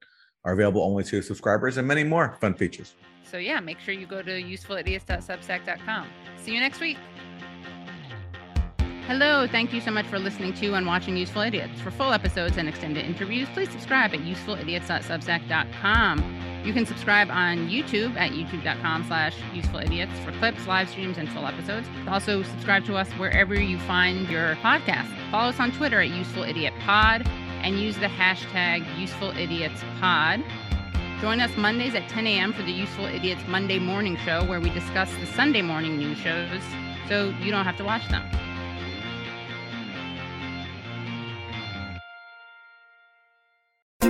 are 0.44 0.52
available 0.52 0.82
only 0.82 1.04
to 1.04 1.22
subscribers 1.22 1.76
and 1.76 1.86
many 1.86 2.02
more 2.02 2.36
fun 2.40 2.54
features. 2.54 2.94
So 3.30 3.38
yeah, 3.38 3.60
make 3.60 3.78
sure 3.78 3.94
you 3.94 4.06
go 4.06 4.22
to 4.22 4.42
usefulidiots.substack.com. 4.42 6.08
See 6.36 6.52
you 6.52 6.60
next 6.60 6.80
week. 6.80 6.98
Hello, 9.12 9.46
thank 9.46 9.74
you 9.74 9.80
so 9.82 9.90
much 9.90 10.06
for 10.06 10.18
listening 10.18 10.54
to 10.54 10.72
and 10.72 10.86
watching 10.86 11.18
Useful 11.18 11.42
Idiots. 11.42 11.78
For 11.82 11.90
full 11.90 12.14
episodes 12.14 12.56
and 12.56 12.66
extended 12.66 13.04
interviews, 13.04 13.46
please 13.52 13.68
subscribe 13.68 14.14
at 14.14 14.20
usefulidiots.substack.com. 14.20 16.62
You 16.64 16.72
can 16.72 16.86
subscribe 16.86 17.28
on 17.28 17.68
YouTube 17.68 18.16
at 18.16 18.30
youtube.com 18.30 19.04
slash 19.08 19.36
usefulidiots 19.52 20.16
for 20.24 20.32
clips, 20.38 20.66
live 20.66 20.88
streams, 20.88 21.18
and 21.18 21.28
full 21.28 21.46
episodes. 21.46 21.86
Also, 22.08 22.42
subscribe 22.42 22.86
to 22.86 22.96
us 22.96 23.06
wherever 23.18 23.54
you 23.54 23.78
find 23.80 24.30
your 24.30 24.54
podcast. 24.56 25.14
Follow 25.30 25.50
us 25.50 25.60
on 25.60 25.72
Twitter 25.72 26.00
at 26.00 26.08
usefulIdiotPod 26.08 27.28
and 27.28 27.78
use 27.78 27.98
the 27.98 28.06
hashtag 28.06 28.82
usefulidiots.pod. 28.96 30.42
Join 31.20 31.40
us 31.40 31.54
Mondays 31.58 31.94
at 31.94 32.08
10 32.08 32.26
a.m. 32.26 32.54
for 32.54 32.62
the 32.62 32.72
Useful 32.72 33.04
Idiots 33.04 33.42
Monday 33.46 33.78
Morning 33.78 34.16
Show, 34.24 34.42
where 34.46 34.58
we 34.58 34.70
discuss 34.70 35.14
the 35.16 35.26
Sunday 35.26 35.60
morning 35.60 35.98
news 35.98 36.16
shows 36.16 36.62
so 37.08 37.34
you 37.42 37.50
don't 37.50 37.66
have 37.66 37.76
to 37.76 37.84
watch 37.84 38.08
them. 38.08 38.24